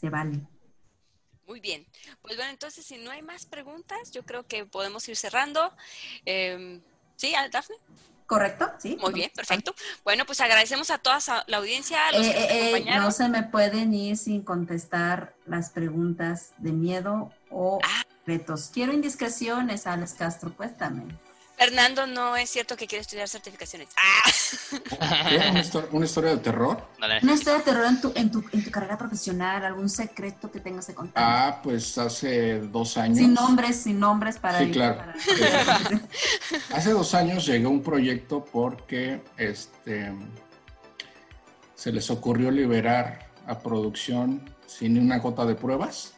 [0.00, 0.40] Se vale.
[1.46, 1.86] Muy bien.
[2.22, 5.72] Pues bueno, entonces si no hay más preguntas, yo creo que podemos ir cerrando.
[6.24, 6.80] Eh,
[7.16, 7.76] ¿Sí, Dafne?
[8.26, 8.70] ¿Correcto?
[8.78, 8.96] Sí.
[9.00, 9.74] Muy bien, perfecto.
[10.04, 11.18] Bueno, pues agradecemos a toda
[11.48, 13.02] la audiencia, a los que nos Eh, eh, acompañaron.
[13.04, 18.04] no se me pueden ir sin contestar las preguntas de miedo o Ah.
[18.26, 18.70] retos.
[18.72, 21.02] Quiero indiscreciones, Alex Castro, cuéntame.
[21.64, 23.88] Fernando, no es cierto que quiere estudiar certificaciones.
[23.94, 25.28] Ah.
[25.50, 26.88] ¿Una, histo- una historia de terror?
[26.98, 29.90] No le- Una historia de terror en tu, en tu, en tu carrera profesional, algún
[29.90, 31.22] secreto que tengas que contar.
[31.22, 33.18] Ah, pues hace dos años.
[33.18, 34.96] sin nombres, sin nombres para Sí, ir- claro.
[34.96, 35.14] para-
[36.74, 40.14] Hace dos años llegó un proyecto porque este,
[41.74, 46.14] se les ocurrió liberar a producción sin una gota de pruebas.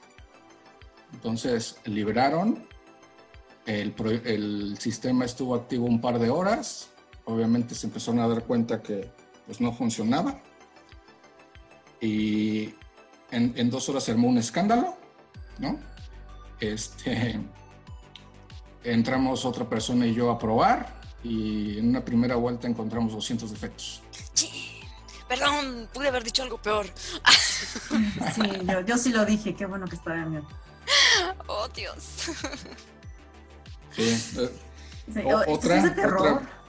[1.13, 2.65] Entonces liberaron,
[3.67, 6.91] el, sistema estuvo activo un par de horas,
[7.25, 9.11] obviamente se empezaron a dar cuenta que
[9.47, 10.41] pues, no funcionaba
[12.01, 12.75] y
[13.31, 14.97] en, en dos horas se armó un escándalo,
[15.59, 15.79] ¿no?
[16.61, 17.41] Este,
[18.85, 24.03] entramos otra persona y yo a probar y en una primera vuelta encontramos 200 defectos.
[24.35, 24.49] sí.
[25.29, 26.87] Perdón, pude haber dicho algo peor.
[28.35, 30.39] Sí, yo, yo sí lo dije, qué bueno que estaba en mi...
[31.47, 32.31] Oh, Dios.
[33.95, 34.41] Sí,
[35.25, 35.83] O- otra-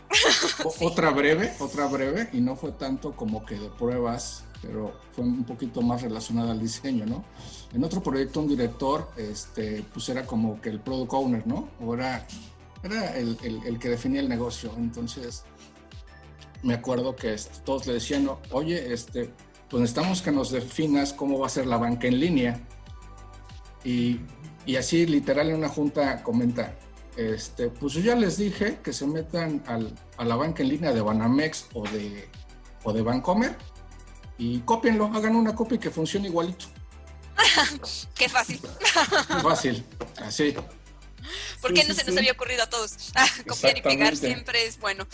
[0.82, 5.44] Otra breve, otra breve, y no fue tanto como que de pruebas, pero fue un
[5.44, 7.24] poquito más relacionada al diseño, ¿no?
[7.74, 11.70] En otro proyecto un director, este, pues era como que el product owner, ¿no?
[11.82, 12.26] O era,
[12.84, 15.44] era el, el- el que definía el negocio, entonces
[16.62, 19.32] me acuerdo que este, todos le decían, "No, oye, este,
[19.70, 22.60] pues necesitamos que nos definas cómo va a ser la banca en línea.
[23.84, 24.20] Y,
[24.66, 26.74] y así literal en una junta comenta,
[27.18, 30.92] este, pues yo ya les dije que se metan al- a la banca en línea
[30.94, 32.30] de Banamex o de,
[32.84, 33.56] o de Bancomer
[34.38, 36.66] y cópienlo, hagan una copia que funcione igualito.
[38.16, 38.60] Qué fácil.
[39.42, 39.86] Fácil,
[40.24, 40.56] así.
[41.62, 42.20] ¿Por Sí, qué no sí, se nos sí.
[42.20, 43.12] había ocurrido a todos?
[43.16, 45.08] Ah, copiar y pegar siempre es bueno.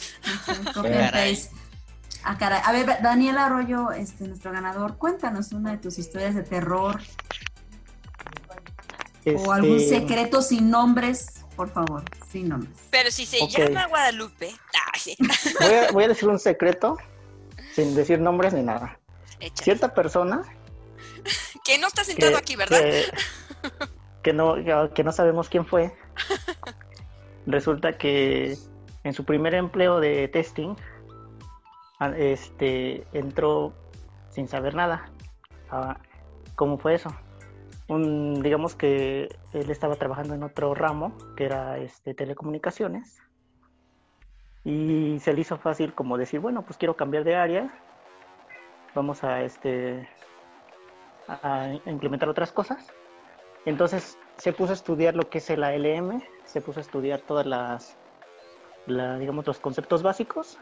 [2.23, 2.61] Ah, caray.
[2.65, 7.01] A ver, Daniel Arroyo, este, nuestro ganador, cuéntanos una de tus historias de terror
[9.37, 12.73] o algún Este, secreto sin nombres, por favor, sin nombres.
[12.89, 15.17] Pero si se llama Guadalupe, ah, sí.
[15.59, 16.97] Voy a, voy a decir un secreto
[17.73, 18.97] sin decir nombres ni nada.
[19.41, 19.63] Échale.
[19.65, 20.43] Cierta persona
[21.65, 22.79] Que no está sentado que, aquí, ¿verdad?
[22.79, 23.11] que,
[24.23, 24.55] que no,
[24.93, 25.93] que no sabemos quién fue.
[27.45, 28.57] Resulta que
[29.03, 30.77] en su primer empleo de testing,
[32.15, 33.73] este, entró
[34.29, 35.11] sin saber nada.
[35.69, 35.97] Ah,
[36.55, 37.13] ¿Cómo fue eso?
[37.89, 43.17] Un, digamos que él estaba trabajando en otro ramo, que era este, telecomunicaciones,
[44.63, 47.73] y se le hizo fácil como decir, bueno, pues quiero cambiar de área,
[48.93, 50.07] vamos a, este,
[51.27, 52.85] a implementar otras cosas.
[53.65, 57.45] Entonces se puso a estudiar lo que es el ALM, se puso a estudiar todas
[57.45, 57.97] las,
[58.85, 60.57] la- digamos, los conceptos básicos,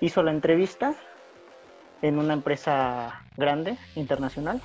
[0.00, 0.94] hizo la entrevista
[2.00, 4.62] en una empresa grande, internacional,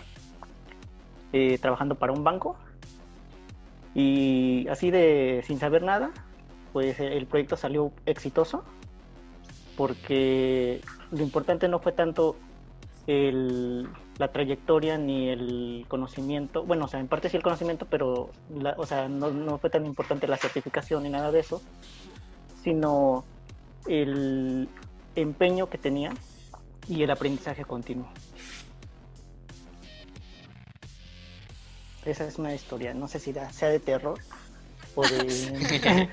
[1.33, 2.55] eh, trabajando para un banco,
[3.93, 6.11] y así de sin saber nada,
[6.71, 8.63] pues eh, el proyecto salió exitoso,
[9.75, 10.81] porque
[11.11, 12.35] lo importante no fue tanto
[13.07, 13.87] el-
[14.17, 18.29] la trayectoria ni el conocimiento, bueno, o sea, en parte sí el conocimiento, pero,
[18.77, 21.61] o sea, no, no fue tan importante la certificación ni nada de eso,
[22.63, 23.25] sino
[23.87, 24.69] el
[25.15, 26.11] empeño que tenía
[26.87, 28.07] y el aprendizaje continuo.
[32.05, 34.19] Esa es una historia, no sé si da- sea de terror
[34.95, 36.09] o de...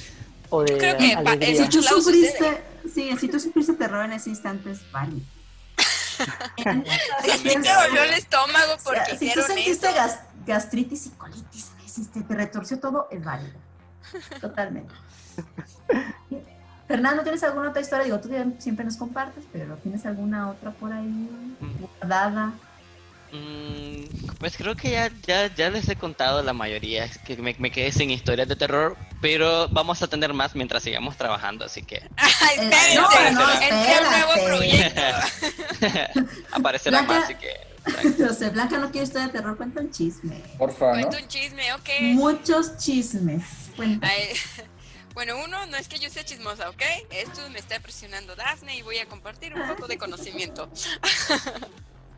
[0.50, 1.62] o de Creo que alegría.
[1.64, 2.62] Si tú sufriste,
[2.92, 5.24] sí, si tú sufriste terror en ese instante es válido.
[6.66, 6.82] A mí
[7.44, 9.96] me dolió el estómago porque si tú sentiste eso.
[9.96, 13.56] gas- gastritis y colitis, hiciste, te retorció todo, es válido.
[14.40, 14.92] Totalmente.
[16.88, 18.04] Fernando, ¿tienes alguna otra historia?
[18.06, 21.28] Digo, tú siempre nos compartes, pero ¿tienes alguna otra por ahí
[22.00, 22.52] guardada?
[23.30, 27.54] Mm, pues creo que ya, ya, ya les he contado la mayoría, es que me,
[27.58, 31.82] me quedé sin historias de terror, pero vamos a tener más mientras sigamos trabajando, así
[31.82, 32.94] que Ah, Eh, espérense,
[33.32, 35.76] no, no, entré a un nuevo espérate.
[36.06, 36.20] proyecto.
[36.52, 37.68] aparecerá Blanca- más, así que...
[38.18, 40.36] No sé, Blanca no quiere historia de terror, cuenta un chisme.
[40.58, 40.92] Porfa, ¿no?
[40.92, 41.88] Cuento un chisme, ok.
[42.14, 43.42] Muchos chismes.
[44.02, 44.28] Ay,
[45.14, 46.82] Bueno, uno, no es que yo sea chismosa, ¿ok?
[47.10, 50.70] Esto me está presionando Dafne y voy a compartir un poco de conocimiento.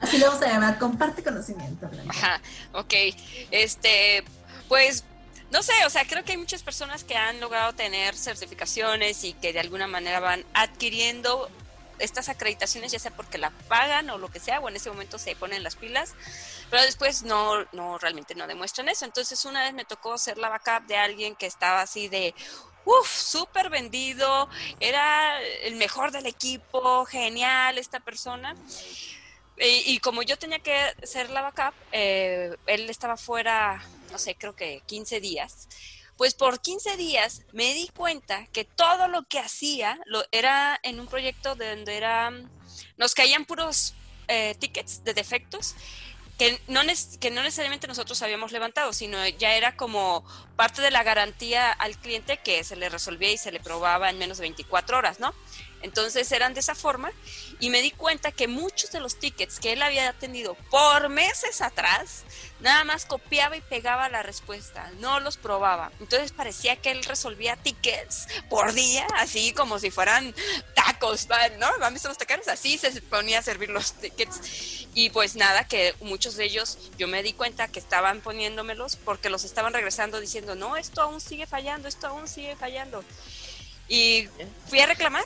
[0.01, 1.91] Así le vamos a llamar, comparte conocimiento.
[2.09, 2.41] Ajá,
[2.73, 2.95] ok.
[3.51, 4.25] Este,
[4.69, 5.05] pues,
[5.51, 9.35] no sé, o sea, creo que hay muchas personas que han logrado tener certificaciones y
[9.35, 11.51] que de alguna manera van adquiriendo
[11.99, 15.19] estas acreditaciones, ya sea porque la pagan o lo que sea, o en ese momento
[15.19, 16.15] se ponen las pilas,
[16.71, 19.05] pero después no, no realmente no demuestran eso.
[19.05, 22.35] Entonces, una vez me tocó ser la backup de alguien que estaba así de,
[22.85, 24.49] uff, súper vendido,
[24.79, 28.57] era el mejor del equipo, genial esta persona.
[29.63, 34.57] Y, como yo tenía que ser la backup, eh, él estaba fuera, no sé, creo
[34.57, 35.69] que 15 días.
[36.17, 40.99] Pues por 15 días me di cuenta que todo lo que hacía lo, era en
[40.99, 42.33] un proyecto de donde era,
[42.97, 43.95] nos caían puros
[44.29, 45.75] eh, tickets de defectos
[46.41, 46.81] que no,
[47.21, 50.25] que no necesariamente nosotros habíamos levantado, sino ya era como
[50.57, 54.17] parte de la garantía al cliente que se le resolvía y se le probaba en
[54.17, 55.35] menos de 24 horas, ¿no?
[55.83, 57.11] Entonces eran de esa forma
[57.59, 61.61] y me di cuenta que muchos de los tickets que él había atendido por meses
[61.61, 62.25] atrás,
[62.61, 65.91] nada más copiaba y pegaba la respuesta, no los probaba.
[66.01, 70.35] Entonces parecía que él resolvía tickets por día, así como si fueran
[70.75, 71.29] tacos.
[71.59, 71.67] ¿no?
[71.85, 72.49] ¿Han visto los taqueros?
[72.49, 74.87] Así se ponía a servir los tickets.
[74.95, 79.31] Y pues nada, que muchos de ellos yo me di cuenta que estaban poniéndomelos porque
[79.31, 83.05] los estaban regresando diciendo, no, esto aún sigue fallando, esto aún sigue fallando.
[83.89, 84.29] Y
[84.69, 85.25] fui a reclamar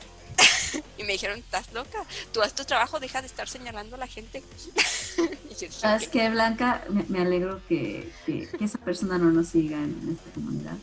[0.97, 4.07] y me dijeron, estás loca, tú haz tu trabajo, deja de estar señalando a la
[4.07, 4.43] gente.
[5.49, 6.83] dije, ¿Sabes qué, Blanca?
[6.89, 10.75] Me, me alegro que, que- que esa persona no nos siga en esta comunidad.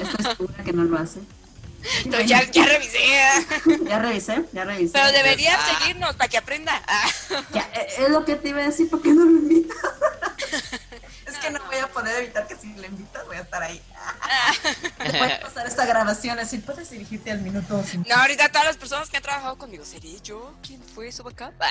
[0.00, 1.20] Estoy segura que no lo hace.
[2.04, 2.98] "Entonces, ya, ya revisé,
[3.84, 4.92] Ya revisé, ya revisé.
[4.94, 5.78] pero deberías Ah.
[5.80, 6.82] seguirnos para que aprenda.
[6.86, 7.10] Ah.
[7.52, 9.76] Ya, eh, es lo que te iba a decir, ¿por qué no lo invitas?
[12.06, 13.80] Es que no voy a poder evitar que si lo invitas voy a estar ahí.
[14.98, 18.14] Puedes pasar esta grabación así, puedes dirigirte al minuto 50.
[18.14, 20.54] No, ahorita todas las personas que han trabajado conmigo, ¿seré yo?
[20.62, 21.52] ¿Quién fue su backup?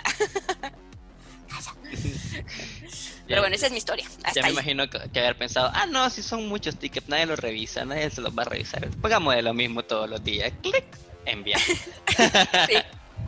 [3.28, 4.06] Pero bueno, esa es mi historia.
[4.24, 4.54] Hasta Ya me ahí.
[4.54, 8.10] imagino que, que haber pensado, ah, no, si son muchos tickets, nadie los revisa, nadie
[8.10, 8.90] se los va a revisar.
[9.02, 10.52] Pongamos de lo mismo todos los días.
[10.62, 10.86] Clic,
[11.26, 11.60] enviar.
[12.68, 12.76] Sí.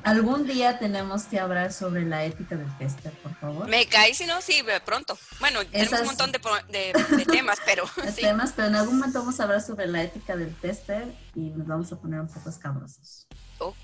[0.05, 3.67] Algún día tenemos que hablar sobre la ética del tester, por favor.
[3.67, 5.17] Me caí, si no, sí, pronto.
[5.39, 8.21] Bueno, tenemos Esas- un montón de, pro- de- de temas, pero de sí.
[8.21, 11.65] temas, pero en algún momento vamos a hablar sobre la ética del tester y nos
[11.67, 13.25] vamos a poner un poco escabrosos.
[13.57, 13.75] Ok.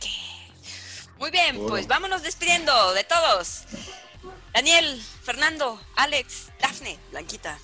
[1.17, 1.69] Muy bien, Bueno.
[1.69, 3.63] pues vámonos despidiendo de todos.
[4.53, 7.57] Daniel, Fernando, Alex, Dafne, Blanquita.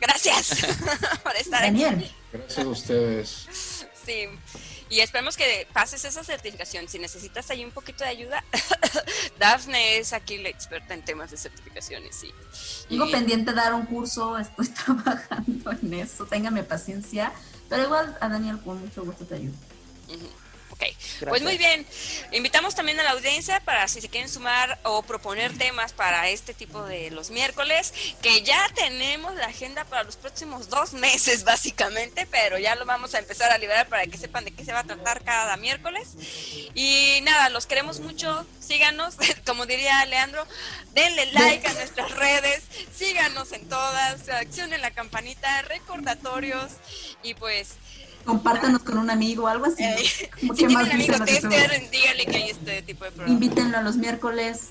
[0.00, 0.48] Gracias
[1.22, 1.82] por estar aquí.
[1.82, 3.46] Daniel, Gracias a ustedes.
[4.04, 4.26] Sí.
[4.90, 6.88] Y esperemos que pases esa certificación.
[6.88, 8.44] Si necesitas ahí un poquito de ayuda,
[9.38, 12.16] Dafne es aquí la experta en temas de certificaciones.
[12.16, 12.32] Sí.
[12.88, 17.32] tengo Y- pendiente dar un curso, estoy trabajando en eso, téngame paciencia,
[17.68, 19.54] pero igual a Daniel con mucho gusto te ayudo.
[20.08, 20.28] Ujú.
[20.80, 21.86] Ok, pues muy bien.
[22.32, 26.54] Invitamos también a la audiencia para si se quieren sumar o proponer temas para este
[26.54, 27.92] tipo de los miércoles,
[28.22, 33.14] que ya tenemos la agenda para los próximos dos meses básicamente, pero ya lo vamos
[33.14, 36.08] a empezar a liberar para que sepan de qué se va a tratar cada miércoles.
[36.74, 39.16] Y nada, los queremos mucho, síganos,
[39.46, 40.46] como diría Leandro,
[40.92, 42.62] denle like a nuestras redes,
[42.96, 46.72] síganos en todas, accionen la campanita, recordatorios
[47.22, 47.76] y pues...
[48.24, 49.82] Compártanos con un amigo o algo así.
[49.82, 53.34] Eh, Como si que más tester, díganle que hay este tipo de programa.
[53.34, 54.70] Invítenlo a los miércoles.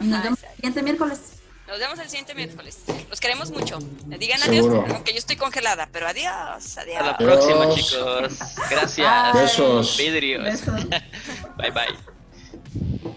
[0.00, 1.20] Y nos Ajá, vemos el siguiente miércoles.
[1.68, 2.78] Nos vemos el siguiente miércoles.
[3.08, 3.78] Los queremos mucho.
[4.18, 4.86] Digan adiós, Seguro.
[4.94, 7.16] aunque yo estoy congelada, pero adiós, Hasta la adiós.
[7.18, 7.74] próxima, Adiós.
[7.76, 8.38] chicos.
[8.68, 9.32] Gracias.
[9.34, 9.96] Besos.
[9.96, 10.44] Vidrios.
[10.44, 10.84] Besos.
[11.56, 13.11] Bye bye.